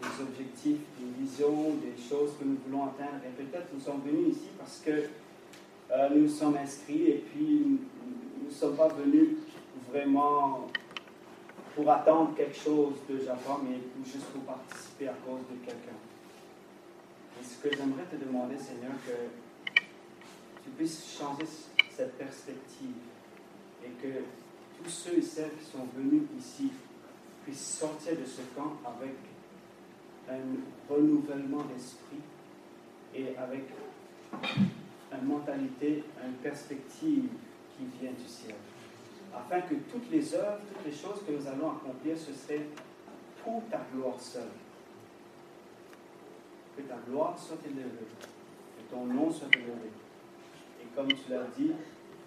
des 0.00 0.22
objectifs, 0.22 0.80
des 0.98 1.22
visions, 1.22 1.74
des 1.76 2.02
choses 2.02 2.32
que 2.38 2.44
nous 2.44 2.56
voulons 2.66 2.86
atteindre. 2.86 3.22
Et 3.26 3.42
peut-être 3.42 3.68
nous 3.72 3.80
sommes 3.80 4.00
venus 4.04 4.36
ici 4.36 4.48
parce 4.58 4.80
que 4.84 4.90
euh, 5.90 6.08
nous 6.10 6.22
nous 6.22 6.28
sommes 6.28 6.56
inscrits 6.56 7.06
et 7.08 7.24
puis 7.30 7.78
nous 8.40 8.48
ne 8.48 8.50
sommes 8.50 8.76
pas 8.76 8.88
venus 8.88 9.36
vraiment 9.90 10.66
pour 11.74 11.90
attendre 11.90 12.34
quelque 12.34 12.56
chose 12.56 12.94
de 13.08 13.18
Japon, 13.18 13.60
mais 13.64 13.78
juste 14.04 14.26
pour 14.26 14.42
participer 14.42 15.08
à 15.08 15.14
cause 15.26 15.40
de 15.50 15.64
quelqu'un. 15.64 15.96
Et 17.40 17.44
ce 17.44 17.56
que 17.56 17.74
j'aimerais 17.74 18.04
te 18.04 18.16
demander, 18.16 18.58
Seigneur, 18.58 18.92
que 19.06 19.82
tu 20.62 20.70
puisses 20.76 21.18
changer 21.18 21.46
cette 21.90 22.16
perspective 22.18 22.94
et 23.84 23.90
que 24.02 24.18
tous 24.82 24.90
ceux 24.90 25.18
et 25.18 25.22
celles 25.22 25.56
qui 25.58 25.64
sont 25.64 25.86
venus 25.96 26.22
ici 26.38 26.70
puissent 27.44 27.78
sortir 27.78 28.12
de 28.12 28.24
ce 28.24 28.42
camp 28.54 28.76
avec 28.84 29.14
un 30.28 30.92
renouvellement 30.92 31.64
d'esprit 31.64 32.20
et 33.14 33.36
avec 33.36 33.64
une 35.12 35.26
mentalité, 35.26 36.04
une 36.24 36.34
perspective 36.34 37.28
qui 37.76 37.84
vient 38.00 38.12
du 38.12 38.28
ciel 38.28 38.54
afin 39.34 39.60
que 39.62 39.74
toutes 39.90 40.10
les 40.10 40.34
œuvres, 40.34 40.60
toutes 40.72 40.84
les 40.84 40.96
choses 40.96 41.22
que 41.26 41.32
nous 41.32 41.46
allons 41.46 41.72
accomplir, 41.72 42.16
ce 42.16 42.32
serait 42.32 42.66
pour 43.42 43.62
ta 43.70 43.80
gloire 43.92 44.20
seule. 44.20 44.52
Que 46.76 46.82
ta 46.82 46.96
gloire 47.08 47.38
soit 47.38 47.58
élevée, 47.66 48.08
que 48.78 48.94
ton 48.94 49.06
nom 49.06 49.30
soit 49.30 49.48
élevé. 49.54 49.90
Et 50.80 50.86
comme 50.94 51.08
tu 51.08 51.30
l'as 51.30 51.46
dit 51.56 51.72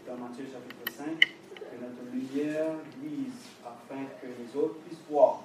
dans 0.07 0.17
Matthieu 0.17 0.45
chapitre 0.45 0.91
5, 0.91 1.19
que 1.19 1.81
notre 1.81 2.03
lumière 2.13 2.75
luise 3.01 3.33
afin 3.65 4.03
que 4.21 4.27
les 4.27 4.59
autres 4.59 4.75
puissent 4.85 5.05
voir 5.09 5.43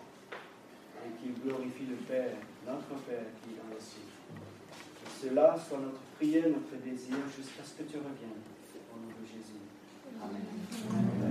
et 1.05 1.23
qu'ils 1.23 1.41
glorifient 1.43 1.89
le 1.91 1.97
Père, 1.97 2.37
notre 2.67 3.01
Père 3.05 3.25
qui 3.43 3.55
est 3.55 3.57
dans 3.57 3.75
les 3.75 3.81
cieux. 3.81 4.03
Que 5.03 5.29
cela 5.29 5.57
soit 5.57 5.79
notre 5.79 6.01
prière, 6.17 6.49
notre 6.49 6.77
désir, 6.85 7.17
jusqu'à 7.35 7.65
ce 7.65 7.83
que 7.83 7.89
tu 7.89 7.97
reviennes. 7.97 8.45
Au 8.93 9.01
nom 9.01 9.09
de 9.09 9.27
Jésus. 9.27 9.61
Amen. 10.23 11.30